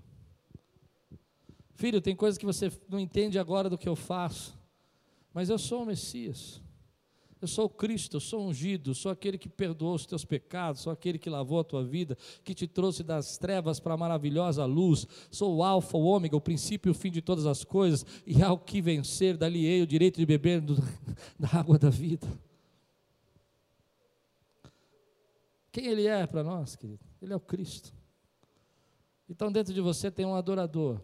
Filho, 1.75 2.01
tem 2.01 2.15
coisas 2.15 2.39
que 2.39 2.47
você 2.47 2.71
não 2.89 3.01
entende 3.01 3.37
agora 3.37 3.69
do 3.69 3.79
que 3.79 3.89
eu 3.89 3.97
faço, 3.97 4.60
mas 5.33 5.49
eu 5.49 5.59
sou 5.59 5.83
o 5.83 5.87
Messias. 5.87 6.61
Eu 7.41 7.49
sou 7.49 7.65
o 7.65 7.71
Cristo, 7.71 8.17
eu 8.17 8.21
sou 8.21 8.47
ungido, 8.47 8.95
sou 8.95 9.11
aquele 9.11 9.39
que 9.39 9.49
perdoou 9.49 9.95
os 9.95 10.05
teus 10.05 10.27
pecados, 10.27 10.83
sou 10.83 10.93
aquele 10.93 11.19
que 11.19 11.31
lavou 11.31 11.59
a 11.59 11.65
tua 11.65 11.83
vida, 11.83 12.17
que 12.45 12.55
te 12.55 12.67
trouxe 12.67 13.03
das 13.03 13.39
trevas 13.39 13.81
para 13.81 13.95
a 13.95 13.97
maravilhosa 13.97 14.65
luz. 14.67 15.07
Sou 15.31 15.57
o 15.57 15.65
Alfa, 15.65 15.97
o 15.97 16.05
Ômega, 16.05 16.37
o 16.37 16.41
princípio 16.41 16.91
e 16.91 16.93
o 16.93 16.95
fim 16.95 17.11
de 17.11 17.23
todas 17.23 17.47
as 17.47 17.65
coisas, 17.65 18.05
e 18.27 18.43
ao 18.43 18.59
que 18.59 18.83
vencer, 18.83 19.39
dali 19.39 19.65
ei 19.65 19.81
o 19.81 19.87
direito 19.87 20.19
de 20.19 20.27
beber 20.27 20.61
do, 20.61 20.77
da 21.39 21.49
água 21.59 21.79
da 21.79 21.89
vida. 21.89 22.27
Quem 25.73 25.87
Ele 25.87 26.07
é 26.07 26.27
para 26.27 26.45
nós, 26.45 26.77
querido? 26.77 27.01
Ele 27.23 27.33
é 27.33 27.37
o 27.37 27.41
Cristo. 27.41 27.95
Então, 29.29 29.51
dentro 29.51 29.73
de 29.73 29.81
você 29.81 30.11
tem 30.11 30.27
um 30.27 30.35
adorador 30.35 31.01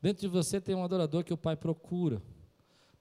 Dentro 0.00 0.22
de 0.22 0.28
você 0.28 0.60
tem 0.60 0.74
um 0.74 0.82
adorador 0.82 1.22
que 1.22 1.32
o 1.32 1.36
Pai 1.36 1.56
procura. 1.56 2.22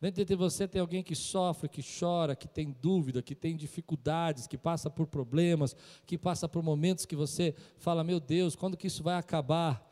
Dentro 0.02 0.24
de 0.24 0.36
você 0.36 0.66
tem 0.66 0.80
alguém 0.80 1.04
que 1.04 1.16
sofre, 1.16 1.68
que 1.68 1.82
chora, 1.84 2.36
que 2.36 2.48
tem 2.48 2.72
dúvida, 2.82 3.22
que 3.22 3.36
tem 3.36 3.56
dificuldades, 3.56 4.48
que 4.48 4.58
passa 4.58 4.90
por 4.90 5.08
problemas, 5.08 5.76
que 6.06 6.18
passa 6.18 6.48
por 6.48 6.64
momentos 6.64 7.06
que 7.06 7.18
você 7.18 7.54
fala: 7.78 8.04
Meu 8.04 8.20
Deus, 8.20 8.56
quando 8.56 8.78
que 8.78 8.88
isso 8.88 9.04
vai 9.04 9.16
acabar? 9.16 9.89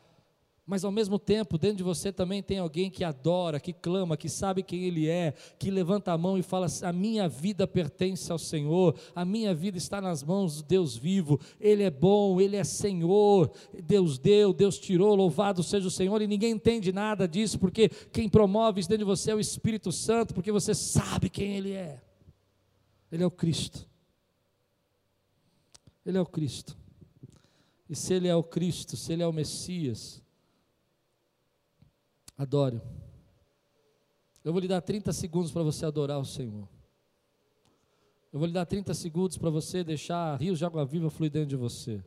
Mas 0.68 0.84
ao 0.84 0.92
mesmo 0.92 1.18
tempo, 1.18 1.56
dentro 1.56 1.78
de 1.78 1.82
você 1.82 2.12
também 2.12 2.42
tem 2.42 2.58
alguém 2.58 2.90
que 2.90 3.02
adora, 3.02 3.58
que 3.58 3.72
clama, 3.72 4.18
que 4.18 4.28
sabe 4.28 4.62
quem 4.62 4.84
Ele 4.84 5.08
é, 5.08 5.32
que 5.58 5.70
levanta 5.70 6.12
a 6.12 6.18
mão 6.18 6.36
e 6.36 6.42
fala: 6.42 6.66
A 6.82 6.92
minha 6.92 7.26
vida 7.26 7.66
pertence 7.66 8.30
ao 8.30 8.38
Senhor, 8.38 8.94
a 9.14 9.24
minha 9.24 9.54
vida 9.54 9.78
está 9.78 9.98
nas 9.98 10.22
mãos 10.22 10.56
do 10.56 10.68
Deus 10.68 10.94
vivo, 10.94 11.40
Ele 11.58 11.84
é 11.84 11.90
bom, 11.90 12.38
Ele 12.38 12.54
é 12.54 12.64
Senhor, 12.64 13.50
Deus 13.82 14.18
deu, 14.18 14.52
Deus 14.52 14.78
tirou, 14.78 15.14
louvado 15.14 15.62
seja 15.62 15.88
o 15.88 15.90
Senhor, 15.90 16.20
e 16.20 16.26
ninguém 16.26 16.52
entende 16.52 16.92
nada 16.92 17.26
disso, 17.26 17.58
porque 17.58 17.88
quem 18.12 18.28
promove 18.28 18.80
isso 18.80 18.90
dentro 18.90 19.06
de 19.06 19.10
você 19.10 19.30
é 19.30 19.34
o 19.34 19.40
Espírito 19.40 19.90
Santo, 19.90 20.34
porque 20.34 20.52
você 20.52 20.74
sabe 20.74 21.30
quem 21.30 21.56
Ele 21.56 21.72
é, 21.72 21.98
Ele 23.10 23.22
é 23.22 23.26
o 23.26 23.30
Cristo, 23.30 23.88
Ele 26.04 26.18
é 26.18 26.20
o 26.20 26.26
Cristo, 26.26 26.76
e 27.88 27.96
se 27.96 28.12
Ele 28.12 28.28
é 28.28 28.36
o 28.36 28.42
Cristo, 28.42 28.98
se 28.98 29.14
Ele 29.14 29.22
é 29.22 29.26
o 29.26 29.32
Messias, 29.32 30.27
Adore. 32.38 32.80
Eu 34.44 34.52
vou 34.52 34.60
lhe 34.60 34.68
dar 34.68 34.80
30 34.80 35.12
segundos 35.12 35.50
para 35.50 35.64
você 35.64 35.84
adorar 35.84 36.20
o 36.20 36.24
Senhor. 36.24 36.68
Eu 38.32 38.38
vou 38.38 38.46
lhe 38.46 38.52
dar 38.52 38.64
30 38.64 38.94
segundos 38.94 39.36
para 39.36 39.50
você 39.50 39.82
deixar 39.82 40.40
rios 40.40 40.56
de 40.56 40.64
água 40.64 40.86
viva 40.86 41.10
fluir 41.10 41.32
dentro 41.32 41.48
de 41.48 41.56
você. 41.56 42.00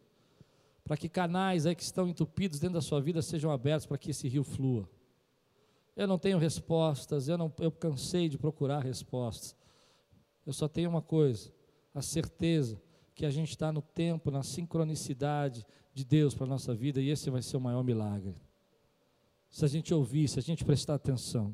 Para 0.86 0.96
que 0.96 1.10
canais 1.10 1.66
aí 1.66 1.76
que 1.76 1.84
estão 1.84 2.08
entupidos 2.08 2.62
dentro 2.62 2.76
da 2.76 2.82
sua 2.82 3.02
vida 3.02 3.22
sejam 3.22 3.52
abertos 3.52 3.86
para 3.86 3.98
que 3.98 4.12
esse 4.12 4.30
rio 4.30 4.46
flua. 4.46 4.90
Eu 5.98 6.08
não 6.08 6.18
tenho 6.18 6.38
respostas, 6.38 7.28
eu, 7.28 7.38
não, 7.38 7.54
eu 7.60 7.70
cansei 7.70 8.30
de 8.30 8.38
procurar 8.38 8.80
respostas. 8.80 9.54
Eu 10.46 10.54
só 10.54 10.70
tenho 10.70 10.90
uma 10.90 11.02
coisa: 11.02 11.52
a 11.94 12.02
certeza 12.02 12.82
que 13.14 13.26
a 13.26 13.30
gente 13.30 13.50
está 13.50 13.70
no 13.70 13.82
tempo, 13.82 14.32
na 14.32 14.44
sincronicidade 14.44 15.66
de 15.94 16.06
Deus 16.06 16.34
para 16.34 16.46
a 16.46 16.50
nossa 16.50 16.74
vida, 16.74 17.02
e 17.02 17.10
esse 17.10 17.30
vai 17.30 17.42
ser 17.42 17.58
o 17.58 17.62
maior 17.62 17.84
milagre 17.84 18.34
se 19.52 19.66
a 19.66 19.68
gente 19.68 19.94
ouvir, 19.94 20.28
se 20.30 20.40
a 20.40 20.42
gente 20.42 20.64
prestar 20.64 20.96
atenção. 20.96 21.54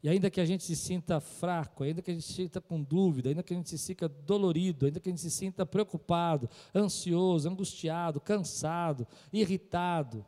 E 0.00 0.08
ainda 0.08 0.30
que 0.30 0.40
a 0.40 0.44
gente 0.44 0.62
se 0.62 0.76
sinta 0.76 1.18
fraco, 1.18 1.82
ainda 1.82 2.00
que 2.00 2.10
a 2.10 2.14
gente 2.14 2.24
se 2.24 2.34
sinta 2.34 2.60
com 2.60 2.80
dúvida, 2.80 3.30
ainda 3.30 3.42
que 3.42 3.52
a 3.52 3.56
gente 3.56 3.68
se 3.68 3.78
sinta 3.78 4.08
dolorido, 4.08 4.86
ainda 4.86 5.00
que 5.00 5.08
a 5.08 5.12
gente 5.12 5.20
se 5.20 5.30
sinta 5.30 5.66
preocupado, 5.66 6.48
ansioso, 6.72 7.48
angustiado, 7.48 8.20
cansado, 8.20 9.08
irritado, 9.32 10.24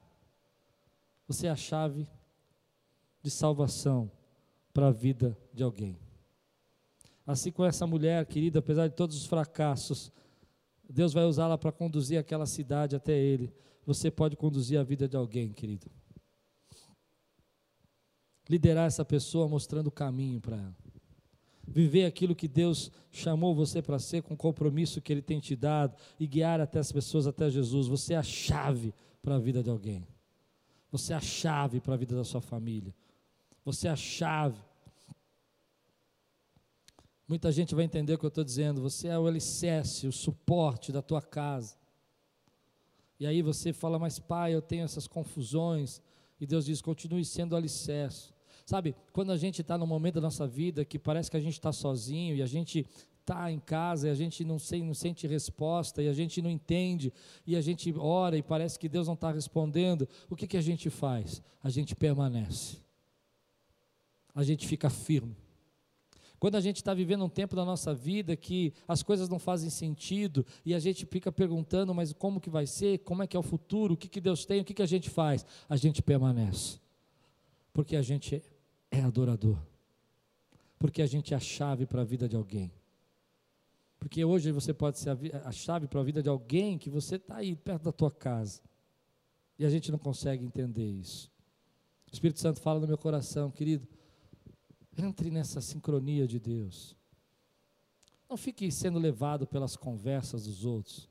você 1.28 1.46
é 1.46 1.50
a 1.50 1.56
chave 1.56 2.08
de 3.22 3.30
salvação 3.30 4.10
para 4.72 4.88
a 4.88 4.90
vida 4.90 5.38
de 5.52 5.62
alguém. 5.62 5.96
Assim 7.24 7.52
como 7.52 7.68
essa 7.68 7.86
mulher, 7.86 8.26
querida, 8.26 8.58
apesar 8.58 8.88
de 8.88 8.96
todos 8.96 9.16
os 9.16 9.26
fracassos, 9.26 10.10
Deus 10.92 11.12
vai 11.12 11.24
usá-la 11.24 11.56
para 11.56 11.72
conduzir 11.72 12.18
aquela 12.18 12.46
cidade 12.46 12.96
até 12.96 13.16
Ele. 13.16 13.52
Você 13.86 14.10
pode 14.10 14.36
conduzir 14.36 14.78
a 14.78 14.82
vida 14.82 15.08
de 15.08 15.16
alguém, 15.16 15.52
querido 15.52 15.90
liderar 18.50 18.88
essa 18.88 19.04
pessoa 19.04 19.46
mostrando 19.46 19.86
o 19.86 19.92
caminho 19.92 20.40
para 20.40 20.56
ela. 20.56 20.76
Viver 21.64 22.04
aquilo 22.04 22.34
que 22.34 22.48
Deus 22.48 22.90
chamou 23.12 23.54
você 23.54 23.80
para 23.80 23.96
ser, 24.00 24.24
com 24.24 24.34
o 24.34 24.36
compromisso 24.36 25.00
que 25.00 25.12
Ele 25.12 25.22
tem 25.22 25.38
te 25.38 25.54
dado, 25.54 25.94
e 26.18 26.26
guiar 26.26 26.60
até 26.60 26.80
as 26.80 26.90
pessoas 26.90 27.28
até 27.28 27.48
Jesus. 27.48 27.86
Você 27.86 28.12
é 28.12 28.16
a 28.16 28.24
chave 28.24 28.92
para 29.22 29.36
a 29.36 29.38
vida 29.38 29.62
de 29.62 29.70
alguém. 29.70 30.04
Você 30.90 31.12
é 31.12 31.16
a 31.16 31.20
chave 31.20 31.80
para 31.80 31.94
a 31.94 31.96
vida 31.96 32.16
da 32.16 32.24
sua 32.24 32.40
família. 32.40 32.92
Você 33.64 33.86
é 33.86 33.90
a 33.92 33.96
chave. 33.96 34.60
Muita 37.30 37.52
gente 37.52 37.76
vai 37.76 37.84
entender 37.84 38.12
o 38.12 38.18
que 38.18 38.24
eu 38.24 38.28
estou 38.28 38.42
dizendo. 38.42 38.82
Você 38.82 39.06
é 39.06 39.16
o 39.16 39.24
alicerce, 39.24 40.08
o 40.08 40.10
suporte 40.10 40.90
da 40.90 41.00
tua 41.00 41.22
casa. 41.22 41.76
E 43.20 43.24
aí 43.24 43.40
você 43.40 43.72
fala, 43.72 44.00
mas 44.00 44.18
pai, 44.18 44.52
eu 44.52 44.60
tenho 44.60 44.82
essas 44.82 45.06
confusões. 45.06 46.02
E 46.40 46.44
Deus 46.44 46.64
diz: 46.64 46.82
continue 46.82 47.24
sendo 47.24 47.52
o 47.52 47.56
alicerce. 47.56 48.32
Sabe, 48.66 48.96
quando 49.12 49.30
a 49.30 49.36
gente 49.36 49.60
está 49.60 49.78
no 49.78 49.86
momento 49.86 50.16
da 50.16 50.22
nossa 50.22 50.44
vida 50.44 50.84
que 50.84 50.98
parece 50.98 51.30
que 51.30 51.36
a 51.36 51.40
gente 51.40 51.52
está 51.52 51.70
sozinho 51.70 52.34
e 52.34 52.42
a 52.42 52.46
gente 52.46 52.84
está 53.20 53.48
em 53.48 53.60
casa 53.60 54.08
e 54.08 54.10
a 54.10 54.14
gente 54.14 54.44
não, 54.44 54.58
sei, 54.58 54.82
não 54.82 54.92
sente 54.92 55.24
resposta 55.28 56.02
e 56.02 56.08
a 56.08 56.12
gente 56.12 56.42
não 56.42 56.50
entende 56.50 57.12
e 57.46 57.54
a 57.54 57.60
gente 57.60 57.94
ora 57.96 58.36
e 58.36 58.42
parece 58.42 58.76
que 58.76 58.88
Deus 58.88 59.06
não 59.06 59.14
está 59.14 59.30
respondendo, 59.30 60.08
o 60.28 60.34
que, 60.34 60.48
que 60.48 60.56
a 60.56 60.60
gente 60.60 60.90
faz? 60.90 61.40
A 61.62 61.70
gente 61.70 61.94
permanece, 61.94 62.78
a 64.34 64.42
gente 64.42 64.66
fica 64.66 64.90
firme. 64.90 65.36
Quando 66.40 66.54
a 66.54 66.60
gente 66.60 66.76
está 66.76 66.94
vivendo 66.94 67.22
um 67.22 67.28
tempo 67.28 67.54
da 67.54 67.66
nossa 67.66 67.94
vida 67.94 68.34
que 68.34 68.72
as 68.88 69.02
coisas 69.02 69.28
não 69.28 69.38
fazem 69.38 69.68
sentido 69.68 70.44
e 70.64 70.74
a 70.74 70.78
gente 70.78 71.04
fica 71.04 71.30
perguntando, 71.30 71.94
mas 71.94 72.14
como 72.14 72.40
que 72.40 72.48
vai 72.48 72.66
ser? 72.66 73.00
Como 73.00 73.22
é 73.22 73.26
que 73.26 73.36
é 73.36 73.40
o 73.40 73.42
futuro? 73.42 73.92
O 73.92 73.96
que, 73.96 74.08
que 74.08 74.22
Deus 74.22 74.46
tem? 74.46 74.62
O 74.62 74.64
que, 74.64 74.72
que 74.72 74.80
a 74.80 74.86
gente 74.86 75.10
faz? 75.10 75.44
A 75.68 75.76
gente 75.76 76.00
permanece. 76.00 76.80
Porque 77.74 77.94
a 77.94 78.00
gente 78.00 78.42
é 78.90 79.00
adorador. 79.02 79.58
Porque 80.78 81.02
a 81.02 81.06
gente 81.06 81.34
é 81.34 81.36
a 81.36 81.40
chave 81.40 81.84
para 81.84 82.00
a 82.00 82.04
vida 82.04 82.26
de 82.26 82.36
alguém. 82.36 82.72
Porque 83.98 84.24
hoje 84.24 84.50
você 84.50 84.72
pode 84.72 84.98
ser 84.98 85.10
a, 85.44 85.52
chave 85.52 85.86
para 85.86 86.00
a 86.00 86.02
vida 86.02 86.22
de 86.22 86.28
alguém 86.30 86.78
que 86.78 86.88
você 86.88 87.16
está 87.16 87.36
aí 87.36 87.54
perto 87.54 87.82
da 87.82 87.92
tua 87.92 88.10
casa. 88.10 88.62
E 89.58 89.64
a 89.66 89.68
gente 89.68 89.92
não 89.92 89.98
consegue 89.98 90.42
entender 90.42 90.86
isso. 90.86 91.30
O 92.10 92.14
Espírito 92.14 92.40
Santo 92.40 92.62
fala 92.62 92.80
no 92.80 92.88
meu 92.88 92.96
coração, 92.96 93.50
querido. 93.50 93.86
Entre 94.96 95.30
nessa 95.30 95.60
sincronia 95.60 96.26
de 96.26 96.38
Deus. 96.38 96.96
Não 98.28 98.36
fique 98.36 98.70
sendo 98.70 98.98
levado 98.98 99.46
pelas 99.46 99.76
conversas 99.76 100.44
dos 100.44 100.64
outros. 100.64 101.08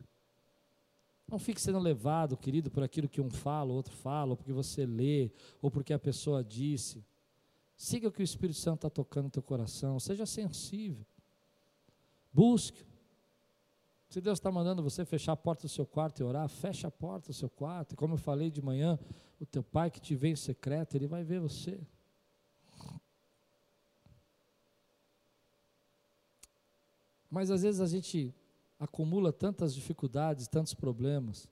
Não 1.27 1.37
fique 1.37 1.61
sendo 1.61 1.77
levado, 1.77 2.37
querido, 2.37 2.71
por 2.71 2.81
aquilo 2.81 3.07
que 3.07 3.21
um 3.21 3.29
fala, 3.29 3.71
o 3.71 3.75
outro 3.75 3.93
fala, 3.93 4.31
ou 4.31 4.37
porque 4.37 4.53
você 4.53 4.85
lê, 4.85 5.31
ou 5.61 5.69
porque 5.69 5.93
a 5.93 5.99
pessoa 5.99 6.43
disse. 6.43 7.05
Siga 7.77 8.07
o 8.07 8.11
que 8.11 8.21
o 8.21 8.23
Espírito 8.23 8.57
Santo 8.57 8.77
está 8.77 8.89
tocando 8.89 9.25
no 9.25 9.29
teu 9.29 9.43
coração, 9.43 9.99
seja 9.99 10.25
sensível. 10.25 11.05
Busque. 12.33 12.85
Se 14.09 14.19
Deus 14.19 14.39
está 14.39 14.51
mandando 14.51 14.81
você 14.81 15.05
fechar 15.05 15.33
a 15.33 15.37
porta 15.37 15.63
do 15.63 15.69
seu 15.69 15.85
quarto 15.85 16.19
e 16.19 16.23
orar, 16.23 16.49
feche 16.49 16.87
a 16.87 16.91
porta 16.91 17.27
do 17.27 17.33
seu 17.33 17.49
quarto. 17.49 17.93
E 17.93 17.95
como 17.95 18.15
eu 18.15 18.17
falei 18.17 18.49
de 18.49 18.61
manhã, 18.61 18.97
o 19.39 19.45
teu 19.45 19.63
pai 19.63 19.91
que 19.91 20.01
te 20.01 20.15
vê 20.15 20.29
em 20.29 20.35
secreto, 20.35 20.95
ele 20.95 21.05
vai 21.05 21.23
ver 21.23 21.39
você. 21.39 21.79
Mas 27.29 27.51
às 27.51 27.61
vezes 27.61 27.81
a 27.81 27.87
gente 27.87 28.33
acumula 28.79 29.31
tantas 29.31 29.73
dificuldades, 29.73 30.47
tantos 30.47 30.73
problemas. 30.73 31.47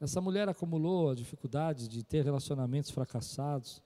Essa 0.00 0.20
mulher 0.20 0.48
acumulou 0.48 1.10
a 1.10 1.14
dificuldade 1.14 1.86
de 1.86 2.02
ter 2.02 2.24
relacionamentos 2.24 2.90
fracassados. 2.90 3.82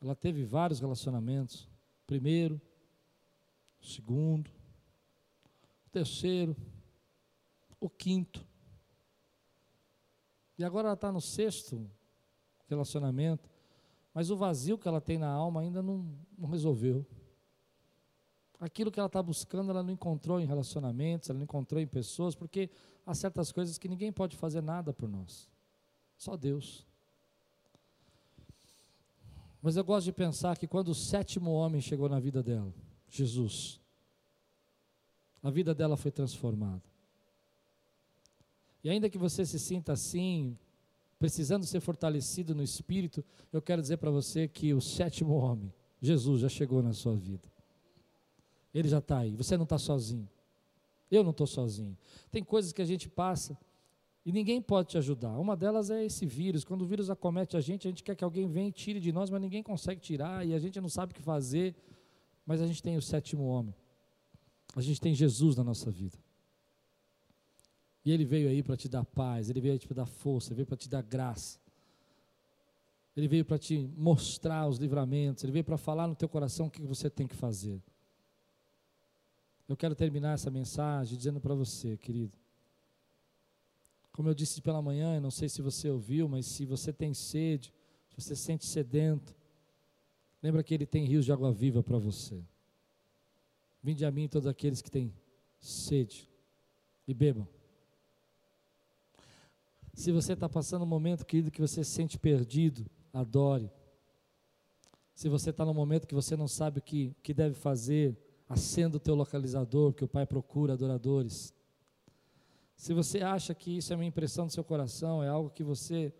Ela 0.00 0.14
teve 0.14 0.44
vários 0.44 0.80
relacionamentos. 0.80 1.68
Primeiro, 2.06 2.60
segundo, 3.80 4.50
terceiro, 5.92 6.56
o 7.78 7.88
quinto. 7.88 8.44
E 10.58 10.64
agora 10.64 10.88
ela 10.88 10.94
está 10.94 11.12
no 11.12 11.20
sexto 11.20 11.90
relacionamento, 12.68 13.50
mas 14.14 14.30
o 14.30 14.36
vazio 14.36 14.78
que 14.78 14.88
ela 14.88 15.00
tem 15.00 15.18
na 15.18 15.28
alma 15.28 15.60
ainda 15.60 15.82
não, 15.82 16.16
não 16.36 16.48
resolveu. 16.48 17.06
Aquilo 18.62 18.92
que 18.92 19.00
ela 19.00 19.08
está 19.08 19.20
buscando, 19.20 19.72
ela 19.72 19.82
não 19.82 19.92
encontrou 19.92 20.38
em 20.38 20.46
relacionamentos, 20.46 21.28
ela 21.28 21.36
não 21.36 21.42
encontrou 21.42 21.80
em 21.80 21.86
pessoas, 21.86 22.36
porque 22.36 22.70
há 23.04 23.12
certas 23.12 23.50
coisas 23.50 23.76
que 23.76 23.88
ninguém 23.88 24.12
pode 24.12 24.36
fazer 24.36 24.60
nada 24.60 24.92
por 24.92 25.08
nós, 25.08 25.50
só 26.16 26.36
Deus. 26.36 26.86
Mas 29.60 29.76
eu 29.76 29.82
gosto 29.82 30.04
de 30.04 30.12
pensar 30.12 30.56
que 30.56 30.68
quando 30.68 30.90
o 30.90 30.94
sétimo 30.94 31.50
homem 31.50 31.80
chegou 31.80 32.08
na 32.08 32.20
vida 32.20 32.40
dela, 32.40 32.72
Jesus, 33.08 33.80
a 35.42 35.50
vida 35.50 35.74
dela 35.74 35.96
foi 35.96 36.12
transformada. 36.12 36.84
E 38.84 38.88
ainda 38.88 39.10
que 39.10 39.18
você 39.18 39.44
se 39.44 39.58
sinta 39.58 39.92
assim, 39.92 40.56
precisando 41.18 41.66
ser 41.66 41.80
fortalecido 41.80 42.54
no 42.54 42.62
espírito, 42.62 43.24
eu 43.52 43.60
quero 43.60 43.82
dizer 43.82 43.96
para 43.96 44.12
você 44.12 44.46
que 44.46 44.72
o 44.72 44.80
sétimo 44.80 45.34
homem, 45.34 45.74
Jesus, 46.00 46.42
já 46.42 46.48
chegou 46.48 46.80
na 46.80 46.92
sua 46.92 47.16
vida. 47.16 47.50
Ele 48.74 48.88
já 48.88 48.98
está 48.98 49.18
aí, 49.18 49.34
você 49.34 49.56
não 49.56 49.64
está 49.64 49.78
sozinho. 49.78 50.28
Eu 51.10 51.22
não 51.22 51.30
estou 51.30 51.46
sozinho. 51.46 51.96
Tem 52.30 52.42
coisas 52.42 52.72
que 52.72 52.80
a 52.80 52.84
gente 52.84 53.08
passa 53.08 53.58
e 54.24 54.32
ninguém 54.32 54.62
pode 54.62 54.90
te 54.90 54.98
ajudar. 54.98 55.36
Uma 55.38 55.56
delas 55.56 55.90
é 55.90 56.04
esse 56.04 56.24
vírus. 56.24 56.64
Quando 56.64 56.82
o 56.82 56.86
vírus 56.86 57.10
acomete 57.10 57.56
a 57.56 57.60
gente, 57.60 57.86
a 57.86 57.90
gente 57.90 58.02
quer 58.02 58.14
que 58.14 58.24
alguém 58.24 58.48
venha 58.48 58.68
e 58.68 58.72
tire 58.72 58.98
de 59.00 59.12
nós, 59.12 59.28
mas 59.28 59.40
ninguém 59.40 59.62
consegue 59.62 60.00
tirar 60.00 60.46
e 60.46 60.54
a 60.54 60.58
gente 60.58 60.80
não 60.80 60.88
sabe 60.88 61.12
o 61.12 61.14
que 61.14 61.22
fazer. 61.22 61.74
Mas 62.46 62.62
a 62.62 62.66
gente 62.66 62.82
tem 62.82 62.96
o 62.96 63.02
sétimo 63.02 63.44
homem. 63.44 63.74
A 64.74 64.80
gente 64.80 65.00
tem 65.00 65.14
Jesus 65.14 65.56
na 65.56 65.64
nossa 65.64 65.90
vida. 65.90 66.18
E 68.04 68.10
ele 68.10 68.24
veio 68.24 68.48
aí 68.48 68.62
para 68.62 68.76
te 68.76 68.88
dar 68.88 69.04
paz, 69.04 69.50
ele 69.50 69.60
veio 69.60 69.74
aí 69.74 69.78
para 69.78 69.88
te 69.88 69.94
dar 69.94 70.06
força, 70.06 70.48
ele 70.48 70.56
veio 70.56 70.66
para 70.66 70.76
te 70.76 70.88
dar 70.88 71.02
graça. 71.02 71.60
Ele 73.16 73.28
veio 73.28 73.44
para 73.44 73.58
te 73.58 73.78
mostrar 73.96 74.66
os 74.66 74.78
livramentos, 74.78 75.44
ele 75.44 75.52
veio 75.52 75.64
para 75.64 75.76
falar 75.76 76.08
no 76.08 76.14
teu 76.14 76.28
coração 76.28 76.66
o 76.66 76.70
que 76.70 76.82
você 76.82 77.10
tem 77.10 77.26
que 77.26 77.36
fazer. 77.36 77.80
Eu 79.72 79.76
quero 79.76 79.94
terminar 79.94 80.34
essa 80.34 80.50
mensagem 80.50 81.16
dizendo 81.16 81.40
para 81.40 81.54
você, 81.54 81.96
querido, 81.96 82.36
como 84.12 84.28
eu 84.28 84.34
disse 84.34 84.60
pela 84.60 84.82
manhã, 84.82 85.18
não 85.18 85.30
sei 85.30 85.48
se 85.48 85.62
você 85.62 85.88
ouviu, 85.88 86.28
mas 86.28 86.44
se 86.44 86.66
você 86.66 86.92
tem 86.92 87.14
sede, 87.14 87.72
se 88.10 88.20
você 88.20 88.36
se 88.36 88.42
sente 88.42 88.66
sedento, 88.66 89.34
lembra 90.42 90.62
que 90.62 90.74
Ele 90.74 90.84
tem 90.84 91.06
rios 91.06 91.24
de 91.24 91.32
água 91.32 91.50
viva 91.50 91.82
para 91.82 91.96
você. 91.96 92.44
Vinde 93.82 94.04
a 94.04 94.10
mim 94.10 94.28
todos 94.28 94.46
aqueles 94.46 94.82
que 94.82 94.90
têm 94.90 95.10
sede 95.58 96.28
e 97.08 97.14
bebam. 97.14 97.48
Se 99.94 100.12
você 100.12 100.34
está 100.34 100.50
passando 100.50 100.82
um 100.82 100.86
momento, 100.86 101.24
querido, 101.24 101.50
que 101.50 101.62
você 101.62 101.82
se 101.82 101.92
sente 101.92 102.18
perdido, 102.18 102.84
adore. 103.10 103.70
Se 105.14 105.30
você 105.30 105.48
está 105.48 105.64
num 105.64 105.72
momento 105.72 106.06
que 106.06 106.14
você 106.14 106.36
não 106.36 106.46
sabe 106.46 106.80
o 106.80 106.82
que, 106.82 107.16
que 107.22 107.32
deve 107.32 107.54
fazer, 107.54 108.14
acenda 108.52 108.96
o 108.96 109.00
teu 109.00 109.14
localizador, 109.14 109.92
que 109.94 110.04
o 110.04 110.08
Pai 110.08 110.26
procura 110.26 110.74
adoradores. 110.74 111.54
Se 112.76 112.92
você 112.92 113.20
acha 113.20 113.54
que 113.54 113.78
isso 113.78 113.92
é 113.92 113.96
uma 113.96 114.04
impressão 114.04 114.46
do 114.46 114.52
seu 114.52 114.62
coração, 114.62 115.22
é 115.22 115.28
algo 115.28 115.50
que 115.50 115.64
você 115.64 116.12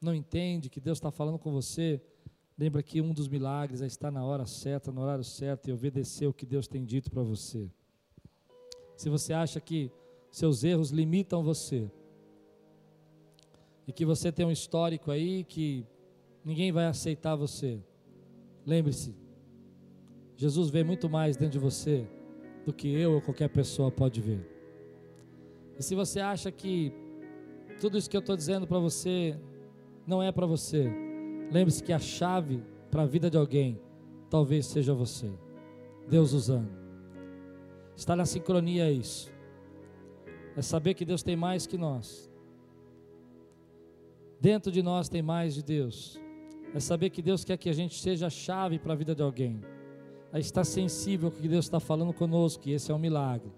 não 0.00 0.14
entende, 0.14 0.68
que 0.68 0.80
Deus 0.80 0.98
está 0.98 1.10
falando 1.10 1.38
com 1.38 1.50
você, 1.50 2.02
lembra 2.58 2.82
que 2.82 3.00
um 3.00 3.14
dos 3.14 3.28
milagres 3.28 3.80
é 3.80 3.86
estar 3.86 4.10
na 4.10 4.24
hora 4.24 4.44
certa, 4.44 4.92
no 4.92 5.00
horário 5.00 5.24
certo 5.24 5.68
e 5.68 5.72
obedecer 5.72 6.26
o 6.26 6.34
que 6.34 6.44
Deus 6.44 6.68
tem 6.68 6.84
dito 6.84 7.10
para 7.10 7.22
você. 7.22 7.70
Se 8.96 9.08
você 9.08 9.32
acha 9.32 9.60
que 9.60 9.90
seus 10.30 10.64
erros 10.64 10.90
limitam 10.90 11.42
você, 11.42 11.90
e 13.86 13.92
que 13.92 14.04
você 14.04 14.30
tem 14.30 14.46
um 14.46 14.50
histórico 14.50 15.10
aí 15.10 15.42
que 15.44 15.86
ninguém 16.44 16.70
vai 16.70 16.86
aceitar 16.86 17.34
você, 17.34 17.80
lembre-se, 18.66 19.21
Jesus 20.42 20.70
vê 20.70 20.82
muito 20.82 21.08
mais 21.08 21.36
dentro 21.36 21.52
de 21.52 21.58
você 21.60 22.04
do 22.66 22.72
que 22.72 22.92
eu 22.92 23.12
ou 23.12 23.20
qualquer 23.20 23.48
pessoa 23.48 23.92
pode 23.92 24.20
ver. 24.20 24.44
E 25.78 25.82
se 25.84 25.94
você 25.94 26.18
acha 26.18 26.50
que 26.50 26.92
tudo 27.80 27.96
isso 27.96 28.10
que 28.10 28.16
eu 28.16 28.20
estou 28.20 28.36
dizendo 28.36 28.66
para 28.66 28.80
você 28.80 29.38
não 30.04 30.20
é 30.20 30.32
para 30.32 30.44
você, 30.44 30.92
lembre-se 31.48 31.80
que 31.80 31.92
a 31.92 31.98
chave 32.00 32.60
para 32.90 33.02
a 33.02 33.06
vida 33.06 33.30
de 33.30 33.38
alguém, 33.38 33.80
talvez 34.28 34.66
seja 34.66 34.92
você. 34.92 35.30
Deus 36.08 36.32
usando. 36.32 36.72
Está 37.94 38.16
na 38.16 38.26
sincronia 38.26 38.90
isso. 38.90 39.32
É 40.56 40.60
saber 40.60 40.94
que 40.94 41.04
Deus 41.04 41.22
tem 41.22 41.36
mais 41.36 41.68
que 41.68 41.78
nós. 41.78 42.28
Dentro 44.40 44.72
de 44.72 44.82
nós 44.82 45.08
tem 45.08 45.22
mais 45.22 45.54
de 45.54 45.62
Deus. 45.62 46.20
É 46.74 46.80
saber 46.80 47.10
que 47.10 47.22
Deus 47.22 47.44
quer 47.44 47.56
que 47.56 47.70
a 47.70 47.72
gente 47.72 47.96
seja 47.96 48.26
a 48.26 48.30
chave 48.30 48.80
para 48.80 48.92
a 48.92 48.96
vida 48.96 49.14
de 49.14 49.22
alguém. 49.22 49.60
É 50.32 50.40
estar 50.40 50.64
sensível 50.64 51.28
ao 51.28 51.32
que 51.32 51.46
Deus 51.46 51.66
está 51.66 51.78
falando 51.78 52.12
conosco, 52.12 52.62
que 52.62 52.70
esse 52.70 52.90
é 52.90 52.94
um 52.94 52.98
milagre. 52.98 53.52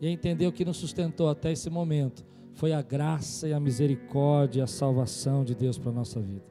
E 0.00 0.06
é 0.06 0.10
entender 0.10 0.46
o 0.46 0.52
que 0.52 0.64
nos 0.64 0.76
sustentou 0.76 1.28
até 1.28 1.52
esse 1.52 1.70
momento. 1.70 2.24
Foi 2.54 2.72
a 2.72 2.82
graça 2.82 3.48
e 3.48 3.52
a 3.52 3.60
misericórdia 3.60 4.60
e 4.60 4.62
a 4.62 4.66
salvação 4.66 5.44
de 5.44 5.54
Deus 5.54 5.78
para 5.78 5.90
a 5.90 5.94
nossa 5.94 6.20
vida. 6.20 6.44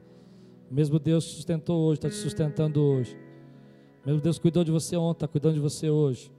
O 0.70 0.74
mesmo 0.74 0.98
Deus 0.98 1.24
sustentou 1.24 1.82
hoje, 1.82 1.98
está 1.98 2.08
te 2.08 2.14
sustentando 2.14 2.82
hoje. 2.82 3.16
O 4.02 4.06
mesmo 4.06 4.22
Deus 4.22 4.38
cuidou 4.38 4.64
de 4.64 4.70
você 4.70 4.96
ontem, 4.96 5.16
está 5.16 5.28
cuidando 5.28 5.54
de 5.54 5.60
você 5.60 5.90
hoje. 5.90 6.32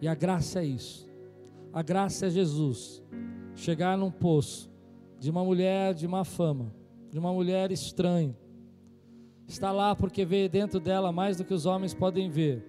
E 0.00 0.08
a 0.08 0.14
graça 0.14 0.60
é 0.60 0.64
isso. 0.64 1.08
A 1.72 1.82
graça 1.82 2.26
é 2.26 2.30
Jesus 2.30 3.02
chegar 3.54 3.96
num 3.96 4.10
poço 4.10 4.70
de 5.18 5.30
uma 5.30 5.44
mulher 5.44 5.94
de 5.94 6.06
má 6.06 6.24
fama, 6.24 6.72
de 7.10 7.18
uma 7.18 7.32
mulher 7.32 7.70
estranha. 7.72 8.36
Está 9.46 9.70
lá 9.72 9.94
porque 9.94 10.24
vê 10.24 10.48
dentro 10.48 10.80
dela 10.80 11.12
mais 11.12 11.36
do 11.36 11.44
que 11.44 11.54
os 11.54 11.66
homens 11.66 11.94
podem 11.94 12.28
ver. 12.28 12.64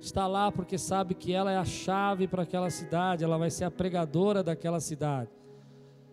Está 0.00 0.26
lá 0.26 0.52
porque 0.52 0.78
sabe 0.78 1.14
que 1.14 1.32
ela 1.32 1.50
é 1.50 1.56
a 1.56 1.64
chave 1.64 2.28
para 2.28 2.42
aquela 2.42 2.70
cidade, 2.70 3.24
ela 3.24 3.38
vai 3.38 3.50
ser 3.50 3.64
a 3.64 3.70
pregadora 3.70 4.42
daquela 4.42 4.78
cidade. 4.80 5.30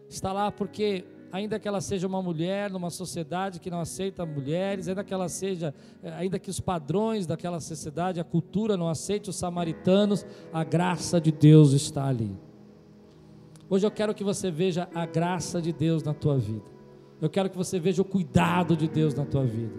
Está 0.10 0.32
lá 0.32 0.52
porque 0.52 1.06
ainda 1.32 1.60
que 1.60 1.68
ela 1.68 1.82
seja 1.82 2.08
uma 2.08 2.22
mulher 2.22 2.70
numa 2.70 2.90
sociedade 2.92 3.60
que 3.60 3.70
não 3.70 3.80
aceita 3.80 4.26
mulheres, 4.26 4.88
ainda 4.88 5.04
que 5.04 5.14
ela 5.14 5.28
seja, 5.28 5.74
ainda 6.18 6.38
que 6.38 6.50
os 6.50 6.60
padrões 6.60 7.26
daquela 7.26 7.60
sociedade, 7.60 8.20
a 8.20 8.24
cultura 8.24 8.78
não 8.78 8.88
aceite 8.88 9.32
os 9.32 9.36
samaritanos, 9.36 10.26
a 10.54 10.64
graça 10.64 11.20
de 11.20 11.32
Deus 11.32 11.72
está 11.72 12.06
ali. 12.06 12.38
Hoje 13.68 13.88
eu 13.88 13.92
quero 13.92 14.14
que 14.14 14.24
você 14.24 14.52
veja 14.52 14.88
a 14.94 15.06
graça 15.08 15.60
de 15.60 15.74
Deus 15.74 16.04
na 16.04 16.14
tua 16.14 16.38
vida. 16.38 16.73
Eu 17.24 17.30
quero 17.30 17.50
que 17.50 17.56
você 17.56 17.80
veja 17.80 18.02
o 18.02 18.06
cuidado 18.06 18.76
de 18.76 18.86
Deus 18.86 19.14
na 19.14 19.24
tua 19.24 19.46
vida. 19.46 19.74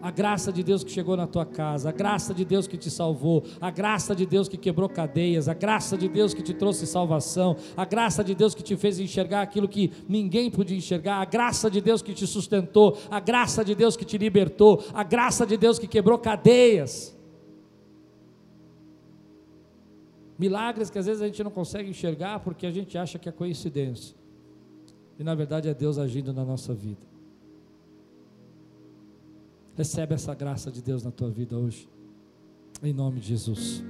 A 0.00 0.12
graça 0.12 0.52
de 0.52 0.62
Deus 0.62 0.84
que 0.84 0.92
chegou 0.92 1.16
na 1.16 1.26
tua 1.26 1.44
casa, 1.44 1.88
a 1.88 1.92
graça 1.92 2.32
de 2.32 2.44
Deus 2.44 2.68
que 2.68 2.76
te 2.76 2.88
salvou, 2.88 3.42
a 3.60 3.68
graça 3.68 4.14
de 4.14 4.24
Deus 4.24 4.48
que 4.48 4.56
quebrou 4.56 4.88
cadeias, 4.88 5.48
a 5.48 5.54
graça 5.54 5.98
de 5.98 6.08
Deus 6.08 6.32
que 6.32 6.40
te 6.40 6.54
trouxe 6.54 6.86
salvação, 6.86 7.56
a 7.76 7.84
graça 7.84 8.22
de 8.22 8.32
Deus 8.32 8.54
que 8.54 8.62
te 8.62 8.76
fez 8.76 9.00
enxergar 9.00 9.42
aquilo 9.42 9.66
que 9.66 9.90
ninguém 10.08 10.52
podia 10.52 10.76
enxergar, 10.76 11.16
a 11.16 11.24
graça 11.24 11.68
de 11.68 11.80
Deus 11.80 12.00
que 12.00 12.14
te 12.14 12.28
sustentou, 12.28 12.96
a 13.10 13.18
graça 13.18 13.64
de 13.64 13.74
Deus 13.74 13.96
que 13.96 14.04
te 14.04 14.16
libertou, 14.16 14.80
a 14.94 15.02
graça 15.02 15.44
de 15.44 15.56
Deus 15.56 15.80
que 15.80 15.88
quebrou 15.88 16.16
cadeias. 16.16 17.12
Milagres 20.38 20.90
que 20.90 20.98
às 21.00 21.06
vezes 21.06 21.22
a 21.22 21.26
gente 21.26 21.42
não 21.42 21.50
consegue 21.50 21.90
enxergar 21.90 22.38
porque 22.38 22.68
a 22.68 22.70
gente 22.70 22.96
acha 22.96 23.18
que 23.18 23.28
é 23.28 23.32
coincidência. 23.32 24.17
E 25.18 25.24
na 25.24 25.34
verdade 25.34 25.68
é 25.68 25.74
Deus 25.74 25.98
agindo 25.98 26.32
na 26.32 26.44
nossa 26.44 26.72
vida. 26.72 27.04
Recebe 29.76 30.14
essa 30.14 30.34
graça 30.34 30.70
de 30.70 30.82
Deus 30.82 31.02
na 31.02 31.10
tua 31.10 31.30
vida 31.30 31.56
hoje. 31.56 31.88
Em 32.82 32.92
nome 32.92 33.20
de 33.20 33.28
Jesus. 33.28 33.82